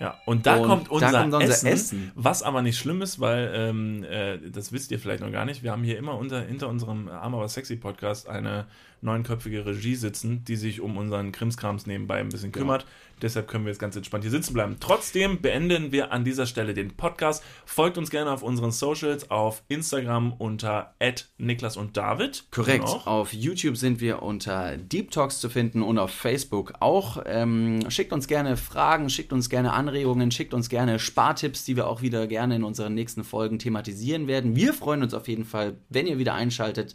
Ja, 0.00 0.18
und 0.24 0.46
da 0.46 0.56
Und 0.56 0.66
kommt 0.66 0.86
da 0.86 0.92
unser, 0.92 1.20
kommt 1.20 1.34
unser 1.34 1.42
Essen, 1.42 1.66
Essen. 1.66 2.12
was 2.14 2.42
aber 2.42 2.62
nicht 2.62 2.78
schlimm 2.78 3.02
ist, 3.02 3.20
weil 3.20 3.52
ähm, 3.54 4.02
äh, 4.04 4.38
das 4.50 4.72
wisst 4.72 4.90
ihr 4.90 4.98
vielleicht 4.98 5.22
noch 5.22 5.30
gar 5.30 5.44
nicht. 5.44 5.62
Wir 5.62 5.72
haben 5.72 5.82
hier 5.84 5.98
immer 5.98 6.16
unter, 6.16 6.40
hinter 6.40 6.68
unserem 6.70 7.08
Arm 7.08 7.34
aber 7.34 7.46
sexy 7.48 7.76
Podcast 7.76 8.26
eine 8.26 8.66
neunköpfige 9.02 9.66
Regie 9.66 9.96
sitzen, 9.96 10.42
die 10.44 10.56
sich 10.56 10.80
um 10.80 10.96
unseren 10.96 11.32
Krimskrams 11.32 11.86
nebenbei 11.86 12.16
ein 12.18 12.30
bisschen 12.30 12.50
kümmert. 12.50 12.86
Deshalb 13.22 13.48
können 13.48 13.64
wir 13.64 13.70
jetzt 13.70 13.78
ganz 13.78 13.96
entspannt 13.96 14.24
hier 14.24 14.30
sitzen 14.30 14.54
bleiben. 14.54 14.76
Trotzdem 14.80 15.40
beenden 15.40 15.92
wir 15.92 16.12
an 16.12 16.24
dieser 16.24 16.46
Stelle 16.46 16.74
den 16.74 16.96
Podcast. 16.96 17.42
Folgt 17.64 17.98
uns 17.98 18.10
gerne 18.10 18.30
auf 18.30 18.42
unseren 18.42 18.72
Socials, 18.72 19.30
auf 19.30 19.62
Instagram 19.68 20.32
unter 20.32 20.94
Niklas 21.38 21.76
und 21.76 21.96
David. 21.96 22.44
Korrekt. 22.50 22.86
Genau. 22.86 23.02
Auf 23.04 23.32
YouTube 23.32 23.76
sind 23.76 24.00
wir 24.00 24.22
unter 24.22 24.76
Deep 24.76 25.10
Talks 25.10 25.40
zu 25.40 25.48
finden 25.48 25.82
und 25.82 25.98
auf 25.98 26.10
Facebook 26.10 26.74
auch. 26.80 27.22
Ähm, 27.26 27.90
schickt 27.90 28.12
uns 28.12 28.26
gerne 28.26 28.56
Fragen, 28.56 29.10
schickt 29.10 29.32
uns 29.32 29.48
gerne 29.48 29.72
Anregungen, 29.72 30.30
schickt 30.30 30.54
uns 30.54 30.68
gerne 30.68 30.98
Spartipps, 30.98 31.64
die 31.64 31.76
wir 31.76 31.86
auch 31.86 32.02
wieder 32.02 32.26
gerne 32.26 32.56
in 32.56 32.64
unseren 32.64 32.94
nächsten 32.94 33.24
Folgen 33.24 33.58
thematisieren 33.58 34.26
werden. 34.26 34.56
Wir 34.56 34.72
freuen 34.72 35.02
uns 35.02 35.14
auf 35.14 35.28
jeden 35.28 35.44
Fall, 35.44 35.76
wenn 35.88 36.06
ihr 36.06 36.18
wieder 36.18 36.34
einschaltet. 36.34 36.94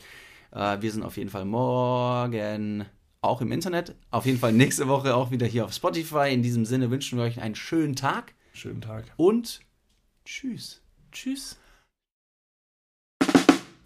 Äh, 0.51 0.81
wir 0.81 0.91
sind 0.91 1.03
auf 1.03 1.17
jeden 1.17 1.29
Fall 1.29 1.45
morgen 1.45 2.85
auch 3.27 3.41
im 3.41 3.51
Internet. 3.51 3.95
Auf 4.11 4.25
jeden 4.25 4.39
Fall 4.39 4.53
nächste 4.53 4.87
Woche 4.87 5.15
auch 5.15 5.31
wieder 5.31 5.45
hier 5.45 5.65
auf 5.65 5.73
Spotify. 5.73 6.31
In 6.31 6.41
diesem 6.43 6.65
Sinne 6.65 6.89
wünschen 6.91 7.17
wir 7.17 7.25
euch 7.25 7.41
einen 7.41 7.55
schönen 7.55 7.95
Tag 7.95 8.33
Schönen 8.53 8.81
Tag. 8.81 9.03
und 9.17 9.59
tschüss. 10.25 10.81
Tschüss. 11.11 11.57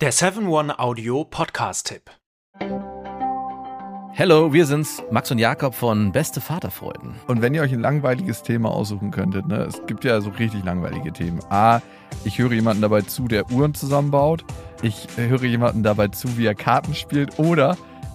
Der 0.01 0.13
7-One-Audio-Podcast-Tipp. 0.13 2.11
Hello, 4.11 4.51
wir 4.51 4.65
sind's, 4.65 5.01
Max 5.11 5.31
und 5.31 5.37
Jakob 5.39 5.73
von 5.73 6.11
Beste 6.11 6.41
Vaterfreuden. 6.41 7.15
Und 7.27 7.41
wenn 7.41 7.53
ihr 7.53 7.61
euch 7.61 7.71
ein 7.71 7.79
langweiliges 7.79 8.43
Thema 8.43 8.69
aussuchen 8.69 9.11
könntet, 9.11 9.47
ne, 9.47 9.59
es 9.63 9.81
gibt 9.87 10.03
ja 10.03 10.19
so 10.19 10.29
richtig 10.31 10.63
langweilige 10.65 11.13
Themen. 11.13 11.39
A, 11.49 11.81
ich 12.25 12.37
höre 12.37 12.51
jemanden 12.51 12.81
dabei 12.81 13.01
zu, 13.01 13.27
der 13.29 13.49
Uhren 13.51 13.73
zusammenbaut. 13.73 14.43
Ich 14.81 15.07
höre 15.15 15.43
jemanden 15.45 15.83
dabei 15.83 16.09
zu, 16.09 16.37
wie 16.37 16.45
er 16.45 16.55
Karten 16.55 16.95
spielt. 16.95 17.39
Oder 17.39 17.77